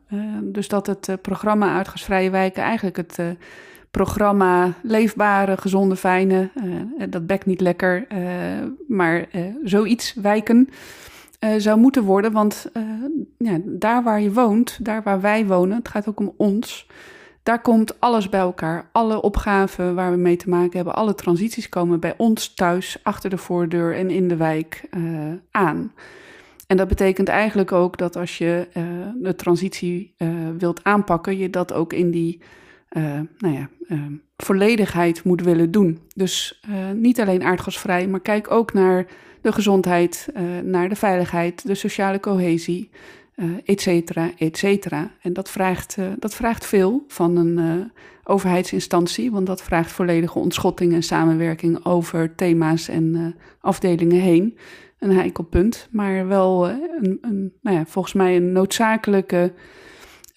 dus 0.42 0.68
dat 0.68 0.86
het 0.86 1.08
programma 1.22 1.76
Uitgasvrije 1.76 2.30
Wijken 2.30 2.62
eigenlijk 2.62 2.96
het 2.96 3.18
programma 3.90 4.72
Leefbare, 4.82 5.56
Gezonde, 5.56 5.96
Fijne, 5.96 6.50
dat 7.08 7.26
bekt 7.26 7.46
niet 7.46 7.60
lekker, 7.60 8.06
maar 8.88 9.28
zoiets 9.64 10.14
wijken 10.14 10.68
zou 11.56 11.78
moeten 11.78 12.02
worden. 12.02 12.32
Want 12.32 12.70
ja, 13.38 13.58
daar 13.64 14.02
waar 14.02 14.20
je 14.20 14.32
woont, 14.32 14.84
daar 14.84 15.02
waar 15.02 15.20
wij 15.20 15.46
wonen, 15.46 15.76
het 15.76 15.88
gaat 15.88 16.08
ook 16.08 16.20
om 16.20 16.34
ons 16.36 16.86
daar 17.42 17.60
komt 17.60 18.00
alles 18.00 18.28
bij 18.28 18.40
elkaar. 18.40 18.88
Alle 18.92 19.22
opgaven 19.22 19.94
waar 19.94 20.10
we 20.10 20.16
mee 20.16 20.36
te 20.36 20.48
maken 20.48 20.76
hebben, 20.76 20.94
alle 20.94 21.14
transities 21.14 21.68
komen 21.68 22.00
bij 22.00 22.14
ons 22.16 22.54
thuis, 22.54 22.98
achter 23.02 23.30
de 23.30 23.36
voordeur 23.36 23.96
en 23.96 24.10
in 24.10 24.28
de 24.28 24.36
wijk 24.36 24.88
uh, 24.90 25.32
aan. 25.50 25.92
En 26.66 26.76
dat 26.76 26.88
betekent 26.88 27.28
eigenlijk 27.28 27.72
ook 27.72 27.98
dat 27.98 28.16
als 28.16 28.38
je 28.38 28.68
uh, 28.76 28.84
de 29.22 29.34
transitie 29.34 30.14
uh, 30.18 30.28
wilt 30.58 30.84
aanpakken, 30.84 31.38
je 31.38 31.50
dat 31.50 31.72
ook 31.72 31.92
in 31.92 32.10
die 32.10 32.40
nou 33.38 33.54
ja, 33.54 33.68
volledigheid 34.36 35.24
moet 35.24 35.42
willen 35.42 35.70
doen. 35.70 35.98
Dus 36.14 36.60
niet 36.94 37.20
alleen 37.20 37.42
aardgasvrij, 37.42 38.08
maar 38.08 38.20
kijk 38.20 38.50
ook 38.50 38.72
naar 38.72 39.06
de 39.40 39.52
gezondheid, 39.52 40.28
naar 40.64 40.88
de 40.88 40.96
veiligheid, 40.96 41.66
de 41.66 41.74
sociale 41.74 42.20
cohesie 42.20 42.90
uh, 43.40 43.58
et 43.64 43.80
cetera, 43.80 44.30
et 44.38 44.56
cetera. 44.56 45.10
En 45.20 45.32
dat 45.32 45.50
vraagt, 45.50 45.96
uh, 45.98 46.06
dat 46.18 46.34
vraagt 46.34 46.66
veel 46.66 47.04
van 47.08 47.36
een 47.36 47.58
uh, 47.58 47.84
overheidsinstantie, 48.24 49.30
want 49.30 49.46
dat 49.46 49.62
vraagt 49.62 49.92
volledige 49.92 50.38
ontschotting 50.38 50.92
en 50.92 51.02
samenwerking 51.02 51.84
over 51.84 52.34
thema's 52.34 52.88
en 52.88 53.34
afdelingen 53.60 54.20
heen. 54.20 54.58
Een 54.98 55.12
heikel 55.12 55.44
punt, 55.44 55.88
maar 55.90 56.26
wel 56.26 56.70
een, 56.70 57.18
een, 57.20 57.52
nou 57.62 57.76
ja, 57.76 57.86
volgens 57.86 58.14
mij 58.14 58.36
een 58.36 58.52
noodzakelijke 58.52 59.52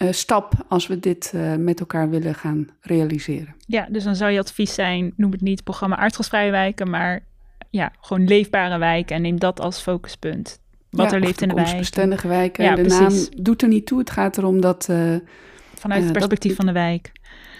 stap 0.09 0.53
als 0.67 0.87
we 0.87 0.99
dit 0.99 1.33
met 1.57 1.79
elkaar 1.79 2.09
willen 2.09 2.35
gaan 2.35 2.67
realiseren. 2.81 3.55
Ja, 3.67 3.87
dus 3.91 4.03
dan 4.03 4.15
zou 4.15 4.31
je 4.31 4.39
advies 4.39 4.73
zijn, 4.73 5.13
noem 5.15 5.31
het 5.31 5.41
niet 5.41 5.63
programma 5.63 5.95
aardgasvrije 5.95 6.51
wijken, 6.51 6.89
maar 6.89 7.25
ja, 7.69 7.91
gewoon 8.01 8.27
leefbare 8.27 8.77
wijken 8.77 9.15
en 9.15 9.21
neem 9.21 9.39
dat 9.39 9.59
als 9.59 9.81
focuspunt 9.81 10.61
wat 10.93 11.11
er 11.11 11.19
leeft 11.19 11.41
in 11.41 11.47
de 11.47 11.53
wijk. 11.55 11.77
bestendige 11.77 12.27
wijken. 12.27 12.63
Ja, 12.63 12.75
de 12.75 12.83
naam 12.83 13.13
doet 13.41 13.61
er 13.61 13.67
niet 13.67 13.85
toe. 13.85 13.99
Het 13.99 14.09
gaat 14.09 14.37
erom 14.37 14.61
dat... 14.61 14.87
Uh, 14.91 15.15
vanuit 15.75 15.99
het 15.99 16.09
eh, 16.09 16.17
perspectief 16.17 16.55
van 16.55 16.65
de 16.65 16.71
wijk. 16.71 17.11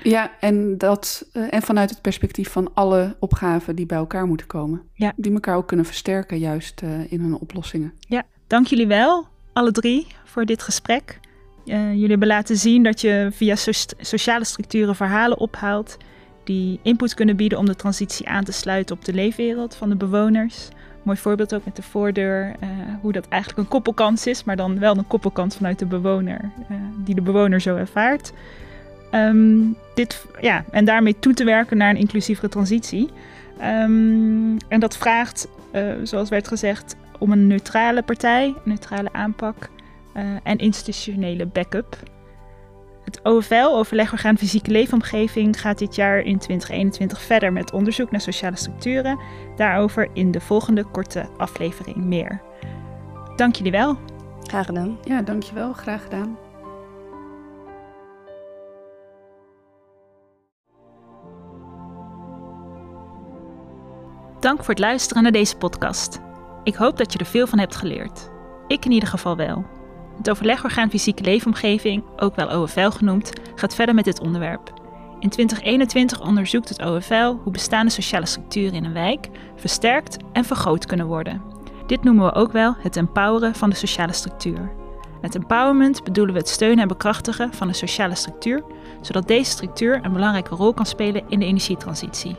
Ja, 0.04 0.32
en, 0.40 0.78
dat, 0.78 1.26
uh, 1.34 1.54
en 1.54 1.62
vanuit 1.62 1.90
het 1.90 2.02
perspectief 2.02 2.50
van 2.50 2.72
alle 2.74 3.16
opgaven 3.20 3.76
die 3.76 3.86
bij 3.86 3.98
elkaar 3.98 4.26
moeten 4.26 4.48
komen. 4.48 4.82
Ja. 4.94 5.14
Die 5.16 5.34
elkaar 5.34 5.56
ook 5.56 5.68
kunnen 5.68 5.86
versterken 5.86 6.40
juist 6.40 6.82
in 7.10 7.20
hun 7.20 7.38
oplossingen. 7.40 7.94
Ja, 8.00 8.24
dank 8.48 8.68
jullie 8.68 8.88
wel, 8.88 9.28
alle 9.54 9.72
drie, 9.72 10.08
voor 10.24 10.46
dit 10.46 10.62
gesprek. 10.62 11.20
jullie 11.64 12.10
hebben 12.10 12.28
laten 12.28 12.58
zien 12.58 12.84
dat 12.84 13.02
je 13.02 13.30
via 13.32 13.56
so 13.56 13.72
sociale 13.98 14.46
structuren 14.46 14.96
verhalen 14.96 15.40
ophaalt... 15.40 15.98
die 16.44 16.80
input 16.82 17.14
kunnen 17.14 17.36
bieden 17.36 17.58
om 17.58 17.66
de 17.66 17.76
transitie 17.76 18.28
aan 18.28 18.44
te 18.44 18.52
sluiten 18.52 18.96
op 18.96 19.06
de 19.06 19.14
leefwereld 19.14 19.76
van 19.76 19.90
de 19.90 19.96
bewoners... 19.96 20.70
Mooi 21.04 21.18
voorbeeld 21.18 21.56
ook 21.56 21.66
met 21.66 21.76
de 21.76 21.82
voordeur, 21.82 22.56
uh, 22.64 22.70
hoe 23.02 23.12
dat 23.12 23.28
eigenlijk 23.28 23.62
een 23.64 23.68
koppelkans 23.68 24.28
is, 24.28 24.44
maar 24.44 24.56
dan 24.56 24.80
wel 24.80 24.98
een 24.98 25.08
koppelkans 25.08 25.56
vanuit 25.56 25.80
de 25.80 25.86
bewoner, 25.86 26.52
uh, 26.72 26.78
die 26.98 27.16
de 27.16 27.22
bewoner 27.22 27.62
zo 27.62 27.76
ervaart. 27.76 28.34
Um, 29.12 29.76
dit, 29.96 30.26
ja, 30.42 30.64
en 30.72 30.86
daarmee 30.86 31.20
toe 31.20 31.34
te 31.34 31.44
werken 31.44 31.78
naar 31.78 31.90
een 31.90 31.98
inclusievere 31.98 32.50
transitie. 32.50 33.10
Um, 33.62 34.58
en 34.68 34.80
dat 34.80 34.98
vraagt, 34.98 35.48
uh, 35.76 35.94
zoals 36.04 36.30
werd 36.30 36.48
gezegd, 36.48 36.96
om 37.20 37.32
een 37.32 37.48
neutrale 37.48 38.04
partij, 38.04 38.54
neutrale 38.64 39.14
aanpak 39.14 39.70
en 40.44 40.58
institutionele 40.58 41.46
backup. 41.46 41.98
Het 43.04 43.20
OFL, 43.24 43.76
Overlegorgaan 43.76 44.38
Fysieke 44.38 44.72
Leefomgeving, 44.72 45.62
gaat 45.62 45.78
dit 45.78 45.96
jaar 45.96 46.20
in 46.20 46.38
2021 46.38 47.22
verder 47.22 47.54
met 47.54 47.74
onderzoek 47.74 48.12
naar 48.12 48.22
sociale 48.22 48.58
structuren. 48.58 49.20
Daarover 49.56 50.10
in 50.14 50.32
de 50.32 50.42
volgende 50.42 50.84
korte 50.84 51.30
aflevering 51.38 51.98
meer. 51.98 52.42
Dank 53.36 53.56
jullie 53.56 53.72
wel. 53.72 53.98
Graag 54.42 54.66
gedaan. 54.66 54.98
Ja, 55.04 55.22
dankjewel. 55.22 55.74
Graag 55.74 56.04
gedaan. 56.04 56.38
Dank 64.40 64.58
voor 64.58 64.70
het 64.70 64.80
luisteren 64.80 65.24
naar 65.24 65.32
deze 65.32 65.58
podcast. 65.58 66.20
Ik 66.64 66.76
hoop 66.76 66.98
dat 66.98 67.14
je 67.14 67.20
er 67.20 67.26
veel 67.26 67.48
van 67.48 67.60
hebt 67.60 67.76
geleerd. 67.76 68.30
Ik 68.68 68.86
in 68.86 68.92
ieder 68.92 69.10
geval 69.10 69.36
wel. 69.36 69.66
Het 70.18 70.30
overlegorgaan 70.30 70.90
Fysieke 70.90 71.24
Leefomgeving, 71.24 72.04
ook 72.18 72.36
wel 72.36 72.62
OFL 72.62 72.90
genoemd, 72.90 73.32
gaat 73.56 73.76
verder 73.76 73.96
met 73.96 74.06
dit 74.06 74.20
onderwerp. 74.20 74.74
In 75.20 75.30
2021 75.30 76.22
onderzoekt 76.22 76.70
het 76.70 76.86
OFL 76.86 77.36
hoe 77.44 77.52
bestaande 77.52 77.92
sociale 77.92 78.26
structuren 78.26 78.74
in 78.74 78.86
een 78.86 78.94
wijk 78.94 79.30
versterkt 79.56 80.18
en 80.34 80.46
vergroot 80.46 80.86
kunnen 80.86 81.06
worden. 81.06 81.42
Dit 81.88 82.04
noemen 82.04 82.26
we 82.26 82.34
ook 82.34 82.52
wel 82.52 82.76
het 82.80 82.96
empoweren 82.96 83.56
van 83.56 83.70
de 83.70 83.76
sociale 83.76 84.14
structuur. 84.14 84.72
Met 85.22 85.36
empowerment 85.36 86.04
bedoelen 86.04 86.34
we 86.34 86.40
het 86.40 86.50
steunen 86.50 86.82
en 86.82 86.88
bekrachtigen 86.88 87.54
van 87.54 87.68
de 87.68 87.74
sociale 87.74 88.16
structuur, 88.16 88.64
zodat 89.02 89.28
deze 89.28 89.52
structuur 89.52 90.00
een 90.04 90.14
belangrijke 90.14 90.56
rol 90.56 90.74
kan 90.74 90.86
spelen 90.86 91.24
in 91.28 91.40
de 91.40 91.46
energietransitie. 91.46 92.36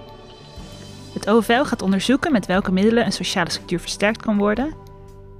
Het 1.12 1.29
OFL 1.29 1.62
gaat 1.62 1.83
onderzoeken 1.83 2.33
met 2.33 2.47
welke 2.47 2.72
middelen 2.72 3.05
een 3.05 3.12
sociale 3.12 3.51
structuur 3.51 3.81
versterkt 3.81 4.22
kan 4.22 4.39
worden 4.39 4.84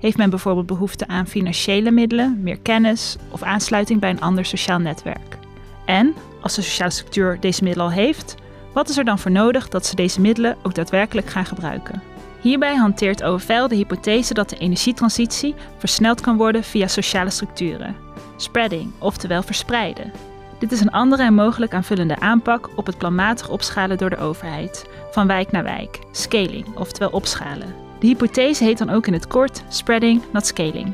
heeft 0.05 0.17
men 0.17 0.31
bijvoorbeeld 0.31 0.67
behoefte 0.67 1.07
aan 1.07 1.27
financiële 1.27 1.91
middelen, 1.91 2.39
meer 2.43 2.59
kennis 2.59 3.17
of 3.31 3.43
aansluiting 3.43 4.01
bij 4.01 4.11
een 4.11 4.21
ander 4.21 4.45
sociaal 4.45 4.79
netwerk? 4.79 5.39
En, 5.85 6.15
als 6.41 6.55
de 6.55 6.63
sociale 6.63 6.91
structuur 6.91 7.41
deze 7.41 7.63
middelen 7.63 7.89
al 7.89 7.93
heeft, 7.93 8.35
wat 8.73 8.89
is 8.89 8.97
er 8.97 9.05
dan 9.05 9.19
voor 9.19 9.31
nodig 9.31 9.69
dat 9.69 9.87
ze 9.87 9.95
deze 9.95 10.21
middelen 10.21 10.57
ook 10.63 10.75
daadwerkelijk 10.75 11.27
gaan 11.31 11.45
gebruiken? 11.45 12.03
Hierbij 12.41 12.75
hanteert 12.75 13.23
OFL 13.23 13.67
de 13.67 13.75
hypothese 13.75 14.35
dat 14.35 14.49
de 14.49 14.57
energietransitie 14.57 15.55
versneld 15.79 16.21
kan 16.21 16.37
worden 16.37 16.65
via 16.65 16.87
sociale 16.87 17.31
structuren. 17.31 17.97
Spreading, 18.37 18.93
oftewel 18.99 19.43
verspreiden. 19.43 20.13
Dit 20.59 20.73
is 20.73 20.81
een 20.81 20.91
andere 20.91 21.23
en 21.23 21.35
mogelijk 21.35 21.75
aanvullende 21.75 22.21
aanpak 22.21 22.69
op 22.77 22.87
het 22.87 22.99
planmatig 22.99 23.49
opschalen 23.49 23.99
door 23.99 24.11
de 24.11 24.19
overheid, 24.19 24.87
van 25.11 25.27
wijk 25.27 25.51
naar 25.51 25.65
wijk, 25.65 25.99
scaling, 26.13 26.77
oftewel 26.77 27.11
opschalen. 27.11 27.84
De 28.05 28.11
hypothese 28.11 28.65
heet 28.65 28.79
dan 28.79 28.91
ook 28.91 29.07
in 29.07 29.13
het 29.13 29.27
kort 29.27 29.65
spreading, 29.69 30.23
not 30.33 30.47
scaling. 30.47 30.93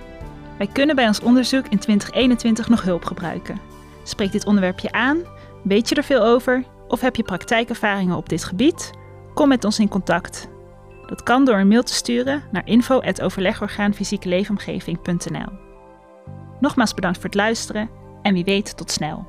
Wij 0.59 0.67
kunnen 0.67 0.97
bij 0.97 1.07
ons 1.07 1.21
onderzoek 1.21 1.69
in 1.69 1.79
2021 1.79 2.69
nog 2.69 2.83
hulp 2.83 3.05
gebruiken. 3.05 3.61
Spreekt 4.03 4.33
dit 4.33 4.47
onderwerp 4.47 4.79
je 4.79 4.93
aan? 4.93 5.19
Weet 5.63 5.89
je 5.89 5.95
er 5.95 6.05
veel 6.05 6.23
over? 6.23 6.65
Of 6.89 7.01
heb 7.01 7.17
je 7.17 7.23
praktijkervaringen 7.23 8.17
op 8.17 8.29
dit 8.29 8.45
gebied? 8.45 8.91
Kom 9.35 9.49
met 9.49 9.65
ons 9.65 9.79
in 9.79 9.89
contact. 9.89 10.49
Dat 11.07 11.23
kan 11.23 11.45
door 11.45 11.59
een 11.59 11.69
mail 11.69 11.83
te 11.83 11.95
sturen 11.95 12.43
naar 12.53 12.67
info@overlegorgaanfysiekeleefomgeving.nl. 12.67 15.53
Nogmaals 16.61 16.95
bedankt 16.95 17.17
voor 17.17 17.27
het 17.27 17.35
luisteren 17.35 17.91
en 18.23 18.35
wie 18.35 18.45
weet 18.45 18.77
tot 18.77 18.91
snel. 18.91 19.27